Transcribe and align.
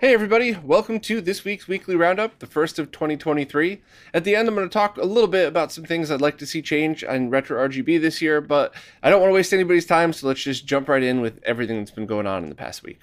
Hey 0.00 0.14
everybody, 0.14 0.56
welcome 0.64 0.98
to 1.00 1.20
this 1.20 1.44
week's 1.44 1.68
weekly 1.68 1.94
roundup, 1.94 2.38
the 2.38 2.46
first 2.46 2.78
of 2.78 2.90
2023. 2.90 3.82
At 4.14 4.24
the 4.24 4.34
end, 4.34 4.48
I'm 4.48 4.54
going 4.54 4.66
to 4.66 4.72
talk 4.72 4.96
a 4.96 5.04
little 5.04 5.28
bit 5.28 5.46
about 5.46 5.72
some 5.72 5.84
things 5.84 6.10
I'd 6.10 6.22
like 6.22 6.38
to 6.38 6.46
see 6.46 6.62
change 6.62 7.04
on 7.04 7.28
Retro 7.28 7.68
RGB 7.68 8.00
this 8.00 8.22
year, 8.22 8.40
but 8.40 8.74
I 9.02 9.10
don't 9.10 9.20
want 9.20 9.28
to 9.28 9.34
waste 9.34 9.52
anybody's 9.52 9.84
time, 9.84 10.14
so 10.14 10.26
let's 10.26 10.42
just 10.42 10.64
jump 10.64 10.88
right 10.88 11.02
in 11.02 11.20
with 11.20 11.38
everything 11.44 11.76
that's 11.76 11.90
been 11.90 12.06
going 12.06 12.26
on 12.26 12.42
in 12.42 12.48
the 12.48 12.54
past 12.54 12.82
week. 12.82 13.00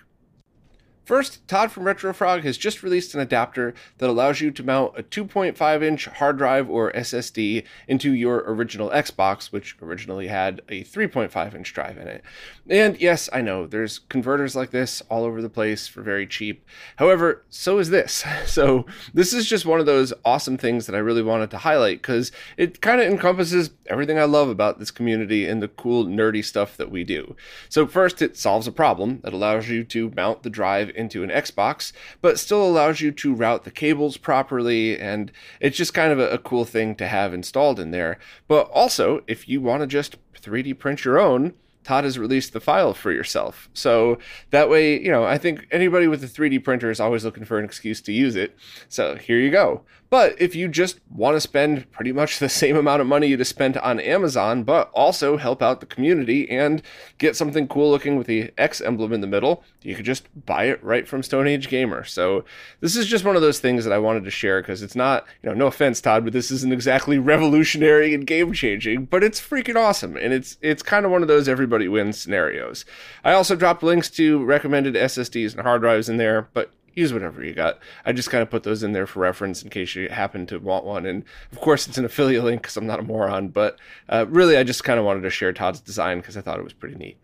First, 1.07 1.47
Todd 1.47 1.71
from 1.71 1.85
RetroFrog 1.85 2.43
has 2.43 2.57
just 2.57 2.83
released 2.83 3.15
an 3.15 3.21
adapter 3.21 3.73
that 3.99 4.09
allows 4.09 4.41
you 4.41 4.51
to 4.51 4.61
mount 4.61 4.99
a 4.99 5.03
2.5 5.03 5.81
inch 5.81 6.03
hard 6.03 6.37
drive 6.37 6.69
or 6.69 6.91
SSD 6.91 7.63
into 7.87 8.11
your 8.11 8.43
original 8.45 8.89
Xbox, 8.89 9.53
which 9.53 9.77
originally 9.81 10.27
had 10.27 10.61
a 10.67 10.83
3.5 10.83 11.55
inch 11.55 11.73
drive 11.73 11.97
in 11.97 12.09
it. 12.09 12.25
And 12.69 12.99
yes, 12.99 13.29
I 13.31 13.39
know 13.39 13.65
there's 13.65 13.99
converters 13.99 14.53
like 14.53 14.71
this 14.71 15.01
all 15.09 15.23
over 15.23 15.41
the 15.41 15.49
place 15.49 15.87
for 15.87 16.01
very 16.01 16.27
cheap. 16.27 16.65
However, 16.97 17.45
so 17.49 17.79
is 17.79 17.89
this. 17.89 18.25
So, 18.47 18.85
this 19.13 19.33
is 19.33 19.47
just 19.47 19.65
one 19.65 19.79
of 19.79 19.85
those 19.85 20.13
awesome 20.25 20.57
things 20.57 20.87
that 20.87 20.95
I 20.95 20.99
really 20.99 21.21
wanted 21.21 21.51
to 21.51 21.59
highlight 21.59 22.01
because 22.01 22.31
it 22.55 22.81
kind 22.81 22.99
of 22.99 23.07
encompasses 23.07 23.69
everything 23.85 24.17
I 24.17 24.23
love 24.23 24.49
about 24.49 24.79
this 24.79 24.89
community 24.89 25.45
and 25.47 25.61
the 25.61 25.67
cool, 25.67 26.05
nerdy 26.05 26.43
stuff 26.43 26.75
that 26.77 26.89
we 26.89 27.03
do. 27.03 27.35
So, 27.69 27.85
first, 27.85 28.21
it 28.21 28.35
solves 28.35 28.67
a 28.67 28.71
problem 28.71 29.19
that 29.23 29.33
allows 29.33 29.69
you 29.69 29.83
to 29.85 30.11
mount 30.15 30.43
the 30.43 30.49
drive 30.49 30.91
into 30.97 31.23
an 31.23 31.29
Xbox, 31.29 31.91
but 32.21 32.39
still 32.39 32.67
allows 32.67 32.99
you 33.01 33.11
to 33.11 33.33
route 33.33 33.63
the 33.63 33.71
cables 33.71 34.17
properly. 34.17 34.99
And 34.99 35.31
it's 35.59 35.77
just 35.77 35.93
kind 35.93 36.11
of 36.11 36.19
a, 36.19 36.29
a 36.29 36.37
cool 36.37 36.65
thing 36.65 36.95
to 36.95 37.07
have 37.07 37.33
installed 37.33 37.79
in 37.79 37.91
there. 37.91 38.19
But 38.47 38.69
also, 38.71 39.23
if 39.27 39.47
you 39.47 39.61
want 39.61 39.81
to 39.81 39.87
just 39.87 40.17
3D 40.33 40.77
print 40.79 41.05
your 41.05 41.19
own, 41.19 41.53
Todd 41.87 42.03
has 42.03 42.19
released 42.19 42.51
the 42.51 42.59
file 42.59 42.93
for 42.93 43.13
yourself. 43.13 43.69
So 43.73 44.17
that 44.49 44.69
way, 44.69 45.01
you 45.01 45.09
know, 45.09 45.23
I 45.23 45.37
think 45.37 45.67
anybody 45.71 46.09
with 46.09 46.21
a 46.21 46.27
3D 46.27 46.61
printer 46.61 46.91
is 46.91 46.99
always 46.99 47.23
looking 47.23 47.45
for 47.45 47.57
an 47.57 47.63
excuse 47.63 48.01
to 48.01 48.11
use 48.11 48.35
it. 48.35 48.57
So 48.89 49.15
here 49.15 49.39
you 49.39 49.51
go. 49.51 49.83
But 50.09 50.41
if 50.41 50.55
you 50.55 50.67
just 50.69 50.99
want 51.09 51.35
to 51.35 51.41
spend 51.41 51.91
pretty 51.91 52.13
much 52.13 52.39
the 52.39 52.47
same 52.47 52.77
amount 52.77 53.01
of 53.01 53.07
money 53.07 53.27
you'd 53.27 53.39
have 53.39 53.47
spent 53.47 53.75
on 53.77 53.99
Amazon, 53.99 54.63
but 54.63 54.89
also 54.93 55.37
help 55.37 55.61
out 55.61 55.81
the 55.81 55.85
community 55.85 56.49
and 56.49 56.81
get 57.17 57.35
something 57.35 57.67
cool 57.67 57.91
looking 57.91 58.15
with 58.17 58.27
the 58.27 58.51
X 58.57 58.79
emblem 58.79 59.11
in 59.11 59.21
the 59.21 59.27
middle, 59.27 59.63
you 59.81 59.95
could 59.95 60.05
just 60.05 60.27
buy 60.45 60.65
it 60.65 60.81
right 60.83 61.07
from 61.07 61.23
Stone 61.23 61.47
Age 61.47 61.67
Gamer. 61.67 62.05
So 62.05 62.45
this 62.79 62.95
is 62.95 63.07
just 63.07 63.25
one 63.25 63.35
of 63.35 63.41
those 63.41 63.59
things 63.59 63.83
that 63.83 63.93
I 63.93 63.97
wanted 63.97 64.23
to 64.23 64.31
share 64.31 64.61
because 64.61 64.81
it's 64.81 64.95
not, 64.95 65.25
you 65.43 65.49
know, 65.49 65.55
no 65.55 65.67
offense, 65.67 65.99
Todd, 65.99 66.23
but 66.23 66.33
this 66.33 66.51
isn't 66.51 66.73
exactly 66.73 67.17
revolutionary 67.17 68.13
and 68.13 68.25
game 68.25 68.53
changing, 68.53 69.05
but 69.05 69.23
it's 69.23 69.41
freaking 69.41 69.75
awesome. 69.75 70.15
And 70.15 70.31
it's 70.31 70.57
it's 70.61 70.83
kind 70.83 71.05
of 71.05 71.11
one 71.11 71.21
of 71.21 71.27
those 71.27 71.49
everybody 71.49 71.87
wins 71.87 72.17
scenarios. 72.17 72.85
I 73.23 73.33
also 73.33 73.55
dropped 73.55 73.83
links 73.83 74.09
to 74.11 74.43
recommended 74.43 74.95
SSDs 74.95 75.53
and 75.53 75.63
hard 75.63 75.81
drives 75.81 76.07
in 76.07 76.17
there, 76.17 76.47
but 76.53 76.71
use 76.97 77.13
whatever 77.13 77.43
you 77.43 77.53
got. 77.53 77.79
I 78.05 78.11
just 78.11 78.29
kind 78.29 78.41
of 78.41 78.49
put 78.49 78.63
those 78.63 78.83
in 78.83 78.91
there 78.91 79.07
for 79.07 79.19
reference 79.19 79.61
in 79.61 79.69
case 79.69 79.95
you 79.95 80.09
happen 80.09 80.47
to 80.47 80.57
want 80.57 80.83
one. 80.83 81.05
And 81.05 81.23
of 81.51 81.59
course, 81.59 81.87
it's 81.87 81.97
an 81.97 82.05
affiliate 82.05 82.43
link 82.43 82.61
because 82.61 82.75
I'm 82.75 82.87
not 82.87 82.99
a 82.99 83.03
moron, 83.03 83.49
but 83.49 83.79
uh, 84.09 84.25
really, 84.27 84.57
I 84.57 84.63
just 84.63 84.83
kind 84.83 84.99
of 84.99 85.05
wanted 85.05 85.21
to 85.21 85.29
share 85.29 85.53
Todd's 85.53 85.79
design 85.79 86.19
because 86.19 86.35
I 86.35 86.41
thought 86.41 86.59
it 86.59 86.63
was 86.63 86.73
pretty 86.73 86.95
neat. 86.95 87.17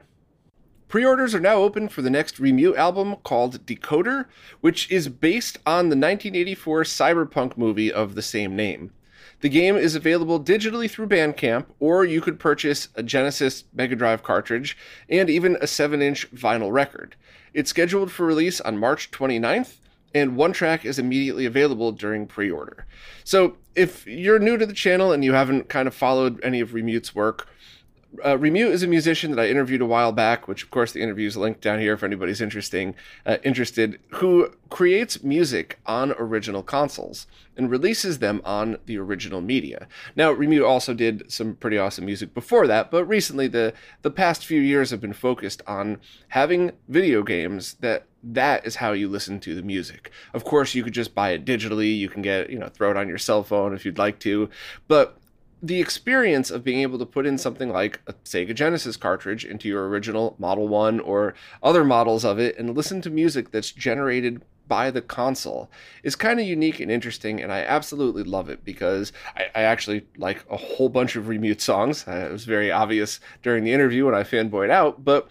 Pre 0.88 1.04
orders 1.04 1.34
are 1.34 1.40
now 1.40 1.56
open 1.56 1.90
for 1.90 2.04
the 2.04 2.12
next 2.12 2.40
Remute 2.40 2.78
album 2.78 3.16
called 3.24 3.66
Decoder, 3.66 4.26
which 4.62 4.92
is 4.92 5.10
based 5.10 5.58
on 5.66 5.90
the 5.90 5.96
1984 5.96 6.84
cyberpunk 6.84 7.58
movie 7.58 7.92
of 7.92 8.14
the 8.14 8.22
same 8.22 8.56
name. 8.56 8.92
The 9.44 9.50
game 9.50 9.76
is 9.76 9.94
available 9.94 10.42
digitally 10.42 10.90
through 10.90 11.10
Bandcamp, 11.10 11.66
or 11.82 12.06
you 12.06 12.22
could 12.22 12.40
purchase 12.40 12.88
a 12.96 13.04
Genesis 13.04 13.66
Mega 13.74 13.94
Drive 13.94 14.24
cartridge 14.24 14.78
and 15.10 15.30
even 15.30 15.58
a 15.60 15.68
7 15.68 16.02
inch 16.02 16.32
vinyl 16.32 16.72
record. 16.72 17.18
It's 17.54 17.70
scheduled 17.70 18.10
for 18.10 18.26
release 18.26 18.62
on 18.62 18.78
March 18.78 19.12
29th, 19.12 19.80
and 20.16 20.38
one 20.38 20.54
track 20.54 20.86
is 20.86 20.98
immediately 20.98 21.46
available 21.46 21.92
during 21.92 22.26
pre 22.26 22.50
order. 22.50 22.86
So, 23.26 23.58
if 23.76 24.08
you're 24.08 24.40
new 24.40 24.56
to 24.56 24.66
the 24.66 24.72
channel 24.72 25.12
and 25.12 25.26
you 25.26 25.34
haven't 25.34 25.68
kind 25.68 25.90
of 25.90 25.94
followed 25.94 26.40
any 26.42 26.62
of 26.62 26.70
Remute's 26.70 27.14
work, 27.14 27.50
uh, 28.24 28.38
Remute 28.38 28.70
is 28.70 28.84
a 28.84 28.88
musician 28.88 29.32
that 29.32 29.40
I 29.40 29.50
interviewed 29.50 29.82
a 29.82 29.86
while 29.86 30.12
back, 30.12 30.48
which 30.48 30.64
of 30.64 30.72
course 30.72 30.92
the 30.92 31.02
interview 31.02 31.28
is 31.28 31.38
linked 31.38 31.62
down 31.62 31.80
here 31.80 31.94
if 31.94 32.04
anybody's 32.04 32.42
interesting 32.42 32.96
uh, 33.26 33.38
interested, 33.44 34.00
who 34.10 34.54
creates 34.70 35.24
music 35.24 35.80
on 35.86 36.14
original 36.14 36.64
consoles 36.64 37.28
and 37.56 37.70
releases 37.70 38.20
them 38.20 38.42
on 38.44 38.78
the 38.86 38.98
original 38.98 39.42
media. 39.42 39.88
Now, 40.16 40.34
Remute 40.34 40.68
also 40.68 40.94
did 40.94 41.32
some 41.32 41.56
pretty 41.56 41.78
awesome 41.78 42.06
music 42.06 42.34
before 42.34 42.68
that, 42.68 42.92
but 42.92 43.06
recently 43.06 43.48
the 43.48 43.74
the 44.02 44.12
past 44.12 44.46
few 44.46 44.62
years 44.62 44.92
have 44.92 45.02
been 45.02 45.14
focused 45.14 45.62
on 45.68 46.00
having 46.30 46.72
video 46.88 47.24
games 47.24 47.76
that 47.82 48.06
that 48.24 48.66
is 48.66 48.78
how 48.78 48.94
you 48.94 49.10
listen 49.10 49.40
to 49.42 49.54
the 49.54 49.62
music. 49.62 50.12
Of 50.34 50.46
course, 50.46 50.74
you 50.74 50.84
could 50.84 50.94
just 50.94 51.14
buy 51.14 51.32
it 51.32 51.46
digitally. 51.46 51.98
You 51.98 52.08
can 52.08 52.22
get, 52.22 52.50
you 52.50 52.58
know, 52.58 52.70
throw 52.70 52.92
it 52.92 52.98
on 52.98 53.10
your 53.10 53.18
cell 53.18 53.44
phone 53.44 53.74
if 53.74 53.86
you'd 53.86 53.98
like 53.98 54.20
to. 54.20 54.50
But 54.88 55.18
the 55.64 55.80
experience 55.80 56.52
of 56.52 56.62
being 56.62 56.82
able 56.82 57.00
to 57.00 57.06
put 57.06 57.26
in 57.26 57.38
something 57.38 57.70
like 57.70 58.02
a 58.06 58.14
Sega 58.26 58.54
Genesis 58.54 58.98
cartridge 58.98 59.46
into 59.46 59.70
your 59.70 59.88
original 59.88 60.36
Model 60.38 60.68
1 60.68 61.00
or 61.00 61.34
other 61.64 61.86
models 61.86 62.26
of 62.26 62.38
it 62.38 62.58
and 62.58 62.76
listen 62.76 63.02
to 63.02 63.10
music 63.10 63.52
that's 63.52 63.72
generated 63.72 64.42
by 64.68 64.92
the 64.92 65.02
console 65.02 65.72
is 66.04 66.16
kind 66.18 66.40
of 66.40 66.46
unique 66.46 66.80
and 66.80 66.92
interesting, 66.92 67.42
and 67.42 67.52
I 67.52 67.60
absolutely 67.60 68.24
love 68.24 68.50
it 68.50 68.66
because 68.66 69.14
I, 69.36 69.46
I 69.56 69.62
actually 69.64 70.06
like 70.18 70.46
a 70.50 70.58
whole 70.58 70.90
bunch 70.90 71.16
of 71.16 71.26
Remute 71.26 71.62
songs. 71.62 72.06
Uh, 72.08 72.28
it 72.30 72.32
was 72.32 72.46
very 72.46 72.72
obvious 72.72 73.20
during 73.42 73.64
the 73.64 73.72
interview 73.72 74.06
when 74.06 74.16
I 74.16 74.24
fanboyed 74.24 74.70
out, 74.70 75.04
but 75.06 75.30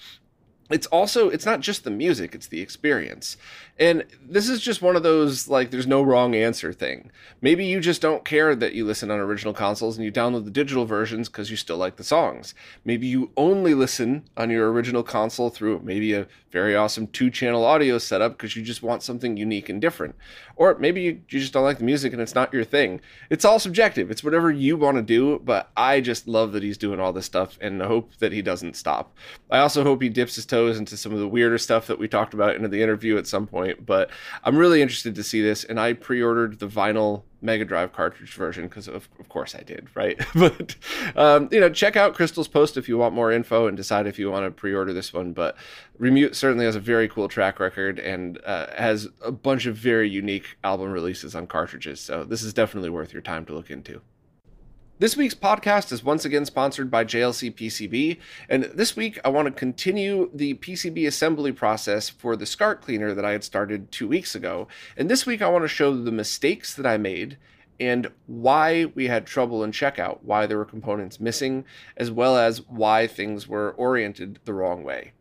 it's 0.72 0.86
also 0.86 1.28
it's 1.28 1.46
not 1.46 1.60
just 1.60 1.84
the 1.84 1.90
music 1.90 2.34
it's 2.34 2.46
the 2.46 2.60
experience. 2.60 3.36
And 3.78 4.04
this 4.22 4.48
is 4.48 4.60
just 4.60 4.82
one 4.82 4.96
of 4.96 5.02
those 5.02 5.48
like 5.48 5.70
there's 5.70 5.86
no 5.86 6.02
wrong 6.02 6.34
answer 6.34 6.72
thing. 6.72 7.10
Maybe 7.40 7.64
you 7.64 7.80
just 7.80 8.02
don't 8.02 8.24
care 8.24 8.54
that 8.54 8.74
you 8.74 8.84
listen 8.84 9.10
on 9.10 9.18
original 9.18 9.54
consoles 9.54 9.96
and 9.96 10.04
you 10.04 10.12
download 10.12 10.44
the 10.44 10.50
digital 10.50 10.84
versions 10.84 11.28
because 11.28 11.50
you 11.50 11.56
still 11.56 11.78
like 11.78 11.96
the 11.96 12.04
songs. 12.04 12.54
Maybe 12.84 13.06
you 13.06 13.30
only 13.36 13.74
listen 13.74 14.24
on 14.36 14.50
your 14.50 14.70
original 14.72 15.02
console 15.02 15.50
through 15.50 15.80
maybe 15.82 16.12
a 16.12 16.26
very 16.50 16.76
awesome 16.76 17.06
two 17.06 17.30
channel 17.30 17.64
audio 17.64 17.98
setup 17.98 18.32
because 18.32 18.54
you 18.56 18.62
just 18.62 18.82
want 18.82 19.02
something 19.02 19.36
unique 19.36 19.68
and 19.68 19.80
different. 19.80 20.14
Or 20.56 20.76
maybe 20.78 21.00
you, 21.00 21.20
you 21.30 21.40
just 21.40 21.54
don't 21.54 21.64
like 21.64 21.78
the 21.78 21.84
music 21.84 22.12
and 22.12 22.20
it's 22.20 22.34
not 22.34 22.52
your 22.52 22.64
thing. 22.64 23.00
It's 23.30 23.44
all 23.44 23.58
subjective. 23.58 24.10
It's 24.10 24.22
whatever 24.22 24.50
you 24.50 24.76
want 24.76 24.96
to 24.98 25.02
do 25.02 25.40
but 25.44 25.70
i 25.76 26.00
just 26.00 26.28
love 26.28 26.52
that 26.52 26.62
he's 26.62 26.78
doing 26.78 27.00
all 27.00 27.12
this 27.12 27.26
stuff 27.26 27.58
and 27.60 27.80
hope 27.82 28.14
that 28.18 28.32
he 28.32 28.42
doesn't 28.42 28.76
stop. 28.76 29.14
I 29.50 29.58
also 29.58 29.82
hope 29.82 30.02
he 30.02 30.08
dips 30.08 30.36
his 30.36 30.46
toes 30.62 30.78
into 30.78 30.96
some 30.96 31.12
of 31.12 31.18
the 31.18 31.28
weirder 31.28 31.58
stuff 31.58 31.86
that 31.86 31.98
we 31.98 32.08
talked 32.08 32.34
about 32.34 32.54
in 32.54 32.68
the 32.70 32.82
interview 32.82 33.16
at 33.18 33.26
some 33.26 33.46
point. 33.46 33.84
But 33.84 34.10
I'm 34.44 34.56
really 34.56 34.82
interested 34.82 35.14
to 35.14 35.22
see 35.22 35.42
this, 35.42 35.64
and 35.64 35.78
I 35.78 35.92
pre-ordered 35.92 36.58
the 36.58 36.68
vinyl 36.68 37.22
Mega 37.40 37.64
Drive 37.64 37.92
cartridge 37.92 38.34
version 38.34 38.68
because 38.68 38.86
of, 38.86 39.08
of 39.18 39.28
course 39.28 39.54
I 39.54 39.62
did, 39.62 39.88
right? 39.94 40.20
but 40.34 40.76
um, 41.16 41.48
you 41.50 41.60
know, 41.60 41.68
check 41.68 41.96
out 41.96 42.14
Crystal's 42.14 42.48
post 42.48 42.76
if 42.76 42.88
you 42.88 42.96
want 42.96 43.14
more 43.14 43.32
info 43.32 43.66
and 43.66 43.76
decide 43.76 44.06
if 44.06 44.18
you 44.18 44.30
want 44.30 44.46
to 44.46 44.50
pre-order 44.50 44.92
this 44.92 45.12
one. 45.12 45.32
But 45.32 45.56
Remute 46.00 46.34
certainly 46.34 46.64
has 46.64 46.76
a 46.76 46.80
very 46.80 47.08
cool 47.08 47.28
track 47.28 47.58
record 47.58 47.98
and 47.98 48.38
uh, 48.44 48.66
has 48.76 49.08
a 49.22 49.32
bunch 49.32 49.66
of 49.66 49.76
very 49.76 50.08
unique 50.08 50.56
album 50.62 50.92
releases 50.92 51.34
on 51.34 51.46
cartridges. 51.46 52.00
So 52.00 52.24
this 52.24 52.42
is 52.42 52.54
definitely 52.54 52.90
worth 52.90 53.12
your 53.12 53.22
time 53.22 53.44
to 53.46 53.54
look 53.54 53.70
into. 53.70 54.00
This 55.02 55.16
week's 55.16 55.34
podcast 55.34 55.90
is 55.90 56.04
once 56.04 56.24
again 56.24 56.44
sponsored 56.44 56.88
by 56.88 57.04
JLC 57.04 57.52
PCB, 57.52 58.18
and 58.48 58.62
this 58.66 58.94
week 58.94 59.18
I 59.24 59.30
want 59.30 59.46
to 59.46 59.50
continue 59.50 60.30
the 60.32 60.54
PCB 60.54 61.08
assembly 61.08 61.50
process 61.50 62.08
for 62.08 62.36
the 62.36 62.46
SCART 62.46 62.82
cleaner 62.82 63.12
that 63.12 63.24
I 63.24 63.32
had 63.32 63.42
started 63.42 63.90
two 63.90 64.06
weeks 64.06 64.36
ago. 64.36 64.68
And 64.96 65.10
this 65.10 65.26
week 65.26 65.42
I 65.42 65.48
want 65.48 65.64
to 65.64 65.68
show 65.68 65.92
the 65.92 66.12
mistakes 66.12 66.72
that 66.74 66.86
I 66.86 66.98
made 66.98 67.36
and 67.80 68.12
why 68.28 68.92
we 68.94 69.08
had 69.08 69.26
trouble 69.26 69.64
in 69.64 69.72
checkout, 69.72 70.20
why 70.22 70.46
there 70.46 70.56
were 70.58 70.64
components 70.64 71.18
missing, 71.18 71.64
as 71.96 72.12
well 72.12 72.36
as 72.36 72.68
why 72.68 73.08
things 73.08 73.48
were 73.48 73.72
oriented 73.72 74.38
the 74.44 74.54
wrong 74.54 74.84
way. 74.84 75.14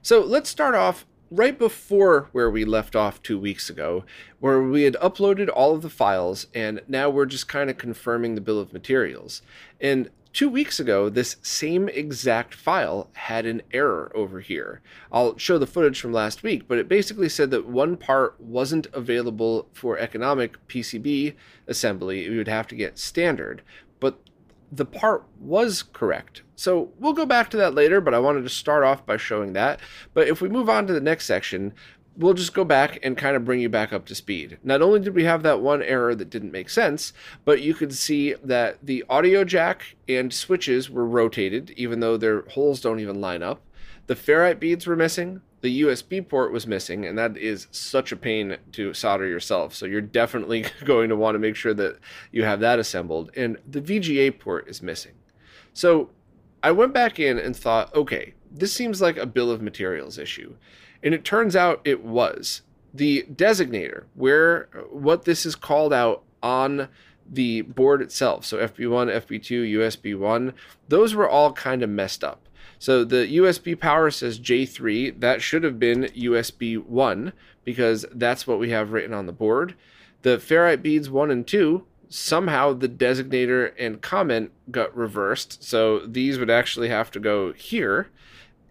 So 0.00 0.20
let's 0.20 0.48
start 0.48 0.76
off 0.76 1.06
right 1.36 1.58
before 1.58 2.28
where 2.32 2.50
we 2.50 2.64
left 2.64 2.94
off 2.94 3.22
two 3.22 3.38
weeks 3.38 3.68
ago, 3.68 4.04
where 4.40 4.62
we 4.62 4.84
had 4.84 4.94
uploaded 4.94 5.48
all 5.52 5.74
of 5.74 5.82
the 5.82 5.90
files 5.90 6.46
and 6.54 6.80
now 6.86 7.10
we're 7.10 7.26
just 7.26 7.48
kind 7.48 7.68
of 7.68 7.78
confirming 7.78 8.34
the 8.34 8.40
bill 8.40 8.60
of 8.60 8.72
materials. 8.72 9.42
And 9.80 10.10
two 10.32 10.48
weeks 10.48 10.78
ago, 10.78 11.08
this 11.08 11.36
same 11.42 11.88
exact 11.88 12.54
file 12.54 13.08
had 13.14 13.46
an 13.46 13.62
error 13.72 14.12
over 14.14 14.40
here. 14.40 14.80
I'll 15.10 15.36
show 15.36 15.58
the 15.58 15.66
footage 15.66 16.00
from 16.00 16.12
last 16.12 16.42
week, 16.42 16.68
but 16.68 16.78
it 16.78 16.88
basically 16.88 17.28
said 17.28 17.50
that 17.50 17.66
one 17.66 17.96
part 17.96 18.40
wasn't 18.40 18.86
available 18.92 19.68
for 19.72 19.98
economic 19.98 20.64
PCB 20.68 21.34
assembly. 21.66 22.28
We 22.28 22.36
would 22.36 22.48
have 22.48 22.68
to 22.68 22.76
get 22.76 22.98
standard. 22.98 23.62
But 23.98 24.18
the 24.70 24.84
part 24.84 25.24
was 25.40 25.82
correct. 25.82 26.42
So 26.56 26.92
we'll 26.98 27.12
go 27.12 27.26
back 27.26 27.50
to 27.50 27.56
that 27.58 27.74
later, 27.74 28.00
but 28.00 28.14
I 28.14 28.18
wanted 28.18 28.42
to 28.42 28.48
start 28.48 28.84
off 28.84 29.04
by 29.04 29.16
showing 29.16 29.52
that. 29.54 29.80
But 30.12 30.28
if 30.28 30.40
we 30.40 30.48
move 30.48 30.68
on 30.68 30.86
to 30.86 30.92
the 30.92 31.00
next 31.00 31.26
section, 31.26 31.72
we'll 32.16 32.34
just 32.34 32.54
go 32.54 32.64
back 32.64 32.98
and 33.02 33.16
kind 33.16 33.36
of 33.36 33.44
bring 33.44 33.60
you 33.60 33.68
back 33.68 33.92
up 33.92 34.04
to 34.06 34.14
speed. 34.14 34.58
Not 34.62 34.82
only 34.82 35.00
did 35.00 35.14
we 35.14 35.24
have 35.24 35.42
that 35.42 35.60
one 35.60 35.82
error 35.82 36.14
that 36.14 36.30
didn't 36.30 36.52
make 36.52 36.70
sense, 36.70 37.12
but 37.44 37.62
you 37.62 37.74
could 37.74 37.92
see 37.92 38.34
that 38.44 38.78
the 38.82 39.04
audio 39.08 39.44
jack 39.44 39.96
and 40.08 40.32
switches 40.32 40.88
were 40.88 41.06
rotated, 41.06 41.70
even 41.76 42.00
though 42.00 42.16
their 42.16 42.42
holes 42.42 42.80
don't 42.80 43.00
even 43.00 43.20
line 43.20 43.42
up. 43.42 43.60
The 44.06 44.14
ferrite 44.14 44.60
beads 44.60 44.86
were 44.86 44.96
missing, 44.96 45.40
the 45.62 45.80
USB 45.80 46.26
port 46.26 46.52
was 46.52 46.66
missing, 46.66 47.06
and 47.06 47.16
that 47.16 47.38
is 47.38 47.68
such 47.70 48.12
a 48.12 48.16
pain 48.16 48.58
to 48.72 48.92
solder 48.92 49.26
yourself. 49.26 49.74
So 49.74 49.86
you're 49.86 50.02
definitely 50.02 50.66
going 50.84 51.08
to 51.08 51.16
want 51.16 51.34
to 51.36 51.38
make 51.38 51.56
sure 51.56 51.74
that 51.74 51.98
you 52.30 52.44
have 52.44 52.60
that 52.60 52.78
assembled. 52.78 53.30
And 53.34 53.56
the 53.66 53.80
VGA 53.80 54.38
port 54.38 54.68
is 54.68 54.82
missing. 54.82 55.14
So 55.72 56.10
I 56.64 56.72
went 56.72 56.94
back 56.94 57.20
in 57.20 57.38
and 57.38 57.54
thought, 57.54 57.94
okay, 57.94 58.32
this 58.50 58.72
seems 58.72 59.02
like 59.02 59.18
a 59.18 59.26
bill 59.26 59.50
of 59.50 59.60
materials 59.60 60.18
issue. 60.18 60.56
And 61.02 61.12
it 61.12 61.22
turns 61.22 61.54
out 61.54 61.82
it 61.84 62.02
was. 62.02 62.62
The 62.94 63.26
designator, 63.30 64.04
where 64.14 64.70
what 64.90 65.26
this 65.26 65.44
is 65.44 65.56
called 65.56 65.92
out 65.92 66.22
on 66.42 66.88
the 67.30 67.60
board 67.60 68.00
itself, 68.00 68.46
so 68.46 68.56
FB1, 68.56 69.14
FB2, 69.26 69.74
USB 69.74 70.18
1, 70.18 70.54
those 70.88 71.14
were 71.14 71.28
all 71.28 71.52
kind 71.52 71.82
of 71.82 71.90
messed 71.90 72.24
up. 72.24 72.48
So 72.78 73.04
the 73.04 73.26
USB 73.36 73.78
power 73.78 74.10
says 74.10 74.40
J3. 74.40 75.20
That 75.20 75.42
should 75.42 75.64
have 75.64 75.78
been 75.78 76.04
USB 76.16 76.82
1 76.82 77.34
because 77.64 78.06
that's 78.10 78.46
what 78.46 78.58
we 78.58 78.70
have 78.70 78.92
written 78.92 79.12
on 79.12 79.26
the 79.26 79.32
board. 79.32 79.74
The 80.22 80.38
ferrite 80.38 80.80
beads 80.80 81.10
1 81.10 81.30
and 81.30 81.46
2, 81.46 81.84
somehow 82.14 82.72
the 82.72 82.88
designator 82.88 83.72
and 83.76 84.00
comment 84.00 84.52
got 84.70 84.96
reversed. 84.96 85.64
So 85.64 85.98
these 86.06 86.38
would 86.38 86.48
actually 86.48 86.88
have 86.88 87.10
to 87.10 87.18
go 87.18 87.52
here. 87.52 88.08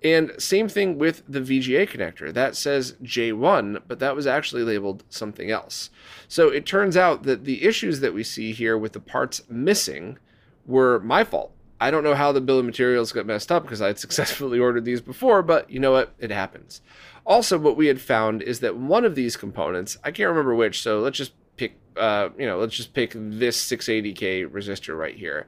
And 0.02 0.32
same 0.38 0.70
thing 0.70 0.98
with 0.98 1.24
the 1.28 1.42
VGA 1.42 1.90
connector. 1.90 2.34
That 2.34 2.56
says 2.56 2.96
J1, 3.04 3.82
but 3.86 4.00
that 4.00 4.16
was 4.16 4.26
actually 4.26 4.64
labeled 4.64 5.04
something 5.10 5.52
else. 5.52 5.90
So 6.30 6.48
it 6.48 6.66
turns 6.66 6.96
out 6.96 7.24
that 7.24 7.44
the 7.44 7.66
issues 7.66 8.00
that 8.00 8.14
we 8.14 8.24
see 8.24 8.54
here 8.54 8.78
with 8.78 8.94
the 8.94 9.02
parts 9.02 9.42
missing 9.50 10.20
were 10.66 11.02
my 11.02 11.26
fault. 11.26 11.52
I 11.82 11.92
don't 11.92 12.06
know 12.06 12.16
how 12.16 12.32
the 12.32 12.40
bill 12.40 12.60
of 12.60 12.66
materials 12.66 13.12
got 13.12 13.26
messed 13.26 13.52
up 13.52 13.64
because 13.64 13.82
I 13.82 13.88
had 13.88 14.00
successfully 14.06 14.58
ordered 14.58 14.86
these 14.86 15.02
before, 15.02 15.42
but 15.42 15.70
you 15.70 15.82
know 15.82 15.92
what? 15.92 16.14
It 16.18 16.32
happens. 16.32 16.80
Also, 17.26 17.58
what 17.58 17.76
we 17.76 17.88
had 17.88 18.00
found 18.00 18.42
is 18.42 18.62
that 18.62 18.78
one 18.78 19.04
of 19.04 19.16
these 19.16 19.36
components, 19.36 19.98
I 20.02 20.12
can't 20.12 20.30
remember 20.30 20.56
which, 20.56 20.82
so 20.82 21.00
let's 21.00 21.18
just 21.18 21.34
pick, 21.58 21.78
uh, 21.98 22.30
you 22.38 22.46
know, 22.46 22.58
let's 22.60 22.76
just 22.76 22.94
pick 22.94 23.14
this 23.16 23.64
680K 23.70 24.50
resistor 24.50 24.98
right 24.98 25.16
here. 25.16 25.48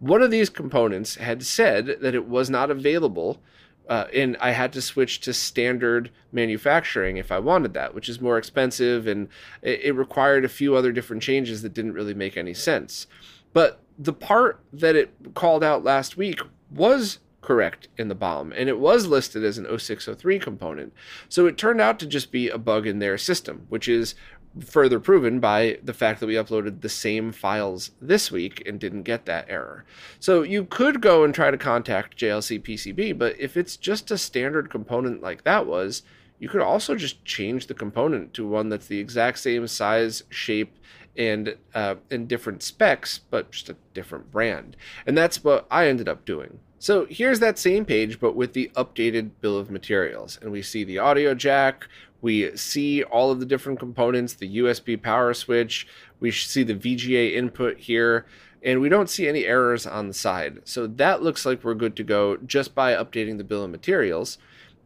One 0.00 0.22
of 0.22 0.30
these 0.30 0.50
components 0.50 1.16
had 1.16 1.44
said 1.44 1.98
that 2.00 2.14
it 2.14 2.26
was 2.26 2.50
not 2.50 2.70
available 2.70 3.40
uh, 3.88 4.06
and 4.14 4.36
I 4.40 4.52
had 4.52 4.72
to 4.74 4.82
switch 4.82 5.20
to 5.20 5.32
standard 5.32 6.10
manufacturing 6.32 7.16
if 7.18 7.30
I 7.30 7.38
wanted 7.38 7.74
that, 7.74 7.94
which 7.94 8.08
is 8.08 8.20
more 8.20 8.38
expensive 8.38 9.06
and 9.06 9.28
it, 9.62 9.80
it, 9.84 9.92
required 9.92 10.44
a 10.44 10.48
few 10.48 10.74
other 10.74 10.90
different 10.90 11.22
changes 11.22 11.62
that 11.62 11.74
didn't 11.74 11.92
really 11.92 12.14
make 12.14 12.36
any 12.36 12.54
sense. 12.54 13.06
But 13.52 13.80
the 13.98 14.12
part 14.12 14.60
that 14.72 14.96
it 14.96 15.14
called 15.34 15.62
out 15.62 15.84
last 15.84 16.16
week 16.16 16.40
was 16.70 17.18
correct 17.42 17.88
in 17.98 18.08
the 18.08 18.14
BOM, 18.14 18.54
and 18.56 18.70
it 18.70 18.78
was 18.78 19.06
listed 19.06 19.44
as 19.44 19.58
an 19.58 19.66
0603 19.66 20.38
component. 20.38 20.94
So 21.28 21.46
it 21.46 21.58
turned 21.58 21.80
out 21.80 21.98
to 21.98 22.06
just 22.06 22.32
be 22.32 22.48
a 22.48 22.56
bug 22.56 22.86
in 22.86 23.00
their 23.00 23.18
system, 23.18 23.66
which 23.68 23.86
is 23.86 24.14
further 24.60 25.00
proven 25.00 25.40
by 25.40 25.78
the 25.82 25.94
fact 25.94 26.20
that 26.20 26.26
we 26.26 26.34
uploaded 26.34 26.80
the 26.80 26.88
same 26.88 27.32
files 27.32 27.90
this 28.00 28.30
week 28.30 28.62
and 28.66 28.78
didn't 28.78 29.02
get 29.02 29.26
that 29.26 29.46
error. 29.48 29.84
So 30.20 30.42
you 30.42 30.64
could 30.64 31.00
go 31.00 31.24
and 31.24 31.34
try 31.34 31.50
to 31.50 31.58
contact 31.58 32.18
JLC 32.18 32.62
PCB, 32.62 33.18
but 33.18 33.38
if 33.38 33.56
it's 33.56 33.76
just 33.76 34.10
a 34.10 34.18
standard 34.18 34.70
component 34.70 35.22
like 35.22 35.44
that 35.44 35.66
was, 35.66 36.02
you 36.38 36.48
could 36.48 36.60
also 36.60 36.94
just 36.94 37.24
change 37.24 37.66
the 37.66 37.74
component 37.74 38.34
to 38.34 38.46
one 38.46 38.68
that's 38.68 38.86
the 38.86 38.98
exact 38.98 39.38
same 39.38 39.66
size, 39.66 40.24
shape, 40.30 40.78
and 41.16 41.56
uh, 41.74 41.96
in 42.10 42.26
different 42.26 42.62
specs, 42.62 43.18
but 43.18 43.52
just 43.52 43.68
a 43.68 43.76
different 43.92 44.30
brand. 44.30 44.76
And 45.06 45.16
that's 45.16 45.44
what 45.44 45.66
I 45.70 45.86
ended 45.88 46.08
up 46.08 46.24
doing. 46.24 46.58
So 46.78 47.06
here's 47.08 47.40
that 47.40 47.58
same 47.58 47.84
page, 47.84 48.20
but 48.20 48.36
with 48.36 48.52
the 48.52 48.70
updated 48.76 49.30
bill 49.40 49.56
of 49.56 49.70
materials. 49.70 50.38
And 50.42 50.52
we 50.52 50.60
see 50.60 50.84
the 50.84 50.98
audio 50.98 51.34
jack, 51.34 51.88
we 52.24 52.56
see 52.56 53.02
all 53.02 53.30
of 53.30 53.38
the 53.38 53.44
different 53.44 53.78
components, 53.78 54.32
the 54.32 54.56
USB 54.56 55.00
power 55.00 55.34
switch, 55.34 55.86
we 56.20 56.30
see 56.30 56.62
the 56.62 56.74
VGA 56.74 57.34
input 57.34 57.76
here, 57.76 58.24
and 58.62 58.80
we 58.80 58.88
don't 58.88 59.10
see 59.10 59.28
any 59.28 59.44
errors 59.44 59.86
on 59.86 60.08
the 60.08 60.14
side. 60.14 60.60
So 60.64 60.86
that 60.86 61.22
looks 61.22 61.44
like 61.44 61.62
we're 61.62 61.74
good 61.74 61.94
to 61.96 62.02
go 62.02 62.38
just 62.38 62.74
by 62.74 62.94
updating 62.94 63.36
the 63.36 63.44
bill 63.44 63.64
of 63.64 63.70
materials. 63.70 64.38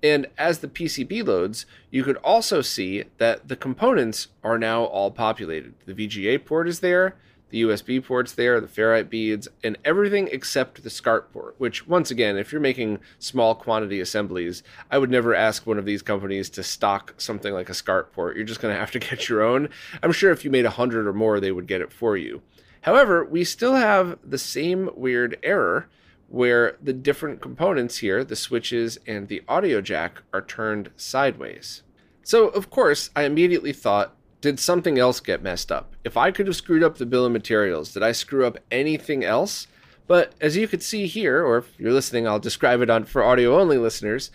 And 0.03 0.27
as 0.37 0.59
the 0.59 0.67
PCB 0.67 1.25
loads, 1.25 1.65
you 1.93 2.03
could 2.03 2.17
also 2.17 2.61
see 2.61 3.05
that 3.19 3.47
the 3.47 3.55
components 3.55 4.27
are 4.43 4.59
now 4.59 4.83
all 4.83 5.13
populated. 5.13 5.75
The 5.87 5.95
VGA 5.95 6.45
port 6.45 6.67
is 6.67 6.81
there, 6.81 7.15
the 7.51 7.63
USB 7.63 8.05
port's 8.05 8.33
there, 8.33 8.61
the 8.61 8.67
ferrite 8.67 9.09
beads, 9.09 9.49
and 9.65 9.79
everything 9.85 10.29
except 10.31 10.83
the 10.83 10.91
SCART 10.91 11.33
port, 11.33 11.55
which, 11.59 11.87
once 11.87 12.11
again, 12.11 12.37
if 12.37 12.53
you're 12.53 12.61
making 12.61 12.99
small 13.19 13.55
quantity 13.55 14.01
assemblies, 14.01 14.63
I 14.91 14.99
would 14.99 15.11
never 15.11 15.35
ask 15.35 15.67
one 15.67 15.79
of 15.79 15.85
these 15.85 16.03
companies 16.03 16.51
to 16.51 16.63
stock 16.63 17.15
something 17.19 17.53
like 17.53 17.69
a 17.69 17.75
SCART 17.75 18.13
port. 18.13 18.37
You're 18.37 18.45
just 18.45 18.61
going 18.61 18.75
to 18.75 18.81
have 18.81 18.91
to 18.93 18.99
get 18.99 19.29
your 19.29 19.43
own. 19.43 19.69
I'm 20.03 20.13
sure 20.13 20.31
if 20.31 20.45
you 20.45 20.51
made 20.51 20.65
100 20.65 21.07
or 21.07 21.13
more, 21.13 21.41
they 21.41 21.53
would 21.53 21.67
get 21.67 21.81
it 21.81 21.93
for 21.93 22.17
you. 22.17 22.43
However, 22.83 23.25
we 23.25 23.45
still 23.45 23.75
have 23.75 24.19
the 24.23 24.39
same 24.39 24.91
weird 24.95 25.39
error 25.43 25.89
where 26.29 26.77
the 26.83 26.93
different 26.93 27.41
components 27.41 27.99
here, 27.99 28.23
the 28.23 28.37
switches 28.37 28.99
and 29.07 29.29
the 29.29 29.43
audio 29.49 29.81
jack, 29.81 30.23
are 30.33 30.43
turned 30.43 30.91
sideways. 30.97 31.83
So, 32.23 32.49
of 32.49 32.69
course, 32.69 33.11
I 33.17 33.23
immediately 33.23 33.73
thought, 33.73 34.15
did 34.41 34.61
something 34.61 34.99
else 34.99 35.21
get 35.21 35.43
messed 35.43 35.73
up? 35.73 35.95
If 36.05 36.17
I 36.17 36.31
could 36.31 36.47
have 36.47 36.57
screwed 36.57 36.83
up 36.83 36.99
the 36.99 37.07
bill 37.07 37.27
of 37.27 37.33
materials, 37.33 37.93
did 37.93 38.03
I 38.03 38.13
screw 38.13 38.47
up 38.47 38.59
anything 38.71 39.25
else? 39.25 39.67
But 40.07 40.33
as 40.41 40.57
you 40.57 40.69
could 40.69 40.83
see 40.83 41.07
here, 41.07 41.45
or 41.45 41.59
if 41.59 41.79
you're 41.79 41.93
listening, 41.93 42.27
I'll 42.27 42.39
describe 42.39 42.81
it 42.81 42.91
on 42.91 43.05
for 43.05 43.23
audio 43.23 43.61
only 43.61 43.77
listeners, 43.77 44.31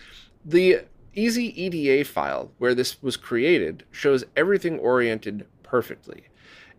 the 0.45 0.81
easy 1.15 1.62
EDA 1.62 2.05
file 2.05 2.51
where 2.57 2.75
this 2.75 3.01
was 3.01 3.17
created 3.17 3.83
shows 3.91 4.25
everything 4.36 4.79
oriented 4.79 5.45
perfectly. 5.63 6.25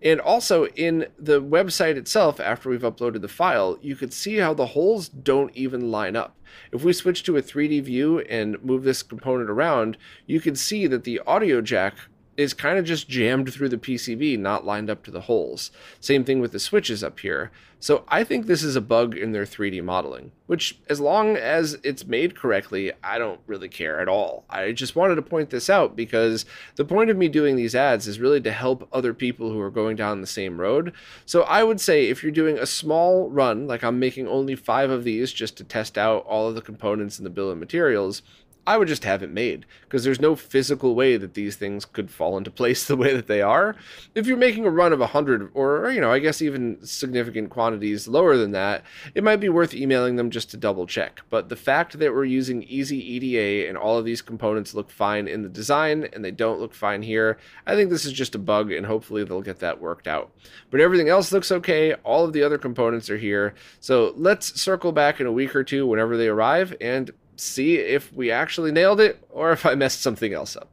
And 0.03 0.21
also 0.21 0.67
in 0.67 1.07
the 1.19 1.41
website 1.41 1.97
itself, 1.97 2.39
after 2.39 2.69
we've 2.69 2.83
uploaded 2.83 3.23
the 3.23 3.29
file, 3.29 3.79
you 3.81 3.97
could 3.97 4.13
see 4.13 4.37
how 4.37 4.53
the 4.53 4.67
holes 4.67 5.09
don't 5.09 5.57
even 5.57 5.91
line 5.91 6.15
up. 6.15 6.37
If 6.73 6.85
we 6.85 6.93
switch 6.93 7.23
to 7.25 7.39
a 7.39 7.43
3D 7.43 7.83
view 7.85 8.21
and 8.21 8.63
move 8.63 8.85
this 8.85 9.03
component 9.03 9.49
around, 9.49 9.97
you 10.27 10.41
can 10.41 10.55
see 10.57 10.87
that 10.89 11.05
the 11.05 11.21
audio 11.27 11.63
jack 11.63 11.95
is 12.37 12.55
kind 12.55 12.79
of 12.79 12.85
just 12.85 13.09
jammed 13.09 13.53
through 13.53 13.69
the 13.69 13.79
PCB, 13.79 14.39
not 14.39 14.65
lined 14.65 14.91
up 14.91 15.03
to 15.05 15.11
the 15.11 15.23
holes. 15.23 15.71
Same 16.01 16.25
thing 16.25 16.41
with 16.41 16.53
the 16.53 16.59
switches 16.59 17.05
up 17.05 17.21
here. 17.21 17.51
So 17.85 18.03
I 18.09 18.25
think 18.25 18.47
this 18.47 18.63
is 18.63 18.77
a 18.77 18.81
bug 18.81 19.15
in 19.15 19.33
their 19.33 19.45
3D 19.45 19.85
modeling, 19.85 20.33
which, 20.47 20.79
as 20.89 21.01
long 21.01 21.37
as 21.37 21.77
it's 21.83 22.07
made 22.07 22.35
correctly, 22.35 22.93
I 23.03 23.19
don't 23.19 23.41
really 23.47 23.69
care 23.69 24.01
at 24.01 24.09
all. 24.09 24.47
I 24.49 24.73
just 24.73 24.97
wanted 24.97 25.17
to 25.17 25.23
point 25.23 25.51
this 25.51 25.69
out 25.69 25.95
because 25.95 26.47
the 26.77 26.87
point 26.87 27.11
of 27.11 27.19
me 27.19 27.29
doing 27.29 27.57
these 27.57 27.75
ads 27.75 28.09
is 28.09 28.19
really 28.19 28.41
to 28.41 28.53
help 28.53 28.89
other 28.91 29.13
people 29.13 29.51
who 29.51 29.61
are 29.61 29.71
going 29.71 29.97
down 29.97 30.23
the 30.23 30.27
same 30.27 30.63
road. 30.63 30.95
So 31.27 31.43
I 31.43 31.63
would 31.63 31.79
say 31.79 32.07
if 32.07 32.23
you're 32.23 32.33
doing 32.33 32.57
a 32.57 32.65
small 32.65 33.29
run, 33.29 33.67
like 33.67 33.85
I'm 33.85 33.99
making 33.99 34.29
only 34.29 34.55
five 34.55 34.89
of 34.89 35.05
these 35.05 35.31
just 35.31 35.59
to 35.59 35.65
test 35.65 35.99
out 35.99 36.25
all 36.25 36.49
of 36.49 36.55
the 36.55 36.63
components 36.63 37.19
in 37.19 37.25
the 37.25 37.29
bill 37.29 37.51
of 37.51 37.59
materials, 37.59 38.23
I 38.67 38.79
would 38.79 38.89
just 38.89 39.05
have 39.05 39.23
it 39.23 39.31
made 39.31 39.67
because 39.83 40.05
there's 40.05 40.21
no 40.21 40.35
physical 40.35 40.95
way 40.95 41.17
that 41.17 41.35
these 41.35 41.57
things 41.57 41.85
could 41.85 42.11
fall 42.11 42.39
into 42.39 42.51
place 42.65 42.87
the 42.87 42.97
way 42.97 43.15
that 43.15 43.27
they 43.27 43.43
are. 43.43 43.77
If 44.15 44.27
you're 44.27 44.37
making 44.37 44.65
a 44.65 44.71
run 44.71 44.93
of 44.93 45.01
100 45.01 45.51
or, 45.55 45.91
you 45.91 46.01
know, 46.01 46.11
I 46.11 46.19
guess 46.19 46.41
even 46.41 46.79
significant 46.85 47.51
quantities 47.51 48.09
lower 48.09 48.37
than 48.37 48.53
that, 48.53 48.83
it 49.15 49.25
might 49.25 49.37
be 49.37 49.49
worth 49.49 49.75
emailing 49.75 50.17
them 50.17 50.31
just 50.31 50.51
to 50.51 50.57
double 50.57 50.87
check. 50.87 51.23
But 51.31 51.49
the 51.49 51.57
fact 51.57 51.99
that 51.99 52.13
we're 52.13 52.25
using 52.25 52.63
easy 52.65 52.99
EDA 52.99 53.69
and 53.69 53.77
all 53.77 53.99
of 53.99 54.05
these 54.05 54.23
components 54.23 54.75
look 54.75 54.91
fine 54.91 55.29
in 55.29 55.43
the 55.43 55.49
design 55.49 56.09
and 56.13 56.25
they 56.25 56.31
don't 56.31 56.61
look 56.61 56.75
fine 56.75 57.03
here, 57.03 57.39
I 57.67 57.75
think 57.75 57.91
this 57.91 58.05
is 58.05 58.13
just 58.13 58.35
a 58.35 58.39
bug 58.39 58.73
and 58.73 58.87
hopefully 58.87 59.25
they'll 59.25 59.43
get 59.43 59.61
that 59.61 59.81
worked 59.81 60.09
out. 60.09 60.31
But 60.71 60.81
everything 60.81 61.09
else 61.09 61.33
looks 61.33 61.53
okay. 61.53 61.95
All 61.95 62.25
of 62.25 62.33
the 62.33 62.43
other 62.43 62.59
components 62.59 63.11
are 63.11 63.19
here. 63.19 63.55
So 63.81 64.15
let's 64.17 64.61
circle 64.61 64.93
back 64.93 65.21
in 65.21 65.27
a 65.27 65.33
week 65.33 65.55
or 65.55 65.65
two 65.65 65.87
whenever 65.87 66.17
they 66.17 66.29
arrive 66.29 66.75
and 66.81 67.11
see 67.37 67.77
if 67.77 68.13
we 68.13 68.31
actually 68.31 68.73
nailed 68.73 69.01
it 69.01 69.25
or 69.31 69.53
if 69.53 69.65
I 69.67 69.75
messed 69.75 70.03
something 70.03 70.33
else 70.33 70.57
up. 70.57 70.69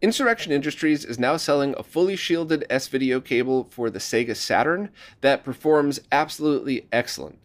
Insurrection 0.00 0.52
Industries 0.52 1.04
is 1.04 1.18
now 1.18 1.36
selling 1.36 1.74
a 1.76 1.82
fully 1.82 2.14
shielded 2.14 2.64
S 2.70 2.86
video 2.86 3.20
cable 3.20 3.66
for 3.70 3.90
the 3.90 3.98
Sega 3.98 4.36
Saturn 4.36 4.90
that 5.22 5.44
performs 5.44 6.00
absolutely 6.12 6.86
excellent. 6.92 7.40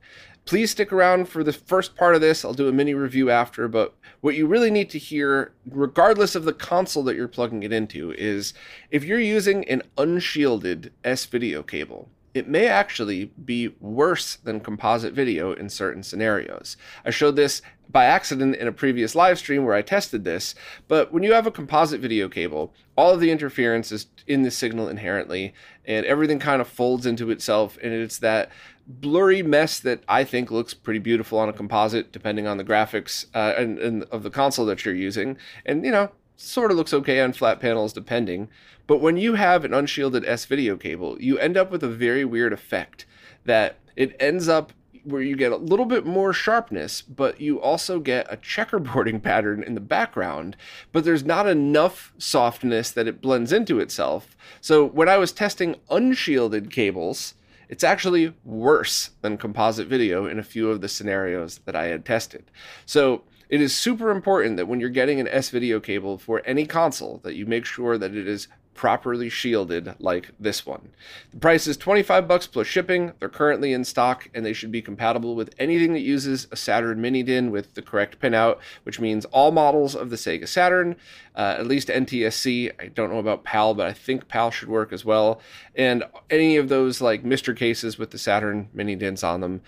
Please 0.45 0.71
stick 0.71 0.91
around 0.91 1.29
for 1.29 1.43
the 1.43 1.53
first 1.53 1.95
part 1.95 2.15
of 2.15 2.21
this. 2.21 2.43
I'll 2.43 2.53
do 2.53 2.67
a 2.67 2.73
mini 2.73 2.93
review 2.93 3.31
after, 3.31 3.67
but 3.67 3.95
what 4.21 4.35
you 4.35 4.45
really 4.45 4.69
need 4.69 4.89
to 4.91 4.99
hear, 4.99 5.53
regardless 5.65 6.35
of 6.35 6.43
the 6.43 6.53
console 6.53 7.03
that 7.03 7.15
you're 7.15 7.27
plugging 7.27 7.63
it 7.63 7.71
into, 7.71 8.11
is 8.11 8.53
if 8.91 9.03
you're 9.03 9.19
using 9.19 9.67
an 9.67 9.81
unshielded 9.97 10.91
S 11.03 11.25
video 11.25 11.63
cable, 11.63 12.09
it 12.33 12.47
may 12.47 12.67
actually 12.67 13.25
be 13.43 13.69
worse 13.79 14.35
than 14.37 14.59
composite 14.59 15.13
video 15.13 15.53
in 15.53 15.69
certain 15.69 16.03
scenarios. 16.03 16.77
I 17.05 17.11
showed 17.11 17.35
this 17.35 17.61
by 17.89 18.05
accident 18.05 18.55
in 18.55 18.67
a 18.67 18.71
previous 18.71 19.13
live 19.13 19.37
stream 19.37 19.65
where 19.65 19.75
I 19.75 19.83
tested 19.83 20.23
this, 20.23 20.55
but 20.87 21.13
when 21.13 21.21
you 21.21 21.33
have 21.33 21.45
a 21.45 21.51
composite 21.51 22.01
video 22.01 22.27
cable, 22.27 22.73
all 22.95 23.13
of 23.13 23.19
the 23.19 23.29
interference 23.29 23.91
is 23.91 24.07
in 24.25 24.41
the 24.41 24.51
signal 24.51 24.87
inherently, 24.87 25.53
and 25.85 26.05
everything 26.05 26.39
kind 26.39 26.61
of 26.61 26.67
folds 26.67 27.05
into 27.05 27.29
itself, 27.29 27.77
and 27.83 27.93
it's 27.93 28.17
that 28.19 28.49
blurry 28.87 29.43
mess 29.43 29.79
that 29.79 30.03
I 30.07 30.23
think 30.23 30.49
looks 30.49 30.73
pretty 30.73 30.99
beautiful 30.99 31.39
on 31.39 31.49
a 31.49 31.53
composite, 31.53 32.11
depending 32.11 32.47
on 32.47 32.57
the 32.57 32.63
graphics 32.63 33.25
uh, 33.35 33.53
and, 33.57 33.77
and 33.79 34.03
of 34.05 34.23
the 34.23 34.29
console 34.29 34.65
that 34.65 34.85
you're 34.85 34.95
using. 34.95 35.37
And 35.65 35.85
you 35.85 35.91
know, 35.91 36.09
sort 36.35 36.71
of 36.71 36.77
looks 36.77 36.93
okay 36.93 37.21
on 37.21 37.33
flat 37.33 37.59
panels 37.59 37.93
depending. 37.93 38.49
But 38.85 39.01
when 39.01 39.17
you 39.17 39.35
have 39.35 39.63
an 39.63 39.73
unshielded 39.73 40.25
S 40.25 40.45
video 40.45 40.75
cable, 40.77 41.21
you 41.21 41.37
end 41.37 41.57
up 41.57 41.71
with 41.71 41.83
a 41.83 41.89
very 41.89 42.25
weird 42.25 42.53
effect 42.53 43.05
that 43.45 43.77
it 43.95 44.15
ends 44.19 44.49
up 44.49 44.73
where 45.03 45.21
you 45.21 45.35
get 45.35 45.51
a 45.51 45.57
little 45.57 45.85
bit 45.85 46.05
more 46.05 46.31
sharpness, 46.31 47.01
but 47.01 47.39
you 47.39 47.59
also 47.59 47.99
get 47.99 48.31
a 48.31 48.37
checkerboarding 48.37 49.21
pattern 49.23 49.63
in 49.63 49.75
the 49.75 49.81
background, 49.81 50.55
but 50.91 51.03
there's 51.03 51.25
not 51.25 51.47
enough 51.47 52.13
softness 52.17 52.91
that 52.91 53.07
it 53.07 53.21
blends 53.21 53.51
into 53.51 53.79
itself. 53.79 54.35
So 54.61 54.85
when 54.85 55.09
I 55.09 55.17
was 55.17 55.31
testing 55.31 55.75
unshielded 55.89 56.71
cables, 56.71 57.35
it's 57.69 57.83
actually 57.83 58.33
worse 58.43 59.11
than 59.21 59.37
composite 59.37 59.87
video 59.87 60.25
in 60.25 60.39
a 60.39 60.43
few 60.43 60.69
of 60.69 60.81
the 60.81 60.89
scenarios 60.89 61.59
that 61.65 61.75
I 61.75 61.85
had 61.85 62.05
tested. 62.05 62.49
So 62.85 63.23
it 63.49 63.61
is 63.61 63.75
super 63.75 64.09
important 64.09 64.57
that 64.57 64.67
when 64.67 64.79
you're 64.79 64.89
getting 64.89 65.19
an 65.19 65.27
S 65.27 65.49
video 65.49 65.79
cable 65.79 66.17
for 66.17 66.41
any 66.45 66.65
console 66.65 67.19
that 67.23 67.35
you 67.35 67.45
make 67.45 67.65
sure 67.65 67.97
that 67.97 68.15
it 68.15 68.27
is 68.27 68.47
properly 68.73 69.29
shielded 69.29 69.95
like 69.99 70.31
this 70.39 70.65
one. 70.65 70.89
The 71.31 71.37
price 71.37 71.67
is 71.67 71.77
25 71.77 72.27
bucks 72.27 72.47
plus 72.47 72.67
shipping. 72.67 73.13
They're 73.19 73.29
currently 73.29 73.73
in 73.73 73.83
stock 73.83 74.29
and 74.33 74.45
they 74.45 74.53
should 74.53 74.71
be 74.71 74.81
compatible 74.81 75.35
with 75.35 75.53
anything 75.59 75.93
that 75.93 75.99
uses 75.99 76.47
a 76.51 76.55
Saturn 76.55 77.01
mini 77.01 77.23
DIN 77.23 77.51
with 77.51 77.73
the 77.73 77.81
correct 77.81 78.19
pinout, 78.19 78.59
which 78.83 78.99
means 78.99 79.25
all 79.25 79.51
models 79.51 79.95
of 79.95 80.09
the 80.09 80.15
Sega 80.15 80.47
Saturn, 80.47 80.95
uh, 81.35 81.55
at 81.57 81.67
least 81.67 81.87
NTSC. 81.87 82.71
I 82.79 82.87
don't 82.87 83.11
know 83.11 83.19
about 83.19 83.43
PAL, 83.43 83.73
but 83.73 83.87
I 83.87 83.93
think 83.93 84.27
PAL 84.27 84.51
should 84.51 84.69
work 84.69 84.91
as 84.91 85.05
well. 85.05 85.41
And 85.75 86.03
any 86.29 86.57
of 86.57 86.69
those 86.69 87.01
like 87.01 87.23
MiSTer 87.23 87.55
cases 87.55 87.97
with 87.97 88.11
the 88.11 88.17
Saturn 88.17 88.69
mini 88.73 88.95
DINs 88.95 89.23
on 89.23 89.41
them. 89.41 89.61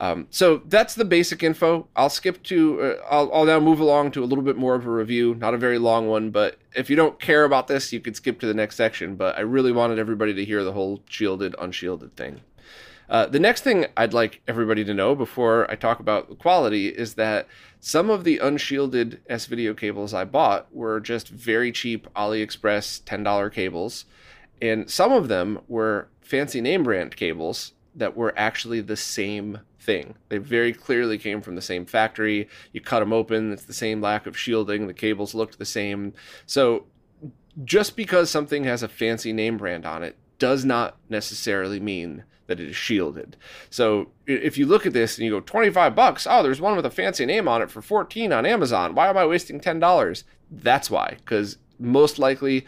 Um, 0.00 0.28
so 0.30 0.62
that's 0.64 0.94
the 0.94 1.04
basic 1.04 1.42
info. 1.42 1.86
I'll 1.94 2.08
skip 2.08 2.42
to, 2.44 2.80
uh, 2.80 2.94
I'll, 3.10 3.30
I'll, 3.34 3.44
now 3.44 3.60
move 3.60 3.80
along 3.80 4.12
to 4.12 4.24
a 4.24 4.26
little 4.26 4.42
bit 4.42 4.56
more 4.56 4.74
of 4.74 4.86
a 4.86 4.90
review, 4.90 5.34
not 5.34 5.52
a 5.52 5.58
very 5.58 5.76
long 5.76 6.08
one, 6.08 6.30
but 6.30 6.56
if 6.74 6.88
you 6.88 6.96
don't 6.96 7.20
care 7.20 7.44
about 7.44 7.68
this, 7.68 7.92
you 7.92 8.00
could 8.00 8.16
skip 8.16 8.40
to 8.40 8.46
the 8.46 8.54
next 8.54 8.76
section. 8.76 9.14
But 9.14 9.36
I 9.36 9.42
really 9.42 9.72
wanted 9.72 9.98
everybody 9.98 10.32
to 10.32 10.44
hear 10.44 10.64
the 10.64 10.72
whole 10.72 11.02
shielded, 11.06 11.54
unshielded 11.58 12.16
thing. 12.16 12.40
Uh, 13.10 13.26
the 13.26 13.40
next 13.40 13.62
thing 13.62 13.86
I'd 13.94 14.14
like 14.14 14.40
everybody 14.48 14.84
to 14.84 14.94
know 14.94 15.14
before 15.14 15.70
I 15.70 15.74
talk 15.74 16.00
about 16.00 16.30
the 16.30 16.34
quality 16.34 16.88
is 16.88 17.14
that 17.14 17.46
some 17.78 18.08
of 18.08 18.24
the 18.24 18.38
unshielded 18.38 19.20
S 19.28 19.44
video 19.44 19.74
cables 19.74 20.14
I 20.14 20.24
bought 20.24 20.74
were 20.74 21.00
just 21.00 21.28
very 21.28 21.72
cheap 21.72 22.08
AliExpress 22.14 23.02
$10 23.02 23.52
cables, 23.52 24.06
and 24.62 24.88
some 24.88 25.12
of 25.12 25.28
them 25.28 25.60
were 25.68 26.08
fancy 26.22 26.62
name 26.62 26.84
brand 26.84 27.16
cables 27.16 27.72
that 27.94 28.16
were 28.16 28.32
actually 28.36 28.80
the 28.80 28.96
same 28.96 29.60
thing. 29.78 30.14
They 30.28 30.38
very 30.38 30.72
clearly 30.72 31.18
came 31.18 31.40
from 31.40 31.56
the 31.56 31.62
same 31.62 31.86
factory. 31.86 32.48
You 32.72 32.80
cut 32.80 33.00
them 33.00 33.12
open, 33.12 33.52
it's 33.52 33.64
the 33.64 33.72
same 33.72 34.00
lack 34.00 34.26
of 34.26 34.38
shielding. 34.38 34.86
The 34.86 34.94
cables 34.94 35.34
looked 35.34 35.58
the 35.58 35.64
same. 35.64 36.12
So 36.46 36.86
just 37.64 37.96
because 37.96 38.30
something 38.30 38.64
has 38.64 38.82
a 38.82 38.88
fancy 38.88 39.32
name 39.32 39.56
brand 39.56 39.84
on 39.84 40.02
it 40.02 40.16
does 40.38 40.64
not 40.64 40.96
necessarily 41.08 41.80
mean 41.80 42.24
that 42.46 42.60
it 42.60 42.70
is 42.70 42.76
shielded. 42.76 43.36
So 43.68 44.10
if 44.26 44.58
you 44.58 44.66
look 44.66 44.86
at 44.86 44.92
this 44.92 45.16
and 45.16 45.24
you 45.24 45.30
go 45.30 45.40
25 45.40 45.94
bucks, 45.94 46.26
oh, 46.28 46.42
there's 46.42 46.60
one 46.60 46.76
with 46.76 46.86
a 46.86 46.90
fancy 46.90 47.24
name 47.24 47.46
on 47.46 47.62
it 47.62 47.70
for 47.70 47.82
14 47.82 48.32
on 48.32 48.46
Amazon. 48.46 48.94
Why 48.94 49.08
am 49.08 49.16
I 49.16 49.26
wasting 49.26 49.60
$10? 49.60 50.24
That's 50.50 50.90
why 50.90 51.18
cuz 51.24 51.58
most 51.78 52.18
likely 52.18 52.66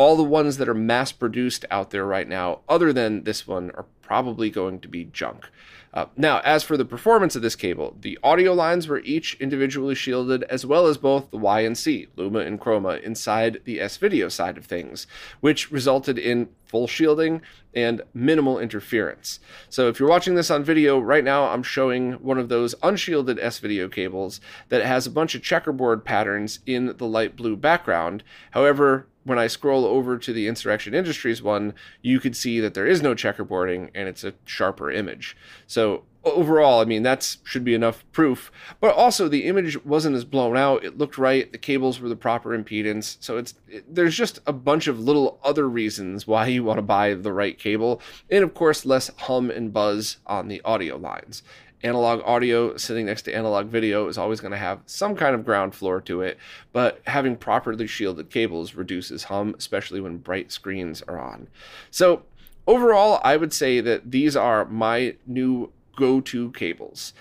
all 0.00 0.16
the 0.16 0.24
ones 0.24 0.56
that 0.56 0.66
are 0.66 0.72
mass 0.72 1.12
produced 1.12 1.66
out 1.70 1.90
there 1.90 2.06
right 2.06 2.26
now 2.26 2.60
other 2.70 2.90
than 2.90 3.22
this 3.24 3.46
one 3.46 3.70
are 3.72 3.84
probably 4.00 4.48
going 4.48 4.80
to 4.80 4.88
be 4.88 5.04
junk. 5.04 5.50
Uh, 5.92 6.06
now, 6.16 6.40
as 6.40 6.62
for 6.62 6.78
the 6.78 6.86
performance 6.86 7.36
of 7.36 7.42
this 7.42 7.54
cable, 7.54 7.94
the 8.00 8.18
audio 8.22 8.54
lines 8.54 8.88
were 8.88 9.00
each 9.00 9.34
individually 9.40 9.94
shielded, 9.94 10.42
as 10.44 10.64
well 10.64 10.86
as 10.86 10.96
both 10.96 11.30
the 11.30 11.36
Y 11.36 11.60
and 11.60 11.76
C, 11.76 12.06
Luma 12.16 12.38
and 12.38 12.58
Chroma, 12.58 13.02
inside 13.02 13.60
the 13.64 13.78
S 13.78 13.98
video 13.98 14.30
side 14.30 14.56
of 14.56 14.64
things, 14.64 15.06
which 15.40 15.70
resulted 15.70 16.16
in 16.16 16.48
full 16.64 16.86
shielding 16.86 17.42
and 17.74 18.00
minimal 18.14 18.58
interference. 18.58 19.38
So, 19.68 19.88
if 19.88 20.00
you're 20.00 20.08
watching 20.08 20.34
this 20.34 20.50
on 20.50 20.64
video 20.64 20.98
right 20.98 21.24
now, 21.24 21.48
I'm 21.48 21.62
showing 21.62 22.12
one 22.14 22.38
of 22.38 22.48
those 22.48 22.74
unshielded 22.82 23.38
S 23.38 23.58
video 23.58 23.86
cables 23.86 24.40
that 24.70 24.86
has 24.86 25.06
a 25.06 25.10
bunch 25.10 25.34
of 25.34 25.42
checkerboard 25.42 26.06
patterns 26.06 26.60
in 26.64 26.96
the 26.96 27.06
light 27.06 27.36
blue 27.36 27.56
background. 27.56 28.22
However, 28.52 29.08
when 29.24 29.38
I 29.38 29.46
scroll 29.46 29.84
over 29.84 30.18
to 30.18 30.32
the 30.32 30.48
Insurrection 30.48 30.94
Industries 30.94 31.42
one, 31.42 31.74
you 32.02 32.20
could 32.20 32.36
see 32.36 32.60
that 32.60 32.74
there 32.74 32.86
is 32.86 33.02
no 33.02 33.14
checkerboarding 33.14 33.90
and 33.94 34.08
it's 34.08 34.24
a 34.24 34.34
sharper 34.44 34.90
image. 34.90 35.36
So 35.66 36.04
overall, 36.24 36.80
I 36.80 36.84
mean, 36.84 37.02
that 37.02 37.36
should 37.44 37.64
be 37.64 37.74
enough 37.74 38.04
proof. 38.12 38.50
But 38.80 38.94
also, 38.94 39.28
the 39.28 39.46
image 39.46 39.82
wasn't 39.84 40.16
as 40.16 40.24
blown 40.24 40.56
out. 40.56 40.84
It 40.84 40.98
looked 40.98 41.18
right. 41.18 41.50
The 41.50 41.58
cables 41.58 42.00
were 42.00 42.08
the 42.08 42.16
proper 42.16 42.56
impedance. 42.56 43.16
So 43.20 43.36
it's 43.36 43.54
it, 43.68 43.94
there's 43.94 44.16
just 44.16 44.40
a 44.46 44.52
bunch 44.52 44.86
of 44.86 45.00
little 45.00 45.38
other 45.42 45.68
reasons 45.68 46.26
why 46.26 46.46
you 46.46 46.64
want 46.64 46.78
to 46.78 46.82
buy 46.82 47.14
the 47.14 47.32
right 47.32 47.58
cable, 47.58 48.00
and 48.30 48.44
of 48.44 48.54
course, 48.54 48.86
less 48.86 49.10
hum 49.16 49.50
and 49.50 49.72
buzz 49.72 50.18
on 50.26 50.48
the 50.48 50.60
audio 50.64 50.96
lines 50.96 51.42
analog 51.82 52.22
audio 52.24 52.76
sitting 52.76 53.06
next 53.06 53.22
to 53.22 53.34
analog 53.34 53.66
video 53.66 54.08
is 54.08 54.18
always 54.18 54.40
going 54.40 54.52
to 54.52 54.58
have 54.58 54.80
some 54.86 55.16
kind 55.16 55.34
of 55.34 55.44
ground 55.44 55.74
floor 55.74 56.00
to 56.02 56.22
it, 56.22 56.38
but 56.72 57.00
having 57.06 57.36
properly 57.36 57.86
shielded 57.86 58.30
cables 58.30 58.74
reduces 58.74 59.24
hum, 59.24 59.54
especially 59.58 60.00
when 60.00 60.18
bright 60.18 60.52
screens 60.52 61.02
are 61.02 61.18
on. 61.18 61.48
So, 61.90 62.22
overall, 62.66 63.20
I 63.24 63.36
would 63.36 63.52
say 63.52 63.80
that 63.80 64.10
these 64.10 64.36
are 64.36 64.64
my 64.64 65.16
new 65.26 65.72
go 65.96 66.20
to 66.20 66.50
cables. 66.52 67.12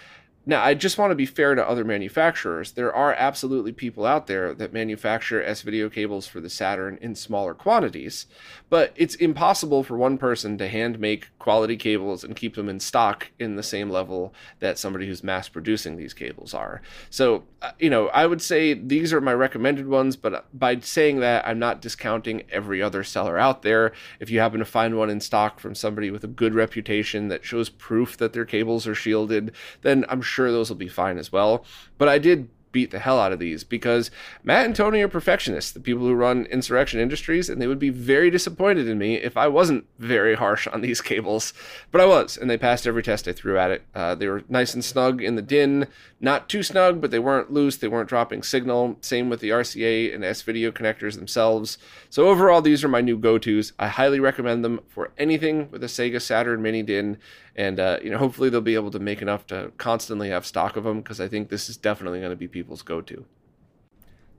Now, 0.45 0.63
I 0.63 0.73
just 0.73 0.97
want 0.97 1.11
to 1.11 1.15
be 1.15 1.27
fair 1.27 1.53
to 1.53 1.67
other 1.67 1.83
manufacturers. 1.83 2.71
There 2.71 2.91
are 2.91 3.13
absolutely 3.13 3.71
people 3.71 4.03
out 4.03 4.25
there 4.25 4.53
that 4.55 4.73
manufacture 4.73 5.43
S 5.43 5.61
video 5.61 5.89
cables 5.89 6.25
for 6.25 6.39
the 6.39 6.49
Saturn 6.49 6.97
in 7.01 7.13
smaller 7.13 7.53
quantities, 7.53 8.25
but 8.67 8.91
it's 8.95 9.13
impossible 9.13 9.83
for 9.83 9.95
one 9.95 10.17
person 10.17 10.57
to 10.57 10.67
hand 10.67 10.97
make 10.97 11.27
quality 11.39 11.77
cables 11.77 12.23
and 12.23 12.35
keep 12.35 12.55
them 12.55 12.69
in 12.69 12.79
stock 12.79 13.31
in 13.39 13.55
the 13.55 13.63
same 13.63 13.89
level 13.89 14.33
that 14.59 14.77
somebody 14.77 15.07
who's 15.07 15.23
mass 15.23 15.49
producing 15.49 15.95
these 15.95 16.13
cables 16.13 16.53
are. 16.53 16.81
So, 17.09 17.43
uh, 17.61 17.71
you 17.79 17.89
know, 17.89 18.09
I 18.09 18.25
would 18.25 18.41
say 18.41 18.73
these 18.73 19.13
are 19.13 19.21
my 19.21 19.33
recommended 19.33 19.87
ones, 19.87 20.15
but 20.15 20.45
by 20.57 20.79
saying 20.79 21.21
that, 21.21 21.47
I'm 21.47 21.59
not 21.59 21.81
discounting 21.81 22.43
every 22.51 22.81
other 22.81 23.03
seller 23.03 23.39
out 23.39 23.61
there. 23.61 23.93
If 24.19 24.29
you 24.29 24.39
happen 24.39 24.59
to 24.59 24.65
find 24.65 24.97
one 24.97 25.09
in 25.09 25.21
stock 25.21 25.59
from 25.59 25.75
somebody 25.75 26.11
with 26.11 26.23
a 26.23 26.27
good 26.27 26.53
reputation 26.53 27.29
that 27.29 27.45
shows 27.45 27.69
proof 27.69 28.17
that 28.17 28.33
their 28.33 28.45
cables 28.45 28.85
are 28.85 28.95
shielded, 28.95 29.53
then 29.81 30.05
I'm 30.09 30.21
sure 30.21 30.51
those 30.51 30.69
will 30.69 30.77
be 30.77 30.89
fine 30.89 31.17
as 31.17 31.31
well. 31.31 31.65
But 31.97 32.09
I 32.09 32.19
did 32.19 32.49
beat 32.71 32.91
the 32.91 32.99
hell 32.99 33.19
out 33.19 33.31
of 33.31 33.39
these 33.39 33.63
because 33.63 34.11
Matt 34.43 34.65
and 34.65 34.75
Tony 34.75 35.01
are 35.01 35.07
perfectionists, 35.07 35.71
the 35.71 35.79
people 35.79 36.05
who 36.05 36.13
run 36.13 36.45
Insurrection 36.47 36.99
Industries, 36.99 37.49
and 37.49 37.61
they 37.61 37.67
would 37.67 37.79
be 37.79 37.89
very 37.89 38.29
disappointed 38.29 38.87
in 38.87 38.97
me 38.97 39.15
if 39.15 39.37
I 39.37 39.47
wasn't 39.47 39.85
very 39.97 40.35
harsh 40.35 40.67
on 40.67 40.81
these 40.81 41.01
cables. 41.01 41.53
But 41.91 42.01
I 42.01 42.05
was, 42.05 42.37
and 42.37 42.49
they 42.49 42.57
passed 42.57 42.87
every 42.87 43.03
test 43.03 43.27
I 43.27 43.33
threw 43.33 43.57
at 43.57 43.71
it. 43.71 43.83
Uh, 43.95 44.15
they 44.15 44.27
were 44.27 44.43
nice 44.49 44.73
and 44.73 44.83
snug 44.83 45.21
in 45.21 45.35
the 45.35 45.41
DIN, 45.41 45.87
not 46.19 46.49
too 46.49 46.63
snug, 46.63 47.01
but 47.01 47.11
they 47.11 47.19
weren't 47.19 47.51
loose, 47.51 47.77
they 47.77 47.87
weren't 47.87 48.09
dropping 48.09 48.43
signal. 48.43 48.97
Same 49.01 49.29
with 49.29 49.39
the 49.39 49.49
RCA 49.49 50.13
and 50.13 50.23
S 50.23 50.41
video 50.41 50.71
connectors 50.71 51.15
themselves. 51.15 51.77
So 52.09 52.27
overall, 52.27 52.61
these 52.61 52.83
are 52.83 52.89
my 52.89 53.01
new 53.01 53.17
go 53.17 53.37
tos. 53.37 53.73
I 53.79 53.87
highly 53.87 54.19
recommend 54.19 54.63
them 54.63 54.81
for 54.89 55.11
anything 55.17 55.71
with 55.71 55.83
a 55.83 55.87
Sega 55.87 56.21
Saturn 56.21 56.61
Mini 56.61 56.83
DIN 56.83 57.17
and 57.59 57.77
uh, 57.77 57.99
you 58.01 58.09
know 58.09 58.17
hopefully 58.17 58.49
they'll 58.49 58.61
be 58.61 58.75
able 58.75 58.89
to 58.89 58.99
make 58.99 59.21
enough 59.21 59.45
to 59.47 59.71
constantly 59.77 60.29
have 60.29 60.45
stock 60.45 60.77
of 60.77 60.85
them 60.85 61.01
because 61.01 61.19
I 61.19 61.27
think 61.27 61.49
this 61.49 61.69
is 61.69 61.75
definitely 61.75 62.19
going 62.19 62.31
to 62.31 62.37
be 62.37 62.47
people's 62.47 62.81
go-to. 62.81 63.25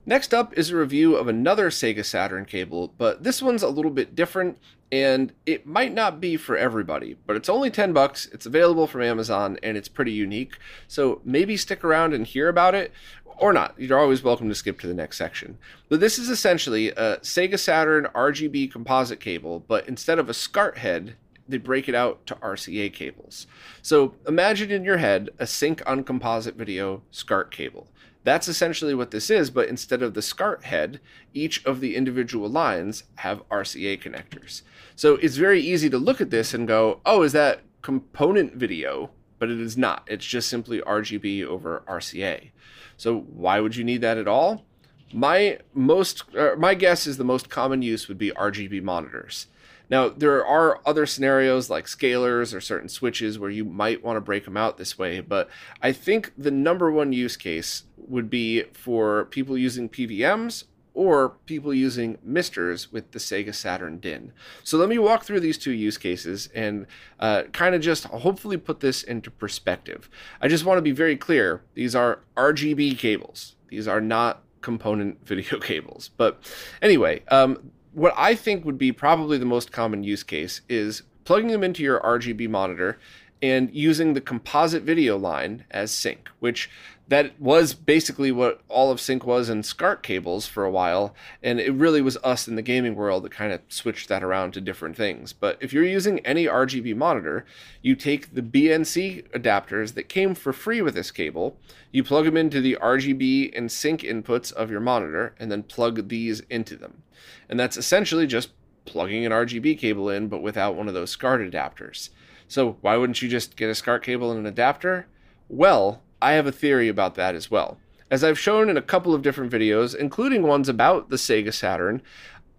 Next 0.07 0.33
up 0.33 0.57
is 0.57 0.71
a 0.71 0.77
review 0.77 1.15
of 1.17 1.29
another 1.29 1.69
Sega 1.69 2.03
Saturn 2.03 2.47
cable, 2.47 2.95
but 2.97 3.23
this 3.23 3.43
one's 3.43 3.62
a 3.62 3.69
little 3.69 3.91
bit 3.91 4.17
different 4.17 4.59
and 4.91 5.35
it 5.45 5.67
might 5.67 5.93
not 5.93 6.19
be 6.19 6.39
for 6.39 6.57
everybody, 6.57 7.17
but 7.27 7.37
it's 7.37 7.50
only 7.50 7.71
10 7.71 7.93
bucks. 7.93 8.27
It's 8.33 8.47
available 8.47 8.87
from 8.87 9.03
Amazon 9.03 9.59
and 9.62 9.77
it's 9.77 9.87
pretty 9.87 10.12
unique. 10.12 10.57
So 10.89 11.21
maybe 11.23 11.59
stick 11.59 11.85
around 11.85 12.15
and 12.15 12.27
hear 12.27 12.49
about 12.49 12.75
it 12.75 12.91
or 13.37 13.53
not. 13.53 13.75
You're 13.77 13.99
always 13.99 14.23
welcome 14.23 14.49
to 14.49 14.55
skip 14.55 14.81
to 14.81 14.87
the 14.87 14.95
next 14.95 15.19
section. 15.19 15.59
But 15.91 16.00
this 16.00 16.19
is 16.19 16.31
essentially 16.31 16.89
a 16.89 17.19
Sega 17.19 17.59
Saturn 17.59 18.09
RGB 18.15 18.73
composite 18.73 19.21
cable, 19.21 19.61
but 19.61 19.87
instead 19.87 20.19
of 20.19 20.31
a 20.31 20.35
SCART 20.35 20.79
head, 20.79 21.17
they 21.50 21.59
break 21.59 21.88
it 21.88 21.95
out 21.95 22.26
to 22.26 22.35
RCA 22.37 22.92
cables. 22.92 23.47
So 23.83 24.14
imagine 24.26 24.71
in 24.71 24.85
your 24.85 24.99
head 24.99 25.30
a 25.38 25.47
sync 25.47 25.83
on 25.87 26.04
composite 26.04 26.54
video 26.54 27.02
SCART 27.11 27.50
cable. 27.50 27.88
That's 28.23 28.49
essentially 28.49 28.95
what 28.95 29.12
this 29.12 29.30
is, 29.30 29.50
but 29.50 29.69
instead 29.69 30.02
of 30.02 30.12
the 30.14 30.23
SCART 30.23 30.64
head, 30.64 31.00
each 31.33 31.64
of 31.64 31.80
the 31.80 31.97
individual 31.97 32.49
lines 32.49 33.04
have 33.16 33.49
RCA 33.49 34.00
connectors. 34.02 34.62
So 34.95 35.14
it's 35.16 35.37
very 35.37 35.61
easy 35.61 35.88
to 35.88 35.99
look 35.99 36.21
at 36.21 36.30
this 36.30 36.52
and 36.52 36.69
go, 36.69 37.00
oh, 37.07 37.23
is 37.23 37.33
that 37.33 37.62
component 37.80 38.54
video? 38.54 39.11
But 39.38 39.50
it 39.50 39.59
is 39.59 39.78
not. 39.78 40.07
It's 40.07 40.26
just 40.26 40.50
simply 40.50 40.83
RGB 40.83 41.47
over 41.47 41.83
RCA. 41.88 42.50
So 42.99 43.21
why 43.21 43.61
would 43.61 43.76
you 43.76 43.85
need 43.85 44.02
that 44.02 44.19
at 44.19 44.28
all? 44.28 44.66
My 45.14 45.59
most, 45.73 46.25
uh, 46.37 46.57
my 46.59 46.75
guess 46.75 47.07
is 47.07 47.16
the 47.16 47.25
most 47.25 47.49
common 47.49 47.80
use 47.80 48.07
would 48.07 48.19
be 48.19 48.33
RGB 48.33 48.83
monitors. 48.83 49.47
Now, 49.90 50.09
there 50.09 50.47
are 50.47 50.80
other 50.87 51.04
scenarios 51.04 51.68
like 51.68 51.87
scalers 51.87 52.54
or 52.54 52.61
certain 52.61 52.88
switches 52.88 53.38
where 53.38 53.50
you 53.50 53.64
might 53.64 54.04
want 54.04 54.16
to 54.16 54.20
break 54.20 54.44
them 54.44 54.56
out 54.56 54.78
this 54.78 54.97
way, 54.97 55.20
but 55.20 55.50
I 55.82 55.92
think 55.92 56.32
the 56.38 56.52
number 56.52 56.90
one 56.90 57.12
use 57.12 57.37
case 57.37 57.82
would 57.97 58.30
be 58.30 58.62
for 58.73 59.26
people 59.26 59.59
using 59.59 59.88
PVMs 59.88 60.64
or 60.94 61.30
people 61.47 61.73
using 61.73 62.18
misters 62.23 62.92
with 62.92 63.12
the 63.12 63.18
Sega 63.18 63.54
Saturn 63.54 63.99
DIN. 63.99 64.32
So 64.64 64.76
let 64.76 64.88
me 64.88 64.99
walk 64.99 65.25
through 65.25 65.40
these 65.40 65.59
two 65.59 65.73
use 65.73 65.97
cases 65.97 66.49
and 66.54 66.87
uh, 67.18 67.44
kind 67.52 67.75
of 67.75 67.80
just 67.80 68.04
hopefully 68.04 68.56
put 68.56 68.80
this 68.80 69.02
into 69.02 69.30
perspective. 69.30 70.11
I 70.40 70.49
just 70.49 70.64
want 70.64 70.78
to 70.78 70.82
be 70.82 70.92
very 70.92 71.16
clear 71.16 71.62
these 71.75 71.94
are 71.94 72.20
RGB 72.37 72.99
cables, 72.99 73.56
these 73.68 73.87
are 73.87 74.00
not 74.00 74.42
component 74.61 75.26
video 75.26 75.59
cables. 75.59 76.11
But 76.16 76.40
anyway, 76.82 77.23
um, 77.28 77.70
what 77.92 78.14
I 78.16 78.35
think 78.35 78.64
would 78.64 78.78
be 78.78 78.92
probably 78.92 79.38
the 79.38 79.44
most 79.44 79.73
common 79.73 80.04
use 80.04 80.23
case 80.23 80.61
is 80.68 81.02
plugging 81.25 81.49
them 81.49 81.64
into 81.64 81.82
your 81.82 82.00
RGB 82.00 82.49
monitor 82.49 82.99
and 83.42 83.75
using 83.75 84.14
the 84.14 84.20
composite 84.20 84.82
video 84.82 85.16
line 85.16 85.64
as 85.70 85.90
sync, 85.90 86.28
which 86.40 86.70
that 87.11 87.32
was 87.40 87.75
basically 87.75 88.30
what 88.30 88.61
all 88.68 88.92
of 88.92 89.00
sync 89.00 89.26
was 89.26 89.49
in 89.49 89.64
SCART 89.64 90.00
cables 90.00 90.47
for 90.47 90.64
a 90.64 90.70
while, 90.70 91.12
and 91.42 91.59
it 91.59 91.73
really 91.73 92.00
was 92.00 92.16
us 92.18 92.47
in 92.47 92.54
the 92.54 92.62
gaming 92.62 92.94
world 92.94 93.25
that 93.25 93.32
kind 93.32 93.52
of 93.52 93.61
switched 93.68 94.09
that 94.09 94.23
around 94.23 94.52
to 94.52 94.61
different 94.61 94.97
things. 94.97 95.32
But 95.32 95.59
if 95.61 95.73
you're 95.73 95.85
using 95.85 96.20
any 96.20 96.47
RGB 96.47 96.94
monitor, 96.94 97.44
you 97.82 97.97
take 97.97 98.32
the 98.32 98.42
BNC 98.42 99.28
adapters 99.30 99.94
that 99.94 100.09
came 100.09 100.37
for 100.37 100.52
free 100.52 100.80
with 100.82 100.94
this 100.94 101.11
cable, 101.11 101.59
you 101.90 102.04
plug 102.04 102.26
them 102.26 102.37
into 102.37 102.61
the 102.61 102.78
RGB 102.80 103.59
and 103.59 103.73
sync 103.73 104.02
inputs 104.02 104.52
of 104.52 104.70
your 104.70 104.80
monitor, 104.80 105.35
and 105.40 105.50
then 105.50 105.64
plug 105.64 106.09
these 106.09 106.40
into 106.49 106.76
them. 106.76 107.02
And 107.49 107.59
that's 107.59 107.76
essentially 107.76 108.28
just 108.28 108.50
plugging 108.85 109.26
an 109.26 109.32
RGB 109.32 109.78
cable 109.78 110.09
in, 110.11 110.28
but 110.28 110.42
without 110.42 110.76
one 110.76 110.87
of 110.87 110.94
those 110.94 111.11
SCART 111.11 111.40
adapters. 111.40 112.11
So 112.50 112.78
why 112.80 112.97
wouldn't 112.97 113.23
you 113.23 113.28
just 113.28 113.57
get 113.57 113.71
a 113.71 113.76
SCART 113.76 114.02
cable 114.02 114.33
and 114.33 114.40
an 114.40 114.47
adapter? 114.47 115.07
Well, 115.49 116.02
I 116.21 116.33
have 116.33 116.49
a 116.49 116.52
theory 116.52 116.88
about 116.88 117.14
that 117.14 117.37
as 117.37 117.49
well. 117.49 117.78
As 118.11 118.25
I've 118.25 118.40
shown 118.40 118.69
in 118.69 118.76
a 118.76 118.83
couple 118.83 119.14
of 119.14 119.23
different 119.23 119.52
videos, 119.52 119.95
including 119.95 120.42
ones 120.42 120.69
about 120.69 121.11
the 121.11 121.16
Sega 121.16 121.54
Saturn, 121.54 122.02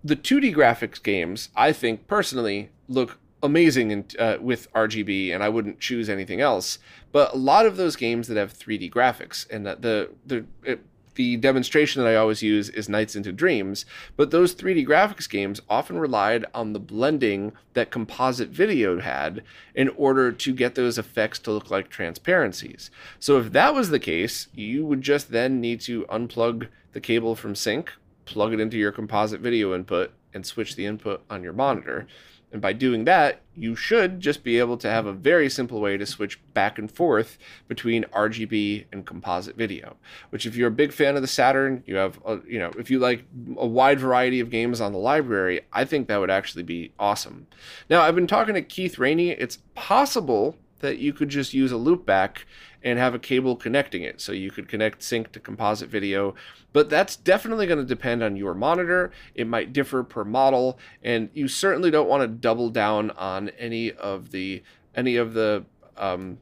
the 0.02 0.16
2D 0.16 0.56
graphics 0.56 1.04
games, 1.04 1.50
I 1.58 1.74
think 1.74 2.08
personally, 2.08 2.70
look 2.88 3.20
amazing 3.44 3.92
in, 3.92 4.06
uh, 4.18 4.38
with 4.40 4.72
RGB, 4.72 5.34
and 5.34 5.44
I 5.44 5.50
wouldn't 5.50 5.82
choose 5.82 6.10
anything 6.10 6.40
else. 6.40 6.80
But 7.12 7.34
a 7.34 7.38
lot 7.38 7.66
of 7.66 7.76
those 7.76 7.98
games 7.98 8.30
that 8.30 8.38
have 8.38 8.54
3D 8.54 8.90
graphics, 8.94 9.46
and 9.50 9.66
the 9.66 10.10
the 10.26 10.46
it, 10.64 10.80
the 11.16 11.38
demonstration 11.38 12.02
that 12.02 12.10
I 12.10 12.16
always 12.16 12.42
use 12.42 12.70
is 12.70 12.90
Nights 12.90 13.16
into 13.16 13.32
Dreams, 13.32 13.86
but 14.16 14.32
those 14.32 14.56
3D 14.56 14.88
graphics 14.88 15.30
games 15.30 15.62
often 15.70 16.00
relied 16.00 16.46
on 16.54 16.74
the 16.74 16.80
blending 16.80 17.52
that 17.74 17.92
composite 17.92 18.50
video 18.50 19.00
had 19.00 19.44
in 19.76 19.90
order 19.90 20.32
to 20.32 20.54
get 20.54 20.76
those 20.76 20.98
effects 20.98 21.40
to 21.40 21.52
look 21.52 21.70
like 21.70 21.90
transparencies. 21.90 22.92
So 23.20 23.40
if 23.40 23.52
that 23.52 23.74
was 23.74 23.90
the 23.90 24.00
case, 24.00 24.48
you 24.54 24.86
would 24.86 25.02
just 25.02 25.32
then 25.32 25.62
need 25.62 25.82
to 25.82 26.04
unplug 26.04 26.68
the 26.94 27.02
cable 27.02 27.36
from 27.36 27.56
sync, 27.56 27.92
plug 28.26 28.54
it 28.54 28.60
into 28.60 28.78
your 28.78 28.92
composite 28.92 29.42
video 29.42 29.74
input, 29.74 30.12
and 30.34 30.46
switch 30.46 30.76
the 30.76 30.86
input 30.86 31.24
on 31.30 31.44
your 31.44 31.54
monitor. 31.54 32.08
And 32.52 32.62
by 32.62 32.74
doing 32.74 33.06
that, 33.06 33.42
you 33.56 33.76
should 33.76 34.20
just 34.20 34.44
be 34.44 34.60
able 34.60 34.76
to 34.78 34.90
have 34.90 35.06
a 35.06 35.14
very 35.14 35.50
simple 35.50 35.80
way 35.80 35.96
to 35.98 36.06
switch 36.06 36.40
back 36.54 36.78
and 36.78 36.92
forth 36.92 37.38
between 37.70 38.04
RGB 38.06 38.86
and 38.92 39.06
composite 39.06 39.56
video. 39.56 39.96
Which, 40.32 40.46
if 40.46 40.56
you're 40.56 40.68
a 40.68 40.72
big 40.72 40.92
fan 40.92 41.16
of 41.16 41.22
the 41.22 41.28
Saturn, 41.30 41.82
you 41.86 41.96
have, 41.96 42.20
a, 42.26 42.40
you 42.46 42.60
know, 42.60 42.72
if 42.78 42.92
you 42.92 43.00
like 43.00 43.24
a 43.58 43.66
wide 43.66 44.00
variety 44.00 44.42
of 44.42 44.50
games 44.50 44.82
on 44.82 44.92
the 44.92 44.98
library, 44.98 45.62
I 45.72 45.86
think 45.86 46.08
that 46.08 46.20
would 46.20 46.30
actually 46.30 46.64
be 46.64 46.92
awesome. 47.00 47.48
Now, 47.90 48.02
I've 48.02 48.16
been 48.16 48.28
talking 48.28 48.56
to 48.56 48.62
Keith 48.62 49.00
Rainey. 49.00 49.32
It's 49.32 49.60
possible 49.74 50.58
that 50.82 50.98
you 50.98 51.14
could 51.14 51.30
just 51.30 51.54
use 51.54 51.72
a 51.72 51.76
loopback 51.76 52.40
and 52.84 52.98
have 52.98 53.14
a 53.14 53.20
cable 53.20 53.56
connecting 53.56 54.04
it. 54.04 54.20
So 54.20 54.32
you 54.32 54.52
could 54.52 54.68
connect 54.68 55.04
sync 55.04 55.32
to 55.34 55.40
composite 55.40 55.90
video, 55.90 56.36
but 56.74 56.90
that's 56.90 57.16
definitely 57.16 57.68
going 57.68 57.80
to 57.80 57.86
depend 57.86 58.24
on 58.24 58.36
your 58.36 58.54
monitor. 58.54 59.12
It 59.36 59.48
might 59.48 59.74
differ 59.74 60.04
per 60.04 60.24
model, 60.24 60.80
and 61.04 61.30
you 61.34 61.48
certainly 61.48 61.92
don't 61.92 62.10
want 62.10 62.22
to 62.22 62.28
double 62.28 62.70
down 62.70 63.12
on 63.12 63.50
any 63.50 63.92
of 63.92 64.32
the 64.32 64.64
any 64.96 65.16
of 65.16 65.34
the 65.34 65.64
um, 65.98 66.40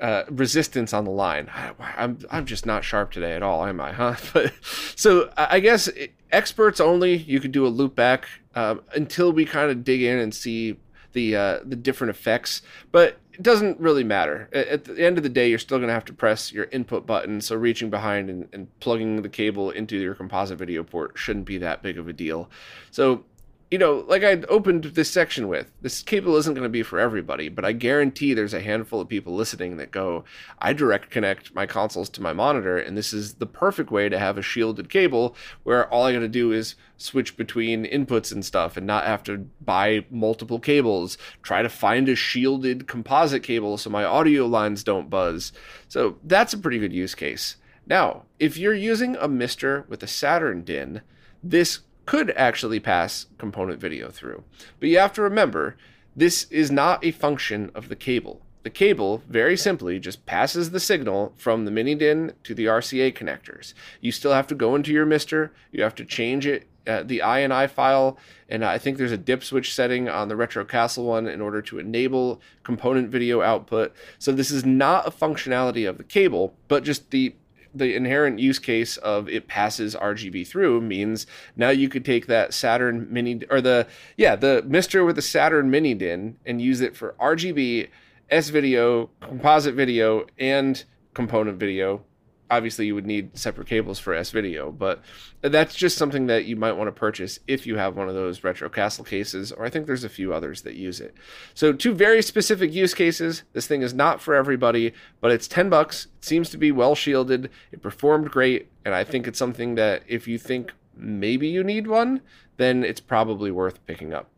uh, 0.00 0.24
resistance 0.30 0.92
on 0.92 1.04
the 1.04 1.10
line. 1.10 1.50
I, 1.52 1.68
am 1.68 1.74
I'm, 1.78 2.18
I'm 2.30 2.46
just 2.46 2.66
not 2.66 2.84
sharp 2.84 3.10
today 3.10 3.34
at 3.34 3.42
all, 3.42 3.64
am 3.64 3.80
I? 3.80 3.92
Huh? 3.92 4.16
But 4.32 4.52
so 4.96 5.30
I 5.36 5.60
guess 5.60 5.88
experts 6.30 6.80
only. 6.80 7.16
You 7.16 7.40
could 7.40 7.52
do 7.52 7.66
a 7.66 7.68
loop 7.68 7.94
back 7.94 8.28
uh, 8.54 8.76
until 8.94 9.32
we 9.32 9.44
kind 9.44 9.70
of 9.70 9.84
dig 9.84 10.02
in 10.02 10.18
and 10.18 10.34
see 10.34 10.78
the 11.12 11.36
uh, 11.36 11.58
the 11.64 11.76
different 11.76 12.10
effects. 12.10 12.62
But 12.92 13.18
it 13.38 13.42
doesn't 13.44 13.78
really 13.78 14.02
matter. 14.02 14.48
At 14.52 14.84
the 14.84 15.04
end 15.04 15.16
of 15.16 15.22
the 15.22 15.28
day, 15.28 15.48
you're 15.48 15.60
still 15.60 15.78
going 15.78 15.88
to 15.88 15.94
have 15.94 16.04
to 16.06 16.12
press 16.12 16.52
your 16.52 16.64
input 16.72 17.06
button. 17.06 17.40
So 17.40 17.54
reaching 17.54 17.88
behind 17.88 18.28
and, 18.28 18.48
and, 18.52 18.80
plugging 18.80 19.22
the 19.22 19.28
cable 19.28 19.70
into 19.70 19.96
your 19.96 20.14
composite 20.14 20.58
video 20.58 20.82
port 20.82 21.12
shouldn't 21.14 21.46
be 21.46 21.58
that 21.58 21.80
big 21.80 21.98
of 21.98 22.08
a 22.08 22.12
deal. 22.12 22.50
So 22.90 23.24
you 23.70 23.76
know, 23.76 24.04
like 24.08 24.24
I 24.24 24.40
opened 24.48 24.84
this 24.84 25.10
section 25.10 25.46
with, 25.46 25.70
this 25.82 26.02
cable 26.02 26.36
isn't 26.36 26.54
going 26.54 26.62
to 26.62 26.70
be 26.70 26.82
for 26.82 26.98
everybody, 26.98 27.50
but 27.50 27.66
I 27.66 27.72
guarantee 27.72 28.32
there's 28.32 28.54
a 28.54 28.62
handful 28.62 28.98
of 28.98 29.08
people 29.08 29.34
listening 29.34 29.76
that 29.76 29.90
go, 29.90 30.24
I 30.58 30.72
direct 30.72 31.10
connect 31.10 31.54
my 31.54 31.66
consoles 31.66 32.08
to 32.10 32.22
my 32.22 32.32
monitor, 32.32 32.78
and 32.78 32.96
this 32.96 33.12
is 33.12 33.34
the 33.34 33.46
perfect 33.46 33.90
way 33.90 34.08
to 34.08 34.18
have 34.18 34.38
a 34.38 34.42
shielded 34.42 34.88
cable 34.88 35.36
where 35.64 35.86
all 35.92 36.04
I 36.04 36.14
got 36.14 36.20
to 36.20 36.28
do 36.28 36.50
is 36.50 36.76
switch 36.96 37.36
between 37.36 37.84
inputs 37.84 38.32
and 38.32 38.42
stuff 38.42 38.78
and 38.78 38.86
not 38.86 39.04
have 39.04 39.22
to 39.24 39.46
buy 39.60 40.06
multiple 40.10 40.60
cables, 40.60 41.18
try 41.42 41.60
to 41.60 41.68
find 41.68 42.08
a 42.08 42.14
shielded 42.14 42.88
composite 42.88 43.42
cable 43.42 43.76
so 43.76 43.90
my 43.90 44.04
audio 44.04 44.46
lines 44.46 44.82
don't 44.82 45.10
buzz. 45.10 45.52
So 45.88 46.16
that's 46.24 46.54
a 46.54 46.58
pretty 46.58 46.78
good 46.78 46.94
use 46.94 47.14
case. 47.14 47.56
Now, 47.86 48.24
if 48.38 48.56
you're 48.56 48.74
using 48.74 49.14
a 49.16 49.28
Mister 49.28 49.84
with 49.88 50.02
a 50.02 50.06
Saturn 50.06 50.64
DIN, 50.64 51.02
this 51.42 51.80
could 52.08 52.30
actually 52.30 52.80
pass 52.80 53.26
component 53.36 53.78
video 53.78 54.08
through. 54.08 54.42
But 54.80 54.88
you 54.88 54.98
have 54.98 55.12
to 55.12 55.20
remember, 55.20 55.76
this 56.16 56.44
is 56.44 56.70
not 56.70 57.04
a 57.04 57.10
function 57.10 57.70
of 57.74 57.90
the 57.90 57.96
cable. 57.96 58.40
The 58.62 58.70
cable, 58.70 59.22
very 59.28 59.58
simply, 59.58 59.98
just 59.98 60.24
passes 60.24 60.70
the 60.70 60.80
signal 60.80 61.34
from 61.36 61.66
the 61.66 61.70
mini 61.70 61.94
DIN 61.94 62.32
to 62.44 62.54
the 62.54 62.64
RCA 62.64 63.14
connectors. 63.14 63.74
You 64.00 64.10
still 64.10 64.32
have 64.32 64.46
to 64.46 64.54
go 64.54 64.74
into 64.74 64.90
your 64.90 65.04
MiSTer, 65.04 65.50
you 65.70 65.82
have 65.82 65.94
to 65.96 66.04
change 66.06 66.46
it, 66.46 66.66
uh, 66.86 67.02
the 67.02 67.18
INI 67.18 67.68
file, 67.68 68.16
and 68.48 68.64
I 68.64 68.78
think 68.78 68.96
there's 68.96 69.12
a 69.12 69.18
dip 69.18 69.44
switch 69.44 69.74
setting 69.74 70.08
on 70.08 70.28
the 70.28 70.36
Retro 70.36 70.64
Castle 70.64 71.04
one 71.04 71.26
in 71.26 71.42
order 71.42 71.60
to 71.60 71.78
enable 71.78 72.40
component 72.62 73.10
video 73.10 73.42
output. 73.42 73.92
So 74.18 74.32
this 74.32 74.50
is 74.50 74.64
not 74.64 75.06
a 75.06 75.10
functionality 75.10 75.86
of 75.86 75.98
the 75.98 76.04
cable, 76.04 76.54
but 76.68 76.84
just 76.84 77.10
the 77.10 77.34
the 77.74 77.94
inherent 77.94 78.38
use 78.38 78.58
case 78.58 78.96
of 78.98 79.28
it 79.28 79.46
passes 79.46 79.94
RGB 79.94 80.46
through 80.46 80.80
means 80.80 81.26
now 81.56 81.70
you 81.70 81.88
could 81.88 82.04
take 82.04 82.26
that 82.26 82.54
Saturn 82.54 83.06
mini 83.10 83.42
or 83.50 83.60
the 83.60 83.86
yeah 84.16 84.36
the 84.36 84.64
Mister 84.66 85.04
with 85.04 85.16
the 85.16 85.22
Saturn 85.22 85.70
mini 85.70 85.94
DIN 85.94 86.36
and 86.46 86.60
use 86.60 86.80
it 86.80 86.96
for 86.96 87.14
RGB, 87.20 87.88
S 88.30 88.48
video, 88.48 89.10
composite 89.20 89.74
video, 89.74 90.26
and 90.38 90.84
component 91.14 91.58
video 91.58 92.02
obviously 92.50 92.86
you 92.86 92.94
would 92.94 93.06
need 93.06 93.36
separate 93.36 93.68
cables 93.68 93.98
for 93.98 94.14
S 94.14 94.30
video, 94.30 94.70
but 94.72 95.02
that's 95.42 95.74
just 95.74 95.98
something 95.98 96.26
that 96.26 96.44
you 96.44 96.56
might 96.56 96.72
want 96.72 96.88
to 96.88 96.92
purchase 96.92 97.38
if 97.46 97.66
you 97.66 97.76
have 97.76 97.96
one 97.96 98.08
of 98.08 98.14
those 98.14 98.42
retro 98.42 98.68
castle 98.68 99.04
cases, 99.04 99.52
or 99.52 99.64
I 99.64 99.70
think 99.70 99.86
there's 99.86 100.04
a 100.04 100.08
few 100.08 100.32
others 100.32 100.62
that 100.62 100.74
use 100.74 101.00
it. 101.00 101.14
So 101.54 101.72
two 101.72 101.94
very 101.94 102.22
specific 102.22 102.72
use 102.72 102.94
cases. 102.94 103.42
This 103.52 103.66
thing 103.66 103.82
is 103.82 103.94
not 103.94 104.20
for 104.20 104.34
everybody, 104.34 104.92
but 105.20 105.30
it's 105.30 105.48
10 105.48 105.68
bucks. 105.70 106.06
It 106.18 106.24
seems 106.24 106.50
to 106.50 106.58
be 106.58 106.72
well 106.72 106.94
shielded. 106.94 107.50
It 107.72 107.82
performed 107.82 108.30
great, 108.30 108.70
and 108.84 108.94
I 108.94 109.04
think 109.04 109.26
it's 109.26 109.38
something 109.38 109.74
that 109.74 110.02
if 110.06 110.26
you 110.26 110.38
think 110.38 110.72
maybe 110.96 111.48
you 111.48 111.62
need 111.62 111.86
one, 111.86 112.22
then 112.56 112.82
it's 112.84 113.00
probably 113.00 113.50
worth 113.50 113.84
picking 113.86 114.12
up. 114.12 114.30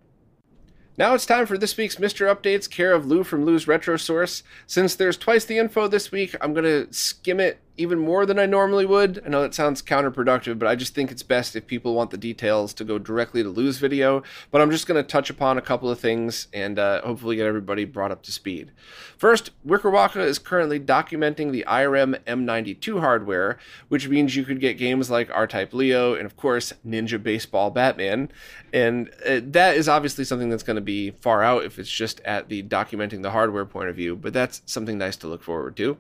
Now 0.99 1.15
it's 1.15 1.25
time 1.25 1.47
for 1.47 1.57
this 1.57 1.79
week's 1.79 1.97
MiSTer 1.97 2.35
Updates, 2.35 2.69
care 2.69 2.93
of 2.93 3.07
Lu 3.07 3.25
from 3.25 3.47
Lu's 3.47 3.67
Retro 3.67 3.97
Source. 3.97 4.43
Since 4.67 4.97
there's 4.97 5.17
twice 5.17 5.47
the 5.47 5.57
info 5.57 5.89
this 5.89 6.13
week, 6.13 6.37
I'm 6.43 6.53
going 6.53 6.65
to 6.65 6.93
skim 6.93 7.41
it 7.41 7.59
even 7.77 7.99
more 7.99 8.27
than 8.27 8.39
I 8.39 8.47
normally 8.47 8.87
would. 8.87 9.23
I 9.25 9.29
know 9.29 9.43
that 9.43 9.55
sounds 9.55 9.83
counterproductive, 9.83 10.59
but 10.59 10.69
I 10.69 10.75
just 10.75 10.95
think 10.95 11.11
it's 11.11 11.23
best 11.23 11.57
if 11.57 11.67
people 11.67 11.95
want 11.95 12.11
the 12.11 12.17
details 12.17 12.75
to 12.75 12.85
go 12.85 12.99
directly 12.99 13.43
to 13.43 13.49
Lu's 13.49 13.79
video. 13.79 14.23
But 14.51 14.61
I'm 14.61 14.71
just 14.71 14.87
going 14.87 15.03
to 15.03 15.07
touch 15.07 15.31
upon 15.31 15.59
a 15.59 15.63
couple 15.63 15.91
of 15.91 15.99
things 15.99 16.49
and 16.53 16.79
uh, 16.79 17.03
hopefully 17.03 17.37
get 17.37 17.47
everybody 17.47 17.85
brought 17.85 18.11
up 18.11 18.23
to 18.23 18.33
speed. 18.33 18.73
First, 19.17 19.51
wickerwaka 19.67 20.25
is 20.25 20.39
currently 20.39 20.81
documenting 20.81 21.53
the 21.53 21.65
Irem 21.69 22.19
M92 22.25 23.01
hardware, 23.01 23.59
which 23.89 24.09
means 24.09 24.37
you 24.37 24.45
could 24.45 24.61
get 24.61 24.79
games 24.79 25.11
like 25.11 25.31
R-Type 25.31 25.73
Leo 25.73 26.15
and, 26.15 26.27
of 26.27 26.37
course, 26.37 26.73
Ninja 26.87 27.23
Baseball 27.23 27.71
Batman. 27.71 28.31
And 28.73 29.11
uh, 29.27 29.41
that 29.43 29.77
is 29.77 29.89
obviously 29.89 30.25
something 30.25 30.49
that's 30.49 30.63
going 30.63 30.77
to 30.77 30.81
be 30.81 31.11
far 31.11 31.43
out 31.43 31.65
if 31.65 31.79
it's 31.79 31.91
just 31.91 32.21
at 32.21 32.49
the 32.49 32.63
documenting 32.63 33.23
the 33.23 33.31
hardware 33.31 33.65
point 33.65 33.89
of 33.89 33.97
view, 33.97 34.17
but 34.17 34.33
that's 34.33 34.63
something 34.67 34.99
nice 34.99 35.17
to 35.17 35.27
look 35.27 35.43
forward 35.43 35.77
to. 35.79 35.99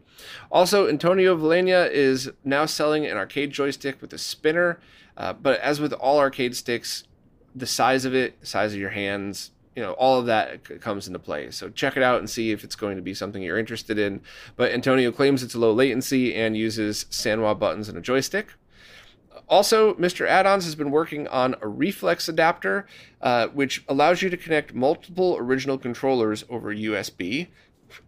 Also, 0.51 0.89
Antonio 0.89 1.37
Villena 1.61 1.91
is 1.91 2.31
now 2.45 2.67
selling 2.67 3.07
an 3.07 3.17
arcade 3.17 3.51
joystick 3.51 4.01
with 4.01 4.13
a 4.13 4.19
spinner, 4.19 4.81
uh, 5.17 5.33
but 5.33 5.61
as 5.61 5.81
with 5.81 5.93
all 5.93 6.19
arcade 6.19 6.57
sticks, 6.57 7.05
the 7.55 7.67
size 7.67 8.05
of 8.05 8.15
it, 8.15 8.39
size 8.47 8.73
of 8.73 8.81
your 8.81 8.91
hands, 8.91 9.51
you 9.77 9.83
know, 9.83 9.93
all 9.93 10.19
of 10.19 10.27
that 10.27 10.81
comes 10.81 11.07
into 11.07 11.19
play. 11.19 11.51
So 11.51 11.69
check 11.69 11.97
it 11.97 12.03
out 12.03 12.19
and 12.19 12.29
see 12.29 12.51
if 12.51 12.65
it's 12.65 12.77
going 12.77 12.97
to 12.97 13.03
be 13.03 13.15
something 13.15 13.43
you're 13.43 13.59
interested 13.59 13.99
in. 13.99 14.21
But 14.57 14.73
Antonio 14.73 15.13
claims 15.13 15.43
it's 15.43 15.55
low 15.55 15.73
latency 15.73 16.35
and 16.35 16.57
uses 16.57 17.05
Sanwa 17.11 17.59
buttons 17.59 17.89
and 17.89 17.99
a 17.99 18.01
joystick. 18.01 18.55
Also, 19.49 19.95
MiSTer 19.95 20.29
Add-ons 20.29 20.65
has 20.65 20.77
been 20.77 20.93
working 20.93 21.27
on 21.29 21.57
a 21.61 21.67
reflex 21.67 22.29
adapter, 22.29 22.87
uh, 23.21 23.49
which 23.49 23.85
allows 23.89 24.23
you 24.23 24.31
to 24.31 24.37
connect 24.37 24.75
multiple 24.75 25.37
original 25.39 25.77
controllers 25.77 26.45
over 26.49 26.75
USB. 26.75 27.49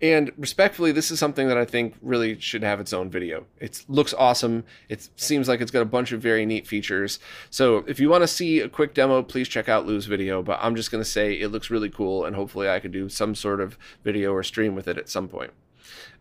And 0.00 0.32
respectfully, 0.36 0.92
this 0.92 1.10
is 1.10 1.18
something 1.18 1.48
that 1.48 1.58
I 1.58 1.64
think 1.64 1.94
really 2.02 2.38
should 2.40 2.62
have 2.62 2.80
its 2.80 2.92
own 2.92 3.10
video. 3.10 3.46
It 3.60 3.84
looks 3.88 4.14
awesome. 4.14 4.64
It 4.88 5.08
seems 5.16 5.48
like 5.48 5.60
it's 5.60 5.70
got 5.70 5.82
a 5.82 5.86
bunch 5.86 6.12
of 6.12 6.20
very 6.20 6.46
neat 6.46 6.66
features. 6.66 7.18
So 7.50 7.84
if 7.86 8.00
you 8.00 8.08
want 8.08 8.22
to 8.22 8.28
see 8.28 8.60
a 8.60 8.68
quick 8.68 8.94
demo, 8.94 9.22
please 9.22 9.48
check 9.48 9.68
out 9.68 9.86
Lu's 9.86 10.06
video. 10.06 10.42
But 10.42 10.58
I'm 10.62 10.76
just 10.76 10.90
going 10.90 11.02
to 11.02 11.08
say 11.08 11.34
it 11.34 11.48
looks 11.48 11.70
really 11.70 11.90
cool, 11.90 12.24
and 12.24 12.36
hopefully 12.36 12.68
I 12.68 12.80
could 12.80 12.92
do 12.92 13.08
some 13.08 13.34
sort 13.34 13.60
of 13.60 13.78
video 14.04 14.32
or 14.32 14.42
stream 14.42 14.74
with 14.74 14.88
it 14.88 14.98
at 14.98 15.08
some 15.08 15.28
point. 15.28 15.52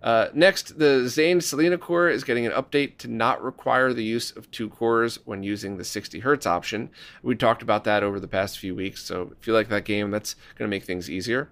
Uh, 0.01 0.27
next, 0.33 0.79
the 0.79 1.03
Xain'd 1.05 1.41
Sleena 1.41 1.79
core 1.79 2.09
is 2.09 2.23
getting 2.23 2.45
an 2.45 2.51
update 2.51 2.97
to 2.97 3.07
not 3.07 3.43
require 3.43 3.93
the 3.93 4.03
use 4.03 4.31
of 4.31 4.49
two 4.49 4.69
cores 4.69 5.19
when 5.25 5.43
using 5.43 5.77
the 5.77 5.83
60 5.83 6.19
hertz 6.19 6.47
option. 6.47 6.89
We 7.21 7.35
talked 7.35 7.61
about 7.61 7.83
that 7.83 8.03
over 8.03 8.19
the 8.19 8.27
past 8.27 8.57
few 8.57 8.73
weeks, 8.73 9.03
so 9.03 9.33
if 9.39 9.45
you 9.45 9.53
like 9.53 9.69
that 9.69 9.85
game, 9.85 10.09
that's 10.09 10.33
going 10.57 10.69
to 10.69 10.75
make 10.75 10.83
things 10.85 11.09
easier. 11.09 11.51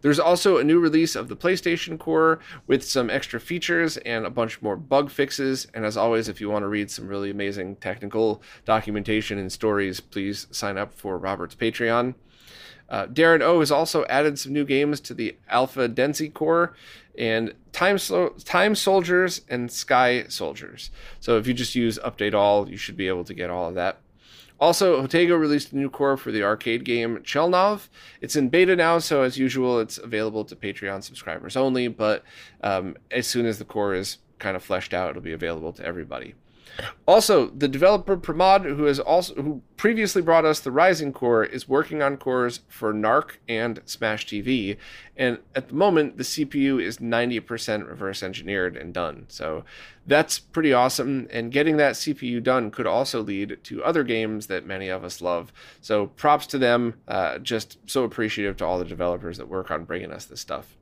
There's 0.00 0.18
also 0.18 0.56
a 0.56 0.64
new 0.64 0.80
release 0.80 1.14
of 1.14 1.28
the 1.28 1.36
PlayStation 1.36 1.98
Core 1.98 2.40
with 2.66 2.84
some 2.84 3.10
extra 3.10 3.38
features 3.38 3.96
and 3.98 4.24
a 4.24 4.30
bunch 4.30 4.62
more 4.62 4.76
bug 4.76 5.10
fixes. 5.10 5.66
And 5.74 5.84
as 5.84 5.96
always, 5.96 6.28
if 6.28 6.40
you 6.40 6.50
want 6.50 6.62
to 6.62 6.68
read 6.68 6.90
some 6.90 7.06
really 7.06 7.30
amazing 7.30 7.76
technical 7.76 8.42
documentation 8.64 9.38
and 9.38 9.52
stories, 9.52 10.00
please 10.00 10.46
sign 10.50 10.78
up 10.78 10.94
for 10.94 11.18
Robert's 11.18 11.54
Patreon. 11.54 12.14
Uh, 12.90 13.06
Darren 13.06 13.40
O 13.40 13.60
has 13.60 13.70
also 13.70 14.04
added 14.06 14.38
some 14.38 14.52
new 14.52 14.64
games 14.64 15.00
to 15.00 15.14
the 15.14 15.36
Alpha 15.48 15.88
Denshi 15.88 16.32
core 16.32 16.74
and 17.16 17.54
Time, 17.72 17.98
Time 18.44 18.74
Soldiers 18.74 19.42
and 19.48 19.70
Sky 19.70 20.24
Soldiers. 20.28 20.90
So 21.20 21.38
if 21.38 21.46
you 21.46 21.54
just 21.54 21.74
use 21.74 21.98
Update 22.00 22.34
All, 22.34 22.68
you 22.68 22.76
should 22.76 22.96
be 22.96 23.08
able 23.08 23.24
to 23.24 23.34
get 23.34 23.50
all 23.50 23.68
of 23.68 23.74
that. 23.76 23.98
Also, 24.58 25.00
Jotego 25.06 25.40
released 25.40 25.72
a 25.72 25.76
new 25.76 25.88
core 25.88 26.18
for 26.18 26.30
the 26.30 26.42
arcade 26.42 26.84
game 26.84 27.18
Chelnov. 27.18 27.88
It's 28.20 28.36
in 28.36 28.50
beta 28.50 28.76
now, 28.76 28.98
so 28.98 29.22
as 29.22 29.38
usual, 29.38 29.80
it's 29.80 29.96
available 29.96 30.44
to 30.44 30.54
Patreon 30.54 31.02
subscribers 31.02 31.56
only. 31.56 31.88
But 31.88 32.24
um, 32.62 32.96
as 33.10 33.26
soon 33.26 33.46
as 33.46 33.58
the 33.58 33.64
core 33.64 33.94
is 33.94 34.18
kind 34.38 34.56
of 34.56 34.62
fleshed 34.62 34.92
out, 34.92 35.10
it'll 35.10 35.22
be 35.22 35.32
available 35.32 35.72
to 35.74 35.84
everybody. 35.84 36.34
Also, 37.06 37.48
the 37.50 37.68
developer 37.68 38.16
Pramod, 38.16 38.64
who 38.64 38.84
has 38.84 38.98
also 39.00 39.34
who 39.34 39.62
previously 39.76 40.22
brought 40.22 40.44
us 40.44 40.60
the 40.60 40.70
Rising 40.70 41.12
core, 41.12 41.44
is 41.44 41.68
working 41.68 42.02
on 42.02 42.16
cores 42.16 42.60
for 42.68 42.92
Narc 42.92 43.36
and 43.48 43.80
Smash 43.84 44.26
TV, 44.26 44.76
and 45.16 45.38
at 45.54 45.68
the 45.68 45.74
moment 45.74 46.16
the 46.16 46.24
CPU 46.24 46.82
is 46.82 46.98
90% 46.98 47.88
reverse 47.88 48.22
engineered 48.22 48.76
and 48.76 48.94
done. 48.94 49.26
So 49.28 49.64
that's 50.06 50.38
pretty 50.38 50.72
awesome. 50.72 51.28
And 51.30 51.52
getting 51.52 51.76
that 51.76 51.94
CPU 51.94 52.42
done 52.42 52.70
could 52.70 52.86
also 52.86 53.22
lead 53.22 53.58
to 53.64 53.84
other 53.84 54.04
games 54.04 54.46
that 54.46 54.66
many 54.66 54.88
of 54.88 55.04
us 55.04 55.20
love. 55.20 55.52
So 55.80 56.06
props 56.06 56.46
to 56.48 56.58
them. 56.58 56.94
Uh, 57.06 57.38
just 57.38 57.78
so 57.86 58.04
appreciative 58.04 58.56
to 58.58 58.64
all 58.64 58.78
the 58.78 58.84
developers 58.84 59.38
that 59.38 59.48
work 59.48 59.70
on 59.70 59.84
bringing 59.84 60.12
us 60.12 60.24
this 60.24 60.40
stuff. 60.40 60.76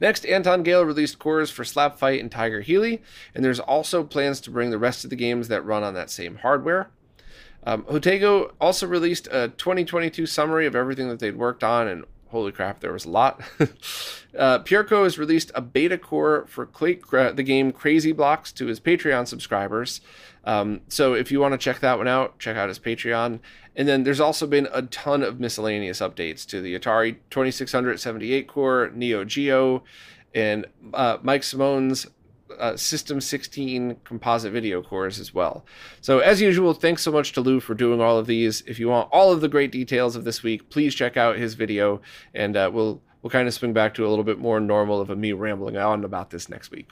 Next, 0.00 0.24
Anton 0.26 0.62
Gale 0.62 0.84
released 0.84 1.18
cores 1.18 1.50
for 1.50 1.64
Slap 1.64 1.98
Fight 1.98 2.20
and 2.20 2.30
Tiger 2.30 2.60
Heli, 2.60 3.02
and 3.34 3.44
there's 3.44 3.60
also 3.60 4.04
plans 4.04 4.40
to 4.42 4.50
bring 4.50 4.70
the 4.70 4.78
rest 4.78 5.04
of 5.04 5.10
the 5.10 5.16
games 5.16 5.48
that 5.48 5.64
run 5.64 5.82
on 5.82 5.94
that 5.94 6.10
same 6.10 6.36
hardware. 6.36 6.90
Um, 7.64 7.82
Jotego 7.84 8.52
also 8.60 8.86
released 8.86 9.26
a 9.28 9.48
2022 9.48 10.26
summary 10.26 10.66
of 10.66 10.76
everything 10.76 11.08
that 11.08 11.18
they'd 11.18 11.36
worked 11.36 11.64
on, 11.64 11.88
and 11.88 12.04
holy 12.30 12.52
crap, 12.52 12.80
there 12.80 12.92
was 12.92 13.04
a 13.04 13.10
lot. 13.10 13.40
uh, 14.38 14.58
Pierco 14.60 15.04
has 15.04 15.18
released 15.18 15.50
a 15.54 15.60
beta 15.60 15.98
core 15.98 16.46
for 16.48 16.66
the 16.66 17.42
game 17.42 17.72
Crazy 17.72 18.12
Blocks 18.12 18.52
to 18.52 18.66
his 18.66 18.80
Patreon 18.80 19.26
subscribers. 19.26 20.00
Um, 20.44 20.80
so 20.88 21.14
if 21.14 21.30
you 21.30 21.40
want 21.40 21.52
to 21.52 21.58
check 21.58 21.80
that 21.80 21.98
one 21.98 22.08
out, 22.08 22.38
check 22.38 22.56
out 22.56 22.68
his 22.68 22.78
Patreon. 22.78 23.40
And 23.76 23.86
then 23.88 24.04
there's 24.04 24.20
also 24.20 24.46
been 24.46 24.68
a 24.72 24.82
ton 24.82 25.22
of 25.22 25.38
miscellaneous 25.38 26.00
updates 26.00 26.46
to 26.46 26.60
the 26.60 26.78
Atari 26.78 27.16
2678 27.30 28.48
core, 28.48 28.90
Neo 28.94 29.24
Geo, 29.24 29.84
and 30.34 30.66
uh, 30.94 31.18
Mike 31.22 31.42
Simone's 31.42 32.06
uh, 32.58 32.76
System 32.76 33.20
16 33.20 33.96
composite 34.04 34.52
video 34.52 34.82
cores 34.82 35.18
as 35.20 35.34
well. 35.34 35.64
So, 36.00 36.18
as 36.20 36.40
usual, 36.40 36.74
thanks 36.74 37.02
so 37.02 37.12
much 37.12 37.32
to 37.32 37.40
Lu 37.40 37.60
for 37.60 37.74
doing 37.74 38.00
all 38.00 38.18
of 38.18 38.26
these. 38.26 38.62
If 38.66 38.78
you 38.78 38.88
want 38.88 39.08
all 39.12 39.32
of 39.32 39.40
the 39.40 39.48
great 39.48 39.72
details 39.72 40.16
of 40.16 40.24
this 40.24 40.42
week, 40.42 40.70
please 40.70 40.94
check 40.94 41.16
out 41.16 41.36
his 41.36 41.54
video, 41.54 42.00
and 42.34 42.56
uh, 42.56 42.70
we'll 42.72 43.02
we'll 43.22 43.30
kind 43.30 43.48
of 43.48 43.54
swing 43.54 43.72
back 43.72 43.94
to 43.94 44.06
a 44.06 44.08
little 44.08 44.24
bit 44.24 44.38
more 44.38 44.60
normal 44.60 45.00
of 45.00 45.10
a 45.10 45.16
me 45.16 45.32
rambling 45.32 45.76
on 45.76 46.04
about 46.04 46.30
this 46.30 46.48
next 46.48 46.70
week. 46.70 46.88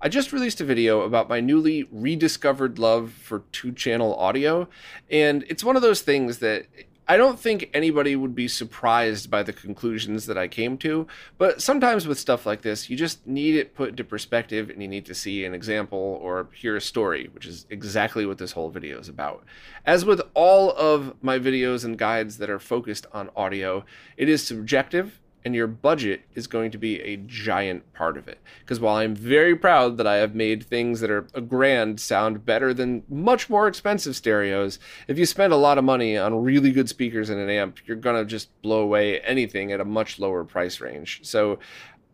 I 0.00 0.08
just 0.08 0.32
released 0.32 0.60
a 0.60 0.64
video 0.64 1.00
about 1.00 1.30
my 1.30 1.40
newly 1.40 1.88
rediscovered 1.90 2.78
love 2.78 3.10
for 3.10 3.44
two 3.52 3.72
channel 3.72 4.14
audio, 4.16 4.68
and 5.10 5.44
it's 5.48 5.64
one 5.64 5.76
of 5.76 5.82
those 5.82 6.02
things 6.02 6.38
that 6.38 6.66
I 7.06 7.18
don't 7.18 7.38
think 7.38 7.68
anybody 7.74 8.16
would 8.16 8.34
be 8.34 8.48
surprised 8.48 9.30
by 9.30 9.42
the 9.42 9.52
conclusions 9.52 10.24
that 10.26 10.38
I 10.38 10.48
came 10.48 10.78
to, 10.78 11.06
but 11.36 11.60
sometimes 11.60 12.06
with 12.06 12.18
stuff 12.18 12.46
like 12.46 12.62
this, 12.62 12.88
you 12.88 12.96
just 12.96 13.26
need 13.26 13.56
it 13.56 13.74
put 13.74 13.90
into 13.90 14.04
perspective 14.04 14.70
and 14.70 14.80
you 14.80 14.88
need 14.88 15.04
to 15.06 15.14
see 15.14 15.44
an 15.44 15.52
example 15.52 16.18
or 16.22 16.48
hear 16.54 16.76
a 16.76 16.80
story, 16.80 17.28
which 17.32 17.46
is 17.46 17.66
exactly 17.68 18.24
what 18.24 18.38
this 18.38 18.52
whole 18.52 18.70
video 18.70 18.98
is 18.98 19.08
about. 19.10 19.44
As 19.84 20.04
with 20.04 20.22
all 20.32 20.72
of 20.72 21.14
my 21.20 21.38
videos 21.38 21.84
and 21.84 21.98
guides 21.98 22.38
that 22.38 22.48
are 22.48 22.58
focused 22.58 23.06
on 23.12 23.28
audio, 23.36 23.84
it 24.16 24.28
is 24.30 24.42
subjective 24.42 25.20
and 25.44 25.54
your 25.54 25.66
budget 25.66 26.22
is 26.34 26.46
going 26.46 26.70
to 26.70 26.78
be 26.78 27.00
a 27.00 27.16
giant 27.16 27.92
part 27.92 28.16
of 28.16 28.28
it. 28.28 28.38
Because 28.60 28.80
while 28.80 28.96
I'm 28.96 29.14
very 29.14 29.54
proud 29.54 29.98
that 29.98 30.06
I 30.06 30.16
have 30.16 30.34
made 30.34 30.64
things 30.64 31.00
that 31.00 31.10
are 31.10 31.26
a 31.34 31.40
grand 31.40 32.00
sound 32.00 32.46
better 32.46 32.72
than 32.72 33.02
much 33.08 33.50
more 33.50 33.68
expensive 33.68 34.16
stereos, 34.16 34.78
if 35.06 35.18
you 35.18 35.26
spend 35.26 35.52
a 35.52 35.56
lot 35.56 35.76
of 35.76 35.84
money 35.84 36.16
on 36.16 36.42
really 36.42 36.72
good 36.72 36.88
speakers 36.88 37.28
and 37.28 37.40
an 37.40 37.50
amp, 37.50 37.86
you're 37.86 37.96
going 37.96 38.16
to 38.16 38.24
just 38.24 38.50
blow 38.62 38.80
away 38.80 39.20
anything 39.20 39.70
at 39.70 39.80
a 39.80 39.84
much 39.84 40.18
lower 40.18 40.44
price 40.44 40.80
range. 40.80 41.20
So 41.22 41.58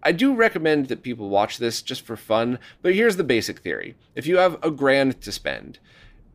I 0.03 0.13
do 0.13 0.35
recommend 0.35 0.89
that 0.89 1.03
people 1.03 1.29
watch 1.29 1.59
this 1.59 1.83
just 1.83 2.03
for 2.03 2.17
fun, 2.17 2.59
but 2.83 2.95
here's 2.95 3.17
the 3.17 3.25
basic 3.25 3.61
theory. 3.61 3.97
If 4.15 4.27
you 4.27 4.39
have 4.39 4.59
a 4.63 4.71
grand 4.71 5.21
to 5.21 5.31
spend, 5.31 5.79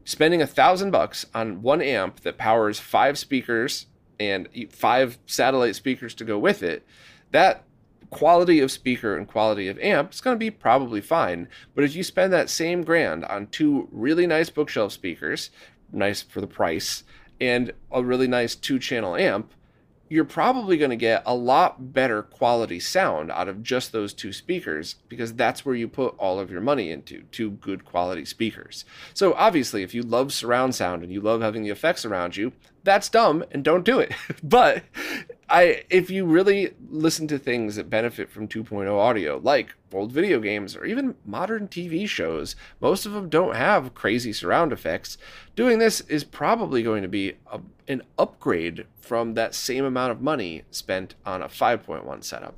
spending 0.06 0.42
a 0.42 0.48
thousand 0.48 0.92
bucks 0.92 1.26
on 1.34 1.62
one 1.62 1.82
amp 1.82 2.22
that 2.22 2.38
powers 2.38 2.80
five 2.80 3.18
speakers 3.18 3.88
and 4.20 4.48
five 4.70 5.18
satellite 5.26 5.76
speakers 5.76 6.14
to 6.16 6.26
go 6.26 6.38
with 6.38 6.64
it, 6.64 6.86
that 7.32 7.64
quality 8.10 8.60
of 8.60 8.72
speaker 8.72 9.18
and 9.18 9.28
quality 9.28 9.68
of 9.68 9.80
amp 9.80 10.14
is 10.14 10.22
going 10.22 10.36
to 10.36 10.40
be 10.40 10.52
probably 10.52 11.02
fine. 11.02 11.48
But 11.74 11.84
if 11.84 11.96
you 11.96 12.04
spend 12.04 12.32
that 12.34 12.50
same 12.50 12.84
grand 12.84 13.26
on 13.26 13.48
two 13.48 13.90
really 13.92 14.28
nice 14.28 14.50
bookshelf 14.50 14.92
speakers, 14.92 15.50
nice 15.92 16.22
for 16.22 16.42
the 16.42 16.48
price, 16.48 17.04
and 17.42 17.74
a 17.92 18.04
really 18.04 18.28
nice 18.28 18.56
two 18.56 18.80
channel 18.80 19.16
amp, 19.16 19.52
you're 20.08 20.24
probably 20.24 20.78
going 20.78 20.92
to 20.92 20.96
get 20.96 21.24
a 21.26 21.34
lot 21.34 21.92
better 21.94 22.22
quality 22.22 22.80
sound 22.80 23.32
out 23.32 23.48
of 23.48 23.64
just 23.64 23.92
those 23.92 24.14
two 24.14 24.32
speakers 24.32 24.96
because 25.10 25.34
that's 25.34 25.66
where 25.66 25.74
you 25.74 25.88
put 25.88 26.16
all 26.20 26.40
of 26.40 26.52
your 26.52 26.62
money 26.62 26.92
into 26.92 27.24
two 27.32 27.52
good 27.52 27.84
quality 27.84 28.24
speakers. 28.24 28.86
So, 29.16 29.34
obviously, 29.34 29.82
if 29.82 29.96
you 29.96 30.04
love 30.04 30.32
surround 30.32 30.76
sound 30.76 31.02
and 31.02 31.12
you 31.12 31.22
love 31.22 31.42
having 31.42 31.64
the 31.64 31.72
effects 31.72 32.06
around 32.06 32.38
you, 32.38 32.54
that's 32.86 33.10
dumb 33.10 33.44
and 33.52 33.64
don't 33.64 33.84
do 33.84 34.00
it. 34.00 34.14
but 34.44 34.84
I 35.50 35.84
if 35.90 36.10
you 36.10 36.26
really 36.26 36.74
listen 36.90 37.28
to 37.28 37.38
things 37.38 37.76
that 37.76 37.90
benefit 37.90 38.30
from 38.30 38.48
2.0 38.48 38.90
audio, 38.98 39.40
like 39.44 39.76
old 39.96 40.12
video 40.12 40.40
games 40.40 40.76
or 40.76 40.86
even 40.86 41.16
modern 41.26 41.68
TV 41.68 42.08
shows, 42.08 42.56
most 42.82 43.06
of 43.06 43.14
them 43.14 43.30
don't 43.30 43.56
have 43.56 43.94
crazy 43.94 44.34
surround 44.34 44.72
effects. 44.72 45.18
Doing 45.56 45.80
this 45.80 46.02
is 46.02 46.24
probably 46.24 46.84
going 46.84 47.02
to 47.02 47.08
be 47.08 47.34
a, 47.52 47.62
an 47.88 48.04
upgrade 48.18 48.86
from 49.06 49.36
that 49.36 49.54
same 49.54 49.86
amount 49.86 50.12
of 50.12 50.22
money 50.22 50.64
spent 50.72 51.16
on 51.26 51.42
a 51.42 51.48
5.1 51.48 52.24
setup. 52.24 52.56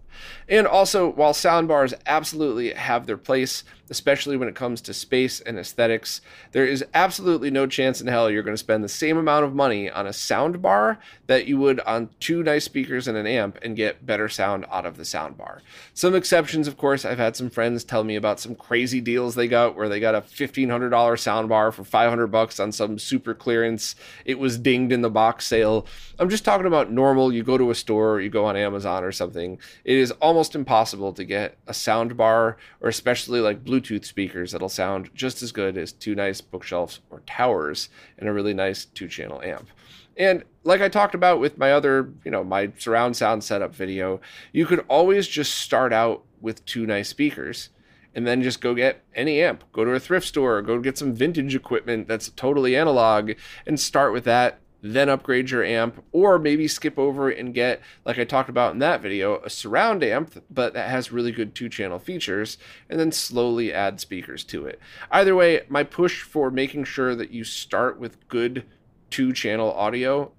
And 0.47 0.65
also, 0.65 1.11
while 1.11 1.33
soundbars 1.33 1.93
absolutely 2.07 2.73
have 2.73 3.05
their 3.05 3.17
place, 3.17 3.63
especially 3.89 4.37
when 4.37 4.47
it 4.47 4.55
comes 4.55 4.81
to 4.81 4.93
space 4.93 5.39
and 5.41 5.59
aesthetics, 5.59 6.21
there 6.53 6.65
is 6.65 6.83
absolutely 6.93 7.51
no 7.51 7.67
chance 7.67 8.01
in 8.01 8.07
hell 8.07 8.31
you're 8.31 8.43
going 8.43 8.53
to 8.53 8.57
spend 8.57 8.83
the 8.83 8.89
same 8.89 9.17
amount 9.17 9.45
of 9.45 9.53
money 9.53 9.89
on 9.89 10.07
a 10.07 10.11
soundbar 10.11 10.97
that 11.27 11.47
you 11.47 11.57
would 11.57 11.79
on 11.81 12.09
two 12.19 12.41
nice 12.41 12.65
speakers 12.65 13.07
and 13.07 13.17
an 13.17 13.27
amp 13.27 13.59
and 13.61 13.75
get 13.75 14.05
better 14.05 14.29
sound 14.29 14.65
out 14.71 14.85
of 14.85 14.97
the 14.97 15.03
soundbar. 15.03 15.59
Some 15.93 16.15
exceptions, 16.15 16.67
of 16.67 16.77
course, 16.77 17.05
I've 17.05 17.19
had 17.19 17.26
some 17.35 17.49
friends 17.49 17.83
tell 17.83 18.03
me 18.03 18.15
about 18.15 18.39
some 18.39 18.55
crazy 18.55 19.01
deals 19.01 19.35
they 19.35 19.47
got 19.47 19.75
where 19.75 19.89
they 19.89 19.99
got 19.99 20.15
a 20.15 20.21
$1,500 20.21 20.89
soundbar 20.89 21.73
for 21.73 21.83
500 21.83 22.27
bucks 22.27 22.59
on 22.59 22.71
some 22.71 22.97
super 22.97 23.33
clearance. 23.33 23.95
It 24.25 24.39
was 24.39 24.57
dinged 24.57 24.91
in 24.91 25.01
the 25.01 25.09
box 25.09 25.47
sale. 25.47 25.85
I'm 26.19 26.29
just 26.29 26.45
talking 26.45 26.67
about 26.67 26.91
normal. 26.91 27.33
You 27.33 27.43
go 27.43 27.57
to 27.57 27.71
a 27.71 27.75
store, 27.75 28.21
you 28.21 28.29
go 28.29 28.45
on 28.45 28.55
Amazon 28.55 29.03
or 29.03 29.11
something. 29.11 29.59
It 29.83 29.97
is 29.97 30.11
almost 30.11 30.55
impossible 30.55 31.13
to 31.13 31.25
get 31.25 31.57
a 31.67 31.73
soundbar 31.73 32.55
or 32.81 32.89
especially 32.89 33.41
like 33.41 33.65
Bluetooth 33.65 34.05
speakers 34.05 34.51
that'll 34.51 34.69
sound 34.69 35.09
just 35.13 35.41
as 35.41 35.51
good 35.51 35.77
as 35.77 35.91
two 35.91 36.15
nice 36.15 36.41
bookshelves 36.41 36.99
or 37.09 37.21
towers 37.25 37.89
and 38.17 38.29
a 38.29 38.33
really 38.33 38.53
nice 38.53 38.85
two 38.85 39.07
channel 39.07 39.41
amp. 39.41 39.69
And 40.17 40.43
like 40.63 40.81
I 40.81 40.89
talked 40.89 41.15
about 41.15 41.39
with 41.39 41.57
my 41.57 41.71
other, 41.71 42.11
you 42.25 42.31
know, 42.31 42.43
my 42.43 42.71
surround 42.77 43.15
sound 43.15 43.43
setup 43.43 43.73
video, 43.73 44.19
you 44.51 44.65
could 44.65 44.83
always 44.89 45.27
just 45.27 45.55
start 45.55 45.93
out 45.93 46.23
with 46.41 46.65
two 46.65 46.85
nice 46.85 47.09
speakers 47.09 47.69
and 48.17 48.25
then 48.25 48.41
just 48.41 48.61
go 48.61 48.73
get 48.73 49.03
any 49.13 49.41
amp. 49.41 49.63
Go 49.71 49.85
to 49.85 49.91
a 49.91 49.99
thrift 49.99 50.25
store, 50.25 50.61
go 50.63 50.79
get 50.79 50.97
some 50.97 51.13
vintage 51.13 51.53
equipment 51.53 52.07
that's 52.07 52.29
totally 52.29 52.75
analog 52.75 53.33
and 53.67 53.79
start 53.79 54.11
with 54.11 54.23
that. 54.23 54.59
Then 54.81 55.09
upgrade 55.09 55.49
your 55.49 55.63
amp, 55.63 56.03
or 56.11 56.37
maybe 56.37 56.67
skip 56.67 56.99
over 56.99 57.29
and 57.29 57.53
get, 57.53 57.81
like 58.05 58.19
I 58.19 58.23
talked 58.23 58.49
about 58.49 58.73
in 58.73 58.79
that 58.79 59.01
video, 59.01 59.41
a 59.43 59.49
surround 59.49 60.03
amp, 60.03 60.43
but 60.51 60.73
that 60.73 60.89
has 60.89 61.11
really 61.11 61.31
good 61.31 61.55
two 61.55 61.67
channel 61.67 61.97
features, 61.97 62.59
and 62.87 62.99
then 62.99 63.11
slowly 63.11 63.73
add 63.73 63.99
speakers 63.99 64.43
to 64.45 64.67
it. 64.67 64.79
Either 65.09 65.35
way, 65.35 65.61
my 65.67 65.83
push 65.83 66.21
for 66.21 66.51
making 66.51 66.83
sure 66.83 67.15
that 67.15 67.31
you 67.31 67.43
start 67.43 67.99
with 67.99 68.27
good 68.27 68.65
two 69.09 69.33
channel 69.33 69.71
audio 69.73 70.31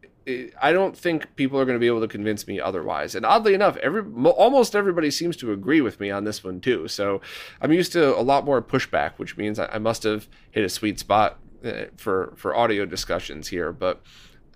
I 0.60 0.72
don't 0.72 0.96
think 0.96 1.34
people 1.36 1.58
are 1.58 1.64
going 1.64 1.76
to 1.76 1.80
be 1.80 1.86
able 1.86 2.00
to 2.00 2.08
convince 2.08 2.46
me 2.46 2.60
otherwise. 2.60 3.14
And 3.14 3.24
oddly 3.24 3.54
enough, 3.54 3.76
every 3.78 4.02
almost 4.30 4.76
everybody 4.76 5.10
seems 5.10 5.36
to 5.38 5.52
agree 5.52 5.80
with 5.80 6.00
me 6.00 6.10
on 6.10 6.24
this 6.24 6.44
one 6.44 6.60
too. 6.60 6.88
So 6.88 7.20
I'm 7.60 7.72
used 7.72 7.92
to 7.92 8.16
a 8.16 8.20
lot 8.20 8.44
more 8.44 8.60
pushback, 8.62 9.12
which 9.16 9.36
means 9.36 9.58
I 9.58 9.78
must 9.78 10.02
have 10.02 10.28
hit 10.50 10.64
a 10.64 10.68
sweet 10.68 10.98
spot 10.98 11.38
uh, 11.64 11.84
for 11.96 12.34
for 12.36 12.54
audio 12.54 12.84
discussions 12.84 13.48
here. 13.48 13.72
But 13.72 14.02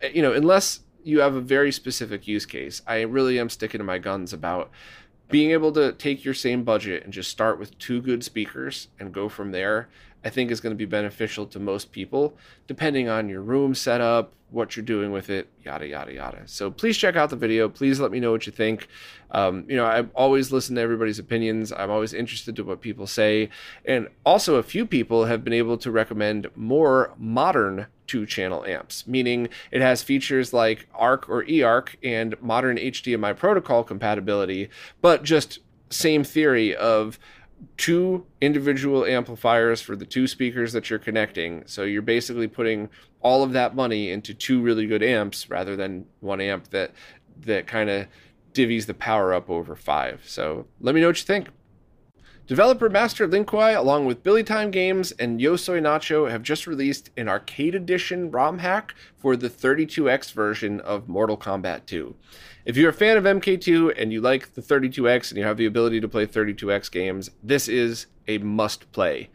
uh, 0.02 0.08
you 0.08 0.22
know, 0.22 0.32
unless 0.32 0.80
you 1.04 1.20
have 1.20 1.34
a 1.34 1.40
very 1.40 1.72
specific 1.72 2.28
use 2.28 2.46
case, 2.46 2.82
I 2.86 3.00
really 3.02 3.38
am 3.38 3.48
sticking 3.48 3.78
to 3.78 3.84
my 3.84 3.98
guns 3.98 4.32
about 4.32 4.70
being 5.28 5.50
able 5.50 5.72
to 5.72 5.92
take 5.92 6.24
your 6.24 6.34
same 6.34 6.62
budget 6.62 7.04
and 7.04 7.12
just 7.12 7.30
start 7.30 7.58
with 7.58 7.76
two 7.78 8.02
good 8.02 8.22
speakers 8.22 8.88
and 9.00 9.12
go 9.12 9.28
from 9.28 9.50
there 9.50 9.88
I 10.24 10.30
think 10.30 10.50
is 10.50 10.60
going 10.60 10.72
to 10.72 10.76
be 10.78 10.84
beneficial 10.84 11.46
to 11.46 11.58
most 11.58 11.92
people, 11.92 12.36
depending 12.66 13.08
on 13.08 13.28
your 13.28 13.42
room 13.42 13.74
setup, 13.74 14.32
what 14.52 14.76
you're 14.76 14.84
doing 14.84 15.10
with 15.10 15.30
it, 15.30 15.48
yada, 15.64 15.86
yada, 15.86 16.12
yada. 16.12 16.42
So 16.46 16.70
please 16.70 16.96
check 16.96 17.16
out 17.16 17.30
the 17.30 17.36
video. 17.36 17.68
Please 17.68 17.98
let 17.98 18.10
me 18.10 18.20
know 18.20 18.30
what 18.30 18.46
you 18.46 18.52
think. 18.52 18.86
Um, 19.30 19.64
you 19.66 19.76
know, 19.76 19.86
I 19.86 20.02
always 20.14 20.52
listen 20.52 20.76
to 20.76 20.82
everybody's 20.82 21.18
opinions. 21.18 21.72
I'm 21.72 21.90
always 21.90 22.12
interested 22.12 22.54
to 22.56 22.64
what 22.64 22.80
people 22.80 23.06
say. 23.06 23.48
And 23.84 24.08
also, 24.24 24.56
a 24.56 24.62
few 24.62 24.84
people 24.84 25.24
have 25.24 25.42
been 25.42 25.54
able 25.54 25.78
to 25.78 25.90
recommend 25.90 26.48
more 26.54 27.14
modern 27.16 27.86
two 28.06 28.26
channel 28.26 28.64
amps, 28.66 29.06
meaning 29.06 29.48
it 29.70 29.80
has 29.80 30.02
features 30.02 30.52
like 30.52 30.86
ARC 30.94 31.30
or 31.30 31.44
eARC 31.44 31.96
and 32.02 32.40
modern 32.42 32.76
HDMI 32.76 33.34
protocol 33.36 33.82
compatibility, 33.84 34.68
but 35.00 35.22
just 35.22 35.60
same 35.88 36.24
theory 36.24 36.74
of 36.76 37.18
two 37.76 38.26
individual 38.40 39.04
amplifiers 39.04 39.80
for 39.80 39.96
the 39.96 40.06
two 40.06 40.26
speakers 40.26 40.72
that 40.72 40.90
you're 40.90 40.98
connecting. 40.98 41.62
So 41.66 41.84
you're 41.84 42.02
basically 42.02 42.48
putting 42.48 42.88
all 43.20 43.42
of 43.42 43.52
that 43.52 43.74
money 43.74 44.10
into 44.10 44.34
two 44.34 44.60
really 44.60 44.86
good 44.86 45.02
amps 45.02 45.48
rather 45.48 45.76
than 45.76 46.06
one 46.20 46.40
amp 46.40 46.68
that 46.70 46.92
that 47.40 47.66
kind 47.66 47.88
of 47.88 48.06
divvies 48.52 48.86
the 48.86 48.94
power 48.94 49.32
up 49.32 49.48
over 49.48 49.74
five. 49.74 50.22
So 50.26 50.66
let 50.80 50.94
me 50.94 51.00
know 51.00 51.08
what 51.08 51.18
you 51.18 51.26
think. 51.26 51.48
Developer 52.48 52.90
Master 52.90 53.26
Lin 53.26 53.44
Kuei, 53.44 53.72
along 53.72 54.04
with 54.04 54.24
Billy 54.24 54.42
Time 54.42 54.70
Games 54.70 55.12
and 55.12 55.40
Yo 55.40 55.56
Soy 55.56 55.80
Nacho, 55.80 56.28
have 56.28 56.42
just 56.42 56.66
released 56.66 57.10
an 57.16 57.28
arcade 57.28 57.74
edition 57.74 58.30
ROM 58.30 58.58
hack 58.58 58.94
for 59.16 59.36
the 59.36 59.48
32X 59.48 60.32
version 60.32 60.80
of 60.80 61.08
Mortal 61.08 61.38
Kombat 61.38 61.86
2. 61.86 62.14
If 62.64 62.76
you're 62.76 62.90
a 62.90 62.94
fan 62.94 63.16
of 63.16 63.24
MK2 63.24 64.00
and 64.00 64.12
you 64.12 64.20
like 64.20 64.54
the 64.54 64.62
32X 64.62 65.30
and 65.30 65.38
you 65.38 65.44
have 65.44 65.56
the 65.56 65.66
ability 65.66 66.00
to 66.00 66.08
play 66.08 66.26
32X 66.26 66.90
games, 66.92 67.30
this 67.42 67.66
is 67.66 68.06
a 68.28 68.38
must 68.38 68.90
play. 68.92 69.30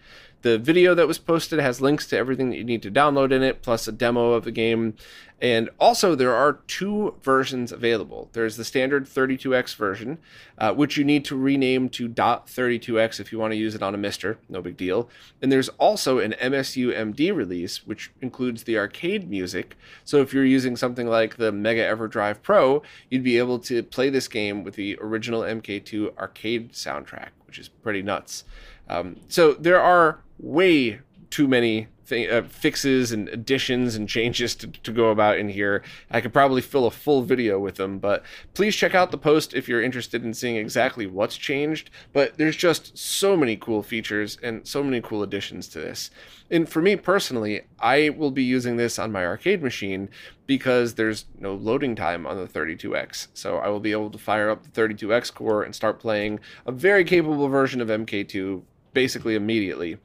The 0.47 0.57
video 0.57 0.95
that 0.95 1.09
was 1.09 1.17
posted 1.17 1.59
has 1.59 1.81
links 1.81 2.07
to 2.07 2.17
everything 2.17 2.51
that 2.51 2.55
you 2.55 2.63
need 2.63 2.81
to 2.83 2.89
download 2.89 3.33
in 3.33 3.43
it, 3.43 3.61
plus 3.61 3.85
a 3.85 3.91
demo 3.91 4.31
of 4.31 4.45
the 4.45 4.51
game. 4.51 4.93
And 5.41 5.69
also, 5.77 6.15
there 6.15 6.33
are 6.33 6.59
two 6.67 7.15
versions 7.21 7.73
available. 7.73 8.29
There's 8.31 8.55
the 8.55 8.63
standard 8.63 9.07
32x 9.07 9.75
version, 9.75 10.19
uh, 10.57 10.73
which 10.73 10.95
you 10.95 11.03
need 11.03 11.25
to 11.25 11.35
rename 11.35 11.89
to 11.89 12.07
.32x 12.07 13.19
if 13.19 13.33
you 13.33 13.39
want 13.39 13.51
to 13.51 13.57
use 13.57 13.75
it 13.75 13.83
on 13.83 13.93
a 13.93 13.97
MiSTer. 13.97 14.37
No 14.47 14.61
big 14.61 14.77
deal. 14.77 15.09
And 15.41 15.51
there's 15.51 15.67
also 15.79 16.19
an 16.19 16.33
MSU 16.41 16.95
MD 16.95 17.35
release, 17.35 17.85
which 17.85 18.11
includes 18.21 18.63
the 18.63 18.77
arcade 18.77 19.29
music. 19.29 19.75
So 20.05 20.21
if 20.21 20.33
you're 20.33 20.45
using 20.45 20.77
something 20.77 21.07
like 21.07 21.35
the 21.35 21.51
Mega 21.51 21.83
EverDrive 21.93 22.41
Pro, 22.41 22.81
you'd 23.09 23.21
be 23.21 23.37
able 23.37 23.59
to 23.59 23.83
play 23.83 24.09
this 24.09 24.29
game 24.29 24.63
with 24.63 24.75
the 24.75 24.97
original 25.01 25.41
MK2 25.41 26.17
arcade 26.17 26.71
soundtrack, 26.71 27.31
which 27.47 27.59
is 27.59 27.67
pretty 27.67 28.01
nuts. 28.01 28.45
Um, 28.89 29.17
so 29.27 29.53
there 29.53 29.81
are 29.81 30.21
way 30.39 30.99
too 31.29 31.47
many 31.47 31.87
uh, 32.09 32.41
fixes 32.43 33.11
and 33.11 33.27
additions 33.29 33.95
and 33.95 34.07
changes 34.07 34.55
to, 34.55 34.67
to 34.67 34.91
go 34.91 35.09
about 35.09 35.37
in 35.37 35.49
here. 35.49 35.83
I 36.09 36.21
could 36.21 36.31
probably 36.31 36.61
fill 36.61 36.85
a 36.85 36.91
full 36.91 37.21
video 37.21 37.59
with 37.59 37.75
them, 37.75 37.99
but 37.99 38.23
please 38.53 38.75
check 38.75 38.95
out 38.95 39.11
the 39.11 39.17
post 39.17 39.53
if 39.53 39.67
you're 39.67 39.81
interested 39.81 40.23
in 40.23 40.33
seeing 40.33 40.55
exactly 40.55 41.05
what's 41.05 41.35
changed. 41.35 41.89
But 42.13 42.37
there's 42.37 42.55
just 42.55 42.97
so 42.97 43.35
many 43.35 43.57
cool 43.57 43.83
features 43.83 44.37
and 44.41 44.65
so 44.65 44.83
many 44.83 45.01
cool 45.01 45.21
additions 45.21 45.67
to 45.69 45.79
this. 45.79 46.09
And 46.49 46.69
for 46.69 46.81
me 46.81 46.95
personally, 46.95 47.63
I 47.79 48.09
will 48.09 48.31
be 48.31 48.43
using 48.43 48.77
this 48.77 48.97
on 48.97 49.11
my 49.11 49.25
arcade 49.25 49.61
machine 49.61 50.07
because 50.45 50.93
there's 50.93 51.25
no 51.37 51.55
loading 51.55 51.93
time 51.93 52.25
on 52.25 52.37
the 52.37 52.47
32X. 52.47 53.27
So 53.33 53.57
I 53.57 53.67
will 53.67 53.81
be 53.81 53.91
able 53.91 54.11
to 54.11 54.17
fire 54.17 54.49
up 54.49 54.63
the 54.63 54.69
32X 54.69 55.33
core 55.33 55.63
and 55.63 55.75
start 55.75 55.99
playing 55.99 56.39
a 56.65 56.71
very 56.71 57.03
capable 57.03 57.49
version 57.49 57.81
of 57.81 57.89
MK2 57.89 58.61
basically 58.93 59.35
immediately. 59.35 59.97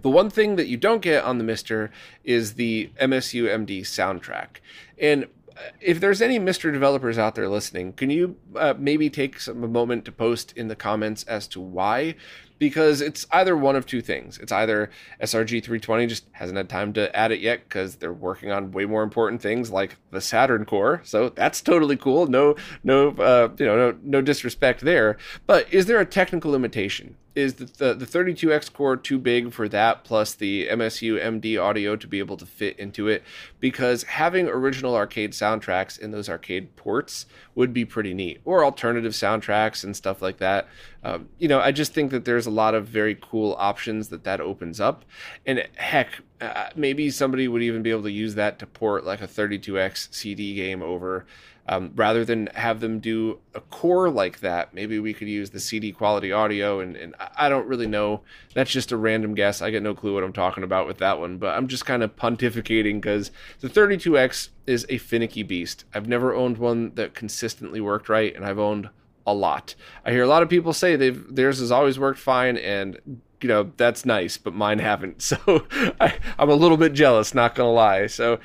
The 0.00 0.10
one 0.10 0.30
thing 0.30 0.56
that 0.56 0.66
you 0.66 0.76
don't 0.76 1.02
get 1.02 1.24
on 1.24 1.38
the 1.38 1.44
MiSTer 1.44 1.90
is 2.24 2.54
the 2.54 2.90
MSU 3.00 3.44
MD 3.44 3.82
soundtrack. 3.82 4.60
And 4.98 5.24
uh, 5.56 5.70
if 5.80 6.00
there's 6.00 6.22
any 6.22 6.40
MiSTer 6.40 6.72
developers 6.72 7.18
out 7.18 7.34
there 7.34 7.48
listening, 7.48 7.92
can 7.92 8.10
you 8.10 8.36
uh, 8.56 8.74
maybe 8.78 9.10
take 9.10 9.38
some, 9.38 9.62
a 9.62 9.68
moment 9.68 10.04
to 10.06 10.12
post 10.12 10.52
in 10.56 10.68
the 10.68 10.76
comments 10.76 11.24
as 11.24 11.46
to 11.48 11.60
why? 11.60 12.14
Because 12.58 13.00
it's 13.00 13.26
either 13.32 13.56
one 13.56 13.76
of 13.76 13.86
two 13.86 14.00
things. 14.00 14.38
It's 14.38 14.52
either 14.52 14.90
SRG 15.20 15.62
320 15.62 16.06
just 16.06 16.24
hasn't 16.32 16.56
had 16.56 16.68
time 16.68 16.92
to 16.94 17.14
add 17.14 17.32
it 17.32 17.40
yet 17.40 17.64
because 17.68 17.96
they're 17.96 18.12
working 18.12 18.50
on 18.50 18.72
way 18.72 18.86
more 18.86 19.02
important 19.02 19.42
things 19.42 19.70
like 19.70 19.96
the 20.10 20.20
Saturn 20.20 20.64
core. 20.64 21.00
So 21.04 21.28
that's 21.28 21.60
totally 21.60 21.96
cool. 21.96 22.28
No, 22.28 22.56
no, 22.82 23.10
uh, 23.10 23.50
you 23.58 23.66
know, 23.66 23.76
no, 23.76 23.98
no 24.02 24.20
disrespect 24.22 24.80
there. 24.80 25.18
But 25.46 25.72
is 25.72 25.86
there 25.86 26.00
a 26.00 26.06
technical 26.06 26.52
limitation? 26.52 27.16
Is 27.34 27.54
the, 27.54 27.64
the, 27.64 27.94
the 27.94 28.06
32x 28.06 28.72
core 28.72 28.96
too 28.96 29.18
big 29.18 29.52
for 29.52 29.68
that 29.68 30.04
plus 30.04 30.34
the 30.34 30.66
msu 30.68 31.20
md 31.22 31.62
audio 31.62 31.96
to 31.96 32.06
be 32.06 32.18
able 32.18 32.36
to 32.36 32.46
fit 32.46 32.78
into 32.78 33.08
it? 33.08 33.22
Because 33.60 34.04
having 34.04 34.48
original 34.48 34.94
arcade 34.94 35.32
soundtracks 35.32 35.98
in 35.98 36.10
those 36.10 36.28
arcade 36.28 36.76
ports 36.76 37.26
would 37.54 37.72
be 37.72 37.84
pretty 37.84 38.14
neat 38.14 38.40
or 38.44 38.64
alternative 38.64 39.12
soundtracks 39.12 39.84
and 39.84 39.96
stuff 39.96 40.20
like 40.22 40.38
that. 40.38 40.68
Um, 41.04 41.28
you 41.38 41.48
know 41.48 41.58
i 41.58 41.72
just 41.72 41.94
think 41.94 42.12
that 42.12 42.24
there's 42.24 42.46
a 42.46 42.50
lot 42.50 42.74
of 42.74 42.86
very 42.86 43.18
cool 43.20 43.56
options 43.58 44.08
that 44.08 44.24
that 44.24 44.40
opens 44.40 44.80
up. 44.80 45.04
And 45.46 45.66
heck 45.76 46.20
uh, 46.40 46.70
maybe 46.74 47.10
somebody 47.10 47.46
would 47.46 47.62
even 47.62 47.82
be 47.82 47.90
able 47.90 48.02
to 48.02 48.10
use 48.10 48.34
that 48.34 48.58
to 48.58 48.66
port 48.66 49.04
like 49.04 49.20
a 49.20 49.28
32x 49.28 50.12
cd 50.12 50.54
game 50.54 50.82
over 50.82 51.24
um, 51.68 51.92
rather 51.94 52.24
than 52.24 52.48
have 52.54 52.80
them 52.80 52.98
do 52.98 53.38
a 53.54 53.60
core 53.60 54.10
like 54.10 54.40
that, 54.40 54.74
maybe 54.74 54.98
we 54.98 55.14
could 55.14 55.28
use 55.28 55.50
the 55.50 55.60
CD 55.60 55.92
quality 55.92 56.32
audio. 56.32 56.80
And, 56.80 56.96
and 56.96 57.14
I 57.36 57.48
don't 57.48 57.68
really 57.68 57.86
know. 57.86 58.22
That's 58.54 58.70
just 58.70 58.90
a 58.90 58.96
random 58.96 59.34
guess. 59.34 59.62
I 59.62 59.70
get 59.70 59.82
no 59.82 59.94
clue 59.94 60.14
what 60.14 60.24
I'm 60.24 60.32
talking 60.32 60.64
about 60.64 60.86
with 60.86 60.98
that 60.98 61.20
one, 61.20 61.38
but 61.38 61.56
I'm 61.56 61.68
just 61.68 61.86
kind 61.86 62.02
of 62.02 62.16
pontificating 62.16 63.00
because 63.00 63.30
the 63.60 63.68
32X 63.68 64.48
is 64.66 64.86
a 64.88 64.98
finicky 64.98 65.42
beast. 65.42 65.84
I've 65.94 66.08
never 66.08 66.34
owned 66.34 66.58
one 66.58 66.94
that 66.96 67.14
consistently 67.14 67.80
worked 67.80 68.08
right, 68.08 68.34
and 68.34 68.44
I've 68.44 68.58
owned 68.58 68.90
a 69.24 69.32
lot. 69.32 69.76
I 70.04 70.10
hear 70.10 70.24
a 70.24 70.28
lot 70.28 70.42
of 70.42 70.48
people 70.48 70.72
say 70.72 70.96
they've 70.96 71.34
theirs 71.34 71.60
has 71.60 71.70
always 71.70 71.96
worked 71.98 72.18
fine, 72.18 72.56
and 72.56 73.20
you 73.42 73.48
know 73.48 73.72
that's 73.76 74.06
nice, 74.06 74.36
but 74.36 74.54
mine 74.54 74.78
haven't. 74.78 75.22
So 75.32 75.66
I, 76.00 76.18
am 76.38 76.50
a 76.50 76.54
little 76.54 76.76
bit 76.76 76.92
jealous, 76.92 77.34
not 77.34 77.54
gonna 77.54 77.72
lie. 77.72 78.06
So 78.06 78.38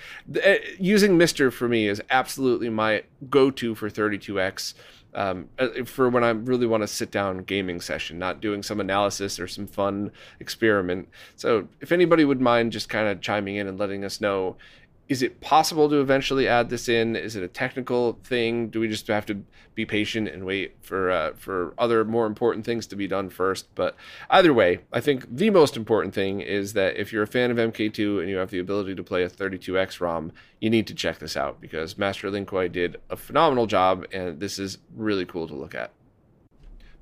uh, 0.43 0.53
using 0.79 1.17
MiSTer 1.17 1.51
for 1.51 1.67
me 1.67 1.87
is 1.87 2.01
absolutely 2.09 2.69
my 2.69 3.03
go-to 3.29 3.75
for 3.75 3.89
32x. 3.89 4.73
Um, 5.13 5.49
uh, 5.57 5.83
for 5.85 6.09
when 6.09 6.23
I 6.23 6.29
really 6.29 6.67
want 6.67 6.83
to 6.83 6.87
sit 6.87 7.11
down 7.11 7.39
gaming 7.39 7.81
session, 7.81 8.19
not 8.19 8.39
doing 8.39 8.61
some 8.61 8.79
analysis 8.79 9.39
or 9.39 9.47
some 9.47 9.67
fun 9.67 10.11
experiment. 10.39 11.09
So 11.35 11.67
if 11.81 11.91
anybody 11.91 12.23
would 12.23 12.39
mind 12.39 12.71
just 12.71 12.87
kind 12.87 13.07
of 13.07 13.19
chiming 13.19 13.55
in 13.55 13.67
and 13.67 13.79
letting 13.79 14.05
us 14.05 14.21
know 14.21 14.57
is 15.09 15.21
it 15.21 15.39
possible 15.39 15.89
to 15.89 16.01
eventually 16.01 16.47
add 16.47 16.69
this 16.69 16.89
in? 16.89 17.15
Is 17.15 17.35
it 17.35 17.43
a 17.43 17.47
technical 17.47 18.19
thing? 18.23 18.69
Do 18.69 18.79
we 18.79 18.87
just 18.87 19.07
have 19.07 19.25
to 19.27 19.43
be 19.73 19.85
patient 19.85 20.27
and 20.27 20.45
wait 20.45 20.75
for 20.81 21.09
uh, 21.09 21.33
for 21.37 21.73
other 21.77 22.03
more 22.03 22.25
important 22.25 22.65
things 22.65 22.85
to 22.87 22.95
be 22.95 23.07
done 23.07 23.29
first? 23.29 23.73
But 23.75 23.95
either 24.29 24.53
way, 24.53 24.79
I 24.91 24.99
think 24.99 25.25
the 25.29 25.49
most 25.49 25.77
important 25.77 26.13
thing 26.13 26.41
is 26.41 26.73
that 26.73 26.97
if 26.97 27.13
you're 27.13 27.23
a 27.23 27.27
fan 27.27 27.51
of 27.51 27.57
MK2 27.57 28.19
and 28.19 28.29
you 28.29 28.37
have 28.37 28.51
the 28.51 28.59
ability 28.59 28.95
to 28.95 29.03
play 29.03 29.23
a 29.23 29.29
32x 29.29 30.01
ROM, 30.01 30.33
you 30.59 30.69
need 30.69 30.87
to 30.87 30.95
check 30.95 31.19
this 31.19 31.37
out 31.37 31.61
because 31.61 31.97
Master 31.97 32.29
Lin 32.29 32.45
Kuei 32.45 32.67
did 32.67 32.97
a 33.09 33.15
phenomenal 33.15 33.65
job, 33.65 34.05
and 34.11 34.39
this 34.39 34.59
is 34.59 34.77
really 34.95 35.25
cool 35.25 35.47
to 35.47 35.55
look 35.55 35.73
at. 35.73 35.91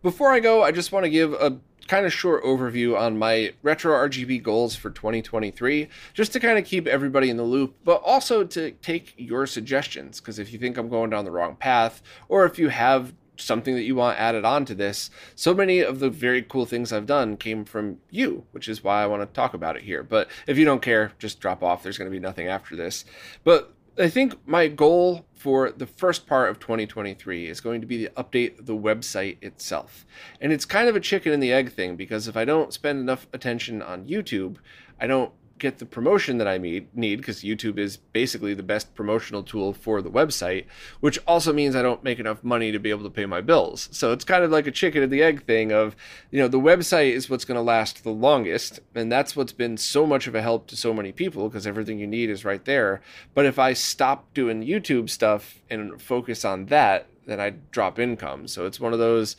Before 0.05 0.31
I 0.31 0.39
go, 0.39 0.61
I 0.61 0.71
just 0.71 0.91
want 0.91 1.05
to 1.05 1.09
give 1.09 1.33
a 1.33 1.57
kind 1.87 2.05
of 2.05 2.13
short 2.13 2.43
overview 2.43 2.95
on 2.95 3.17
my 3.17 3.55
retro 3.63 3.91
RGB 4.07 4.43
goals 4.43 4.75
for 4.75 4.91
2023, 4.91 5.87
just 6.13 6.31
to 6.33 6.39
kind 6.39 6.59
of 6.59 6.65
keep 6.65 6.85
everybody 6.85 7.31
in 7.31 7.37
the 7.37 7.43
loop, 7.43 7.75
but 7.83 8.03
also 8.05 8.43
to 8.43 8.69
take 8.83 9.15
your 9.17 9.47
suggestions. 9.47 10.19
Because 10.19 10.37
if 10.37 10.53
you 10.53 10.59
think 10.59 10.77
I'm 10.77 10.89
going 10.89 11.09
down 11.09 11.25
the 11.25 11.31
wrong 11.31 11.55
path, 11.55 12.03
or 12.29 12.45
if 12.45 12.59
you 12.59 12.69
have 12.69 13.15
something 13.37 13.73
that 13.73 13.81
you 13.81 13.95
want 13.95 14.19
added 14.19 14.45
on 14.45 14.63
to 14.65 14.75
this, 14.75 15.09
so 15.33 15.55
many 15.55 15.79
of 15.79 15.97
the 15.97 16.11
very 16.11 16.43
cool 16.43 16.67
things 16.67 16.93
I've 16.93 17.07
done 17.07 17.35
came 17.35 17.65
from 17.65 17.97
you, 18.11 18.45
which 18.51 18.67
is 18.67 18.83
why 18.83 19.01
I 19.01 19.07
want 19.07 19.23
to 19.23 19.25
talk 19.25 19.55
about 19.55 19.75
it 19.75 19.81
here. 19.81 20.03
But 20.03 20.29
if 20.45 20.55
you 20.55 20.65
don't 20.65 20.83
care, 20.83 21.13
just 21.17 21.39
drop 21.39 21.63
off. 21.63 21.81
There's 21.81 21.97
going 21.97 22.11
to 22.11 22.15
be 22.15 22.21
nothing 22.21 22.47
after 22.47 22.75
this. 22.75 23.05
But 23.43 23.73
I 23.97 24.09
think 24.09 24.35
my 24.45 24.67
goal 24.67 25.25
for 25.33 25.71
the 25.71 25.85
first 25.85 26.27
part 26.27 26.49
of 26.49 26.59
2023 26.59 27.47
is 27.47 27.61
going 27.61 27.79
to 27.79 27.87
be 27.87 28.03
to 28.03 28.09
update 28.11 28.65
the 28.65 28.75
website 28.75 29.37
itself. 29.41 30.05
And 30.41 30.51
it's 30.51 30.65
kind 30.65 30.89
of 30.89 30.95
a 30.95 30.99
chicken 30.99 31.31
and 31.31 31.41
the 31.41 31.53
egg 31.53 31.71
thing 31.71 31.95
because 31.95 32.27
if 32.27 32.35
I 32.35 32.43
don't 32.43 32.73
spend 32.73 32.99
enough 32.99 33.27
attention 33.31 33.81
on 33.81 34.05
YouTube, 34.05 34.57
I 34.99 35.07
don't 35.07 35.31
get 35.57 35.79
the 35.79 35.85
promotion 35.85 36.37
that 36.37 36.47
I 36.47 36.57
need 36.57 36.91
because 36.93 37.41
YouTube 37.41 37.77
is 37.77 37.97
basically 37.97 38.53
the 38.53 38.63
best 38.63 38.93
promotional 38.93 39.41
tool 39.41 39.71
for 39.73 40.01
the 40.01 40.09
website, 40.09 40.65
which 40.99 41.17
also 41.25 41.53
means 41.53 41.75
I 41.75 41.81
don't 41.81 42.03
make 42.03 42.19
enough 42.19 42.43
money 42.43 42.71
to 42.71 42.79
be 42.79 42.89
able 42.89 43.03
to 43.03 43.09
pay 43.09 43.25
my 43.25 43.39
bills. 43.39 43.87
So 43.91 44.11
it's 44.11 44.25
kind 44.25 44.43
of 44.43 44.51
like 44.51 44.67
a 44.67 44.71
chicken 44.71 45.01
and 45.01 45.11
the 45.11 45.23
egg 45.23 45.45
thing 45.45 45.71
of, 45.71 45.95
you 46.29 46.39
know, 46.39 46.49
the 46.49 46.59
website 46.59 47.11
is 47.11 47.29
what's 47.29 47.45
going 47.45 47.55
to 47.55 47.61
last 47.61 48.03
the 48.03 48.09
longest, 48.09 48.81
and 48.93 49.09
that's 49.11 49.35
what's 49.35 49.53
been 49.53 49.77
so 49.77 50.05
much 50.05 50.27
of 50.27 50.35
a 50.35 50.41
help 50.41 50.67
to 50.67 50.75
so 50.75 50.93
many 50.93 51.13
people 51.13 51.47
because 51.47 51.65
everything 51.65 51.99
you 51.99 52.07
need 52.07 52.29
is 52.29 52.43
right 52.43 52.65
there. 52.65 53.01
But 53.33 53.45
if 53.45 53.57
I 53.57 53.73
stop 53.73 54.33
doing 54.33 54.61
YouTube 54.61 55.09
stuff 55.09 55.61
and 55.69 56.01
focus 56.01 56.43
on 56.43 56.65
that, 56.65 57.07
then 57.25 57.39
I 57.39 57.51
drop 57.71 57.97
income. 57.97 58.47
So 58.47 58.65
it's 58.65 58.79
one 58.79 58.93
of 58.93 58.99
those 58.99 59.37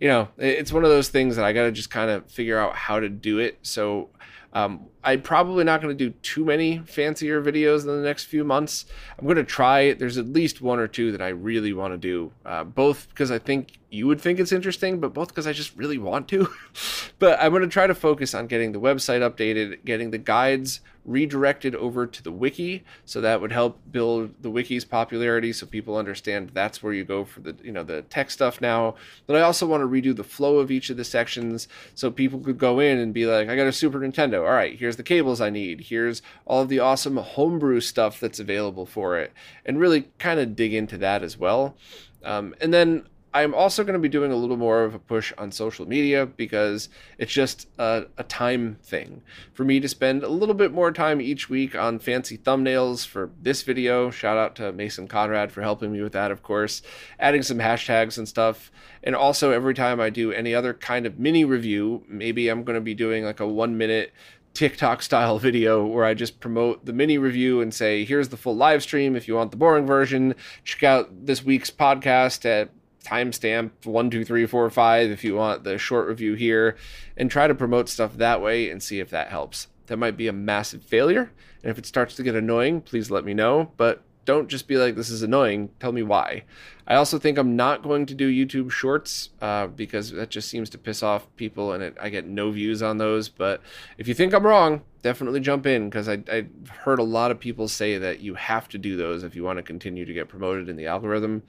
you 0.00 0.08
know, 0.08 0.26
it's 0.36 0.72
one 0.72 0.82
of 0.82 0.90
those 0.90 1.10
things 1.10 1.36
that 1.36 1.44
I 1.44 1.52
got 1.52 1.62
to 1.62 1.70
just 1.70 1.88
kind 1.88 2.10
of 2.10 2.28
figure 2.28 2.58
out 2.58 2.74
how 2.74 2.98
to 2.98 3.08
do 3.08 3.38
it. 3.38 3.60
So 3.62 4.08
um, 4.54 4.86
I'm 5.02 5.22
probably 5.22 5.64
not 5.64 5.80
going 5.80 5.96
to 5.96 6.10
do 6.10 6.14
too 6.22 6.44
many 6.44 6.78
fancier 6.78 7.42
videos 7.42 7.80
in 7.80 7.88
the 7.88 8.02
next 8.06 8.24
few 8.24 8.44
months. 8.44 8.84
I'm 9.18 9.24
going 9.24 9.36
to 9.36 9.44
try. 9.44 9.94
There's 9.94 10.18
at 10.18 10.26
least 10.26 10.60
one 10.60 10.78
or 10.78 10.86
two 10.86 11.10
that 11.12 11.22
I 11.22 11.28
really 11.28 11.72
want 11.72 11.94
to 11.94 11.98
do, 11.98 12.32
uh, 12.44 12.64
both 12.64 13.08
because 13.08 13.30
I 13.30 13.38
think 13.38 13.78
you 13.90 14.06
would 14.06 14.20
think 14.20 14.38
it's 14.38 14.52
interesting, 14.52 15.00
but 15.00 15.14
both 15.14 15.28
because 15.28 15.46
I 15.46 15.52
just 15.52 15.74
really 15.76 15.98
want 15.98 16.28
to. 16.28 16.48
but 17.18 17.40
I'm 17.40 17.50
going 17.50 17.62
to 17.62 17.68
try 17.68 17.86
to 17.86 17.94
focus 17.94 18.34
on 18.34 18.46
getting 18.46 18.72
the 18.72 18.80
website 18.80 19.20
updated, 19.20 19.84
getting 19.84 20.10
the 20.10 20.18
guides 20.18 20.80
redirected 21.04 21.74
over 21.74 22.06
to 22.06 22.22
the 22.22 22.30
wiki. 22.30 22.84
So 23.04 23.20
that 23.20 23.40
would 23.40 23.52
help 23.52 23.80
build 23.90 24.34
the 24.40 24.50
wiki's 24.50 24.84
popularity 24.84 25.52
so 25.52 25.66
people 25.66 25.96
understand 25.96 26.50
that's 26.54 26.82
where 26.82 26.92
you 26.92 27.04
go 27.04 27.24
for 27.24 27.40
the 27.40 27.56
you 27.62 27.72
know 27.72 27.82
the 27.82 28.02
tech 28.02 28.30
stuff 28.30 28.60
now. 28.60 28.94
But 29.26 29.36
i 29.36 29.40
also 29.40 29.66
want 29.66 29.82
to 29.82 29.88
redo 29.88 30.14
the 30.14 30.24
flow 30.24 30.58
of 30.58 30.70
each 30.70 30.90
of 30.90 30.96
the 30.96 31.04
sections 31.04 31.68
so 31.94 32.10
people 32.10 32.38
could 32.40 32.58
go 32.58 32.78
in 32.78 32.98
and 32.98 33.12
be 33.12 33.26
like 33.26 33.48
i 33.48 33.56
got 33.56 33.66
a 33.66 33.72
super 33.72 33.98
nintendo. 33.98 34.40
All 34.40 34.54
right 34.54 34.78
here's 34.78 34.96
the 34.96 35.02
cables 35.02 35.40
i 35.40 35.50
need. 35.50 35.80
Here's 35.80 36.22
all 36.46 36.62
of 36.62 36.68
the 36.68 36.80
awesome 36.80 37.16
homebrew 37.16 37.80
stuff 37.80 38.20
that's 38.20 38.40
available 38.40 38.86
for 38.86 39.18
it. 39.18 39.32
And 39.64 39.78
really 39.78 40.08
kind 40.18 40.38
of 40.38 40.56
dig 40.56 40.74
into 40.74 40.98
that 40.98 41.22
as 41.22 41.36
well. 41.36 41.76
Um, 42.24 42.54
and 42.60 42.72
then 42.72 43.04
I'm 43.34 43.54
also 43.54 43.82
going 43.82 43.94
to 43.94 43.98
be 43.98 44.10
doing 44.10 44.30
a 44.30 44.36
little 44.36 44.58
more 44.58 44.84
of 44.84 44.94
a 44.94 44.98
push 44.98 45.32
on 45.38 45.52
social 45.52 45.88
media 45.88 46.26
because 46.26 46.90
it's 47.16 47.32
just 47.32 47.66
a, 47.78 48.06
a, 48.18 48.24
time 48.24 48.76
thing 48.82 49.22
for 49.54 49.64
me 49.64 49.80
to 49.80 49.88
spend 49.88 50.22
a 50.22 50.28
little 50.28 50.54
bit 50.54 50.72
more 50.72 50.92
time 50.92 51.20
each 51.20 51.48
week 51.48 51.74
on 51.74 51.98
fancy 51.98 52.36
thumbnails 52.36 53.06
for 53.06 53.30
this 53.40 53.62
video. 53.62 54.10
Shout 54.10 54.36
out 54.36 54.54
to 54.56 54.72
Mason 54.72 55.08
Conrad 55.08 55.50
for 55.50 55.62
helping 55.62 55.92
me 55.92 56.02
with 56.02 56.12
that, 56.12 56.30
of 56.30 56.42
course, 56.42 56.82
adding 57.18 57.42
some 57.42 57.58
hashtags 57.58 58.18
and 58.18 58.28
stuff. 58.28 58.70
And 59.02 59.16
also, 59.16 59.50
every 59.50 59.74
time 59.74 59.98
I 59.98 60.10
do 60.10 60.30
any 60.30 60.54
other 60.54 60.74
kind 60.74 61.06
of 61.06 61.18
mini 61.18 61.44
review, 61.46 62.04
maybe 62.08 62.48
I'm 62.48 62.64
going 62.64 62.76
to 62.76 62.82
be 62.82 62.94
doing 62.94 63.24
like 63.24 63.40
a 63.40 63.48
one 63.48 63.78
minute 63.78 64.12
TikTok 64.52 65.00
style 65.00 65.38
video 65.40 65.86
where 65.86 66.04
I 66.04 66.12
just 66.12 66.38
promote 66.38 66.84
the 66.84 66.92
mini 66.92 67.16
review 67.16 67.62
and 67.62 67.72
say, 67.72 68.04
here's 68.04 68.28
the 68.28 68.36
full 68.36 68.56
live 68.56 68.82
stream. 68.82 69.16
If 69.16 69.26
you 69.26 69.36
want 69.36 69.52
the 69.52 69.56
boring 69.56 69.86
version, 69.86 70.34
check 70.64 70.82
out 70.82 71.26
this 71.26 71.42
week's 71.42 71.70
podcast 71.70 72.44
at 72.44 72.70
timestamp 73.02 73.70
one, 73.84 74.10
two, 74.10 74.24
three, 74.24 74.46
four, 74.46 74.68
five 74.70 75.10
if 75.10 75.24
you 75.24 75.34
want 75.34 75.64
the 75.64 75.78
short 75.78 76.06
review 76.06 76.34
here, 76.34 76.76
and 77.16 77.30
try 77.30 77.46
to 77.46 77.54
promote 77.54 77.88
stuff 77.88 78.16
that 78.16 78.40
way 78.40 78.70
and 78.70 78.82
see 78.82 79.00
if 79.00 79.10
that 79.10 79.28
helps. 79.28 79.68
That 79.86 79.98
might 79.98 80.16
be 80.16 80.28
a 80.28 80.32
massive 80.32 80.82
failure. 80.82 81.32
And 81.62 81.70
if 81.70 81.78
it 81.78 81.86
starts 81.86 82.14
to 82.16 82.22
get 82.22 82.34
annoying, 82.34 82.80
please 82.80 83.10
let 83.10 83.24
me 83.24 83.34
know. 83.34 83.72
But 83.76 84.02
don't 84.24 84.48
just 84.48 84.68
be 84.68 84.76
like, 84.76 84.94
this 84.94 85.10
is 85.10 85.22
annoying. 85.22 85.70
Tell 85.80 85.92
me 85.92 86.02
why. 86.02 86.44
I 86.86 86.94
also 86.94 87.18
think 87.18 87.38
I'm 87.38 87.56
not 87.56 87.82
going 87.82 88.06
to 88.06 88.14
do 88.14 88.30
YouTube 88.30 88.70
shorts 88.70 89.30
uh, 89.40 89.66
because 89.66 90.12
that 90.12 90.30
just 90.30 90.48
seems 90.48 90.70
to 90.70 90.78
piss 90.78 91.02
off 91.02 91.26
people 91.36 91.72
and 91.72 91.82
it, 91.82 91.96
I 92.00 92.08
get 92.08 92.26
no 92.26 92.50
views 92.50 92.82
on 92.82 92.98
those. 92.98 93.28
But 93.28 93.60
if 93.98 94.06
you 94.06 94.14
think 94.14 94.32
I'm 94.32 94.46
wrong, 94.46 94.82
definitely 95.02 95.40
jump 95.40 95.66
in 95.66 95.88
because 95.88 96.08
I've 96.08 96.48
heard 96.68 96.98
a 96.98 97.04
lot 97.04 97.30
of 97.30 97.40
people 97.40 97.68
say 97.68 97.98
that 97.98 98.20
you 98.20 98.34
have 98.34 98.68
to 98.70 98.78
do 98.78 98.96
those 98.96 99.24
if 99.24 99.34
you 99.34 99.42
want 99.42 99.58
to 99.58 99.62
continue 99.62 100.04
to 100.04 100.12
get 100.12 100.28
promoted 100.28 100.68
in 100.68 100.76
the 100.76 100.86
algorithm 100.86 101.42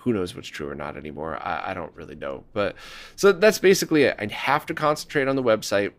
who 0.00 0.12
knows 0.12 0.34
what's 0.34 0.48
true 0.48 0.68
or 0.68 0.74
not 0.74 0.96
anymore. 0.96 1.38
I, 1.42 1.70
I 1.70 1.74
don't 1.74 1.94
really 1.94 2.14
know. 2.14 2.44
But 2.52 2.74
so 3.16 3.32
that's 3.32 3.58
basically 3.58 4.04
it. 4.04 4.16
I 4.18 4.26
have 4.32 4.66
to 4.66 4.74
concentrate 4.74 5.28
on 5.28 5.36
the 5.36 5.42
website. 5.42 5.92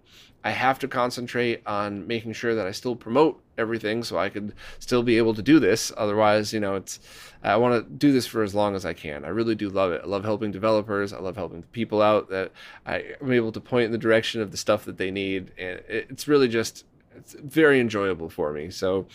I 0.44 0.52
have 0.52 0.80
to 0.80 0.88
concentrate 0.88 1.62
on 1.68 2.08
making 2.08 2.34
sure 2.34 2.56
that 2.56 2.66
I 2.66 2.72
still 2.72 2.96
promote 2.96 3.40
everything 3.60 4.04
so 4.04 4.18
I 4.18 4.30
could 4.30 4.54
still 4.80 5.04
be 5.04 5.18
able 5.18 5.36
to 5.36 5.42
do 5.44 5.60
this. 5.60 5.92
Otherwise, 5.96 6.52
you 6.52 6.60
know, 6.60 6.76
it's 6.76 7.00
I 7.44 7.58
want 7.58 7.84
to 7.84 7.94
do 7.94 8.12
this 8.12 8.26
for 8.26 8.42
as 8.42 8.56
long 8.56 8.76
as 8.76 8.84
I 8.84 8.94
can. 8.94 9.24
I 9.24 9.28
really 9.28 9.54
do 9.54 9.70
love 9.70 9.92
it. 9.92 10.02
I 10.04 10.08
love 10.08 10.24
helping 10.24 10.52
developers. 10.52 11.14
I 11.14 11.20
love 11.20 11.36
helping 11.36 11.62
people 11.72 12.02
out 12.02 12.30
that 12.30 12.52
I 12.88 13.14
am 13.22 13.32
able 13.32 13.52
to 13.52 13.60
point 13.60 13.86
in 13.86 13.92
the 13.92 14.00
direction 14.00 14.42
of 14.42 14.50
the 14.50 14.58
stuff 14.58 14.86
that 14.86 14.98
they 14.98 15.12
need, 15.12 15.52
and 15.60 15.82
it's 15.88 16.28
really 16.28 16.48
just 16.48 16.86
it's 17.16 17.34
very 17.34 17.80
enjoyable 17.80 18.30
for 18.30 18.52
me. 18.52 18.72
So, 18.72 19.06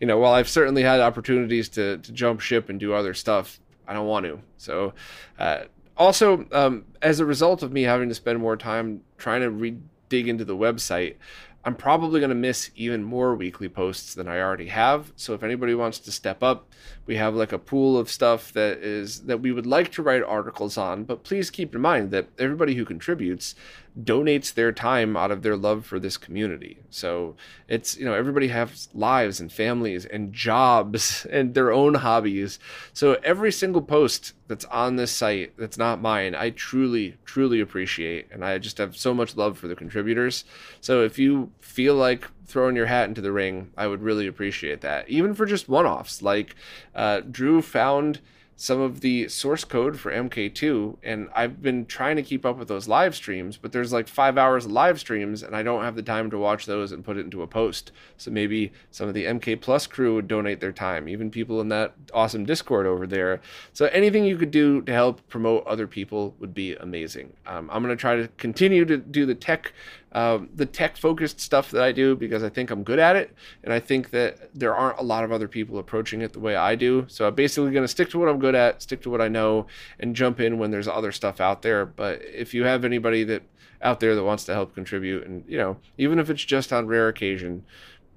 you 0.00 0.06
know, 0.06 0.18
while 0.18 0.32
I've 0.32 0.48
certainly 0.48 0.82
had 0.82 1.00
opportunities 1.00 1.68
to 1.70 1.98
to 1.98 2.12
jump 2.12 2.40
ship 2.40 2.70
and 2.70 2.80
do 2.80 2.94
other 2.94 3.12
stuff, 3.12 3.60
I 3.90 3.92
don't 3.92 4.06
want 4.06 4.24
to. 4.24 4.40
So, 4.56 4.94
uh, 5.36 5.64
also, 5.96 6.46
um, 6.52 6.84
as 7.02 7.18
a 7.18 7.26
result 7.26 7.64
of 7.64 7.72
me 7.72 7.82
having 7.82 8.08
to 8.08 8.14
spend 8.14 8.38
more 8.38 8.56
time 8.56 9.02
trying 9.18 9.40
to 9.40 9.50
re- 9.50 9.78
dig 10.08 10.28
into 10.28 10.44
the 10.44 10.56
website, 10.56 11.16
I'm 11.64 11.74
probably 11.74 12.20
going 12.20 12.30
to 12.30 12.36
miss 12.36 12.70
even 12.76 13.02
more 13.02 13.34
weekly 13.34 13.68
posts 13.68 14.14
than 14.14 14.28
I 14.28 14.40
already 14.40 14.68
have. 14.68 15.12
So 15.16 15.34
if 15.34 15.42
anybody 15.42 15.74
wants 15.74 15.98
to 15.98 16.12
step 16.12 16.40
up, 16.40 16.68
we 17.04 17.16
have 17.16 17.34
like 17.34 17.52
a 17.52 17.58
pool 17.58 17.98
of 17.98 18.08
stuff 18.08 18.52
that 18.52 18.78
is 18.78 19.22
that 19.22 19.40
we 19.40 19.50
would 19.50 19.66
like 19.66 19.90
to 19.92 20.02
write 20.02 20.22
articles 20.22 20.78
on, 20.78 21.02
but 21.02 21.24
please 21.24 21.50
keep 21.50 21.74
in 21.74 21.80
mind 21.80 22.12
that 22.12 22.28
everybody 22.38 22.76
who 22.76 22.84
contributes 22.84 23.56
donates 23.98 24.54
their 24.54 24.72
time 24.72 25.16
out 25.16 25.30
of 25.30 25.42
their 25.42 25.56
love 25.56 25.84
for 25.84 25.98
this 25.98 26.16
community. 26.16 26.78
So 26.90 27.36
it's, 27.68 27.96
you 27.96 28.04
know, 28.04 28.14
everybody 28.14 28.48
has 28.48 28.88
lives 28.94 29.40
and 29.40 29.50
families 29.50 30.04
and 30.04 30.32
jobs 30.32 31.26
and 31.30 31.54
their 31.54 31.72
own 31.72 31.94
hobbies. 31.94 32.58
So 32.92 33.14
every 33.24 33.52
single 33.52 33.82
post 33.82 34.34
that's 34.48 34.64
on 34.66 34.96
this 34.96 35.10
site 35.10 35.56
that's 35.56 35.78
not 35.78 36.00
mine, 36.00 36.34
I 36.34 36.50
truly, 36.50 37.16
truly 37.24 37.60
appreciate. 37.60 38.28
And 38.30 38.44
I 38.44 38.58
just 38.58 38.78
have 38.78 38.96
so 38.96 39.12
much 39.12 39.36
love 39.36 39.58
for 39.58 39.68
the 39.68 39.76
contributors. 39.76 40.44
So 40.80 41.02
if 41.02 41.18
you 41.18 41.52
feel 41.60 41.94
like 41.94 42.28
throwing 42.46 42.76
your 42.76 42.86
hat 42.86 43.08
into 43.08 43.20
the 43.20 43.32
ring, 43.32 43.70
I 43.76 43.86
would 43.86 44.02
really 44.02 44.26
appreciate 44.26 44.80
that. 44.82 45.08
Even 45.08 45.34
for 45.34 45.46
just 45.46 45.68
one 45.68 45.86
offs. 45.86 46.22
Like 46.22 46.54
uh, 46.94 47.20
Drew 47.20 47.62
found 47.62 48.20
some 48.60 48.78
of 48.78 49.00
the 49.00 49.26
source 49.26 49.64
code 49.64 49.98
for 49.98 50.12
MK2, 50.12 50.98
and 51.02 51.30
I've 51.34 51.62
been 51.62 51.86
trying 51.86 52.16
to 52.16 52.22
keep 52.22 52.44
up 52.44 52.58
with 52.58 52.68
those 52.68 52.86
live 52.86 53.16
streams, 53.16 53.56
but 53.56 53.72
there's 53.72 53.90
like 53.90 54.06
five 54.06 54.36
hours 54.36 54.66
of 54.66 54.72
live 54.72 55.00
streams, 55.00 55.42
and 55.42 55.56
I 55.56 55.62
don't 55.62 55.82
have 55.82 55.96
the 55.96 56.02
time 56.02 56.28
to 56.28 56.36
watch 56.36 56.66
those 56.66 56.92
and 56.92 57.02
put 57.02 57.16
it 57.16 57.24
into 57.24 57.40
a 57.40 57.46
post. 57.46 57.90
So 58.18 58.30
maybe 58.30 58.70
some 58.90 59.08
of 59.08 59.14
the 59.14 59.24
MK 59.24 59.62
Plus 59.62 59.86
crew 59.86 60.16
would 60.16 60.28
donate 60.28 60.60
their 60.60 60.72
time, 60.72 61.08
even 61.08 61.30
people 61.30 61.62
in 61.62 61.70
that 61.70 61.94
awesome 62.12 62.44
Discord 62.44 62.84
over 62.84 63.06
there. 63.06 63.40
So 63.72 63.86
anything 63.86 64.26
you 64.26 64.36
could 64.36 64.50
do 64.50 64.82
to 64.82 64.92
help 64.92 65.26
promote 65.28 65.66
other 65.66 65.86
people 65.86 66.34
would 66.38 66.52
be 66.52 66.74
amazing. 66.74 67.32
Um, 67.46 67.70
I'm 67.72 67.82
going 67.82 67.96
to 67.96 68.00
try 68.00 68.16
to 68.16 68.28
continue 68.36 68.84
to 68.84 68.98
do 68.98 69.24
the 69.24 69.34
tech 69.34 69.72
um, 70.12 70.48
the 70.54 70.66
tech 70.66 70.96
focused 70.96 71.40
stuff 71.40 71.70
that 71.70 71.82
I 71.82 71.92
do 71.92 72.16
because 72.16 72.42
I 72.42 72.48
think 72.48 72.70
I'm 72.70 72.82
good 72.82 72.98
at 72.98 73.16
it. 73.16 73.34
And 73.62 73.72
I 73.72 73.80
think 73.80 74.10
that 74.10 74.50
there 74.54 74.74
aren't 74.74 74.98
a 74.98 75.02
lot 75.02 75.24
of 75.24 75.32
other 75.32 75.48
people 75.48 75.78
approaching 75.78 76.20
it 76.20 76.32
the 76.32 76.40
way 76.40 76.56
I 76.56 76.74
do. 76.74 77.04
So 77.08 77.28
I'm 77.28 77.34
basically 77.34 77.70
going 77.70 77.84
to 77.84 77.88
stick 77.88 78.10
to 78.10 78.18
what 78.18 78.28
I'm 78.28 78.38
good 78.38 78.54
at, 78.54 78.82
stick 78.82 79.02
to 79.02 79.10
what 79.10 79.20
I 79.20 79.28
know, 79.28 79.66
and 79.98 80.16
jump 80.16 80.40
in 80.40 80.58
when 80.58 80.70
there's 80.70 80.88
other 80.88 81.12
stuff 81.12 81.40
out 81.40 81.62
there. 81.62 81.86
But 81.86 82.22
if 82.24 82.54
you 82.54 82.64
have 82.64 82.84
anybody 82.84 83.24
that 83.24 83.42
out 83.82 84.00
there 84.00 84.14
that 84.14 84.24
wants 84.24 84.44
to 84.44 84.52
help 84.52 84.74
contribute, 84.74 85.26
and 85.26 85.44
you 85.46 85.56
know, 85.56 85.76
even 85.96 86.18
if 86.18 86.28
it's 86.28 86.44
just 86.44 86.72
on 86.72 86.86
rare 86.86 87.08
occasion, 87.08 87.64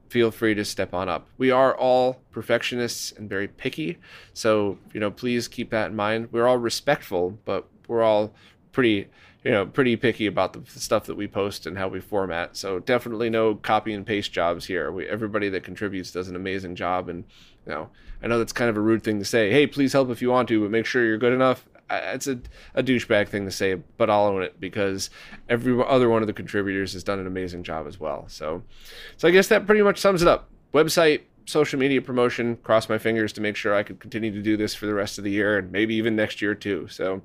feel 0.09 0.29
free 0.29 0.53
to 0.53 0.65
step 0.65 0.93
on 0.93 1.09
up. 1.09 1.27
We 1.37 1.49
are 1.49 1.75
all 1.75 2.21
perfectionists 2.31 3.11
and 3.11 3.29
very 3.29 3.47
picky. 3.47 3.97
So, 4.33 4.77
you 4.93 4.99
know, 4.99 5.09
please 5.09 5.47
keep 5.47 5.71
that 5.71 5.89
in 5.89 5.95
mind. 5.95 6.29
We're 6.31 6.47
all 6.47 6.57
respectful, 6.59 7.39
but 7.45 7.67
we're 7.87 8.03
all 8.03 8.33
pretty 8.71 9.07
you 9.43 9.51
know 9.51 9.65
pretty 9.65 9.95
picky 9.95 10.25
about 10.25 10.53
the 10.53 10.79
stuff 10.79 11.05
that 11.05 11.15
we 11.15 11.27
post 11.27 11.65
and 11.65 11.77
how 11.77 11.87
we 11.87 11.99
format. 11.99 12.55
So 12.55 12.79
definitely 12.79 13.29
no 13.29 13.55
copy 13.55 13.93
and 13.93 14.05
paste 14.05 14.31
jobs 14.31 14.65
here. 14.65 14.91
We, 14.91 15.07
everybody 15.07 15.49
that 15.49 15.63
contributes 15.63 16.11
does 16.11 16.29
an 16.29 16.35
amazing 16.35 16.75
job, 16.75 17.09
and 17.09 17.25
you 17.65 17.73
know 17.73 17.89
I 18.21 18.27
know 18.27 18.37
that's 18.37 18.53
kind 18.53 18.69
of 18.69 18.77
a 18.77 18.81
rude 18.81 19.03
thing 19.03 19.19
to 19.19 19.25
say. 19.25 19.51
Hey, 19.51 19.67
please 19.67 19.93
help 19.93 20.09
if 20.09 20.21
you 20.21 20.29
want 20.29 20.47
to, 20.49 20.61
but 20.61 20.71
make 20.71 20.85
sure 20.85 21.05
you're 21.05 21.17
good 21.17 21.33
enough. 21.33 21.65
It's 21.89 22.27
a, 22.27 22.39
a 22.73 22.81
douchebag 22.81 23.27
thing 23.27 23.45
to 23.45 23.51
say, 23.51 23.75
but 23.97 24.09
I'll 24.09 24.25
own 24.25 24.41
it 24.41 24.59
because 24.59 25.09
every 25.49 25.79
other 25.85 26.09
one 26.09 26.23
of 26.23 26.27
the 26.27 26.33
contributors 26.33 26.93
has 26.93 27.03
done 27.03 27.19
an 27.19 27.27
amazing 27.27 27.63
job 27.63 27.85
as 27.85 27.99
well. 27.99 28.25
So, 28.29 28.63
so 29.17 29.27
I 29.27 29.31
guess 29.31 29.49
that 29.49 29.67
pretty 29.67 29.83
much 29.83 29.99
sums 29.99 30.21
it 30.21 30.27
up. 30.27 30.49
Website, 30.73 31.23
social 31.45 31.77
media 31.77 32.01
promotion. 32.01 32.55
Cross 32.57 32.89
my 32.89 32.97
fingers 32.97 33.33
to 33.33 33.41
make 33.41 33.55
sure 33.55 33.75
I 33.75 33.83
could 33.83 33.99
continue 33.99 34.31
to 34.31 34.41
do 34.41 34.57
this 34.57 34.73
for 34.73 34.85
the 34.85 34.93
rest 34.93 35.17
of 35.17 35.23
the 35.23 35.31
year 35.31 35.57
and 35.57 35.71
maybe 35.71 35.93
even 35.95 36.15
next 36.15 36.41
year 36.41 36.55
too. 36.55 36.87
So 36.87 37.21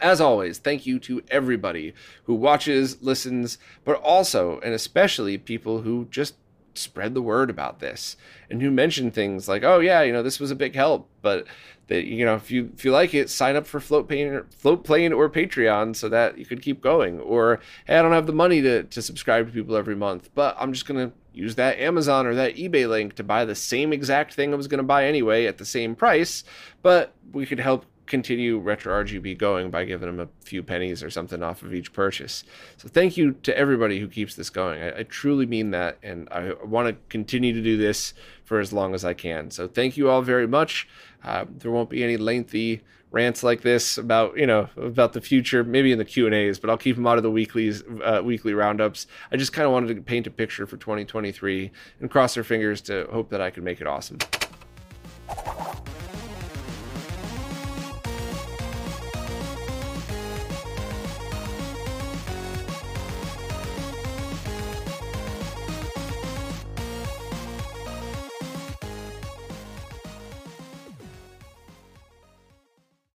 as 0.00 0.20
always, 0.20 0.58
thank 0.58 0.86
you 0.86 0.98
to 1.00 1.22
everybody 1.30 1.94
who 2.24 2.34
watches, 2.34 3.02
listens, 3.02 3.58
but 3.84 4.00
also 4.02 4.60
and 4.60 4.74
especially 4.74 5.38
people 5.38 5.82
who 5.82 6.06
just 6.10 6.34
spread 6.76 7.14
the 7.14 7.22
word 7.22 7.50
about 7.50 7.78
this 7.78 8.16
and 8.50 8.60
who 8.60 8.70
mention 8.70 9.10
things 9.10 9.48
like, 9.48 9.62
"Oh 9.62 9.80
yeah, 9.80 10.02
you 10.02 10.12
know, 10.12 10.22
this 10.22 10.40
was 10.40 10.50
a 10.50 10.56
big 10.56 10.74
help," 10.74 11.08
but 11.22 11.46
that 11.88 12.04
you 12.04 12.24
know, 12.24 12.34
if 12.34 12.50
you 12.50 12.70
if 12.74 12.84
you 12.84 12.92
like 12.92 13.14
it, 13.14 13.30
sign 13.30 13.56
up 13.56 13.66
for 13.66 13.80
Floatplane, 13.80 14.44
Float 14.52 14.84
Plane 14.84 15.12
or 15.12 15.28
Patreon 15.28 15.94
so 15.94 16.08
that 16.08 16.38
you 16.38 16.46
could 16.46 16.62
keep 16.62 16.80
going. 16.80 17.20
Or 17.20 17.60
hey, 17.86 17.96
I 17.96 18.02
don't 18.02 18.12
have 18.12 18.26
the 18.26 18.32
money 18.32 18.60
to 18.62 18.84
to 18.84 19.02
subscribe 19.02 19.46
to 19.46 19.52
people 19.52 19.76
every 19.76 19.96
month, 19.96 20.30
but 20.34 20.56
I'm 20.58 20.72
just 20.72 20.86
gonna 20.86 21.12
use 21.32 21.56
that 21.56 21.78
Amazon 21.78 22.26
or 22.26 22.34
that 22.34 22.56
eBay 22.56 22.88
link 22.88 23.14
to 23.16 23.24
buy 23.24 23.44
the 23.44 23.54
same 23.54 23.92
exact 23.92 24.34
thing 24.34 24.52
I 24.52 24.56
was 24.56 24.68
gonna 24.68 24.82
buy 24.82 25.06
anyway 25.06 25.46
at 25.46 25.58
the 25.58 25.64
same 25.64 25.94
price, 25.94 26.44
but 26.82 27.12
we 27.32 27.46
could 27.46 27.60
help 27.60 27.86
continue 28.06 28.58
retro 28.58 29.04
RGB 29.04 29.38
going 29.38 29.70
by 29.70 29.84
giving 29.84 30.06
them 30.06 30.20
a 30.20 30.28
few 30.44 30.62
pennies 30.62 31.02
or 31.02 31.10
something 31.10 31.42
off 31.42 31.62
of 31.62 31.74
each 31.74 31.92
purchase. 31.92 32.44
So 32.76 32.88
thank 32.88 33.16
you 33.16 33.32
to 33.42 33.56
everybody 33.56 34.00
who 34.00 34.08
keeps 34.08 34.34
this 34.34 34.50
going. 34.50 34.82
I, 34.82 35.00
I 35.00 35.02
truly 35.04 35.46
mean 35.46 35.70
that, 35.70 35.98
and 36.02 36.28
I 36.30 36.54
want 36.64 36.88
to 36.88 36.96
continue 37.08 37.52
to 37.52 37.62
do 37.62 37.76
this 37.76 38.14
for 38.44 38.60
as 38.60 38.72
long 38.72 38.94
as 38.94 39.04
I 39.04 39.14
can. 39.14 39.50
So 39.50 39.66
thank 39.66 39.96
you 39.96 40.10
all 40.10 40.22
very 40.22 40.46
much. 40.46 40.88
Uh, 41.22 41.46
there 41.48 41.70
won't 41.70 41.90
be 41.90 42.04
any 42.04 42.16
lengthy 42.16 42.82
rants 43.14 43.44
like 43.44 43.60
this 43.60 43.96
about 43.96 44.36
you 44.36 44.44
know 44.44 44.68
about 44.76 45.12
the 45.12 45.20
future 45.20 45.62
maybe 45.62 45.92
in 45.92 45.98
the 45.98 46.04
q 46.04 46.26
and 46.26 46.34
a's 46.34 46.58
but 46.58 46.68
i'll 46.68 46.76
keep 46.76 46.96
them 46.96 47.06
out 47.06 47.16
of 47.16 47.22
the 47.22 47.30
weeklies 47.30 47.84
uh, 48.02 48.20
weekly 48.24 48.52
roundups 48.52 49.06
i 49.30 49.36
just 49.36 49.52
kind 49.52 49.64
of 49.64 49.72
wanted 49.72 49.94
to 49.94 50.02
paint 50.02 50.26
a 50.26 50.30
picture 50.32 50.66
for 50.66 50.76
2023 50.76 51.70
and 52.00 52.10
cross 52.10 52.36
our 52.36 52.42
fingers 52.42 52.80
to 52.80 53.06
hope 53.12 53.30
that 53.30 53.40
i 53.40 53.50
can 53.50 53.62
make 53.62 53.80
it 53.80 53.86
awesome 53.86 54.18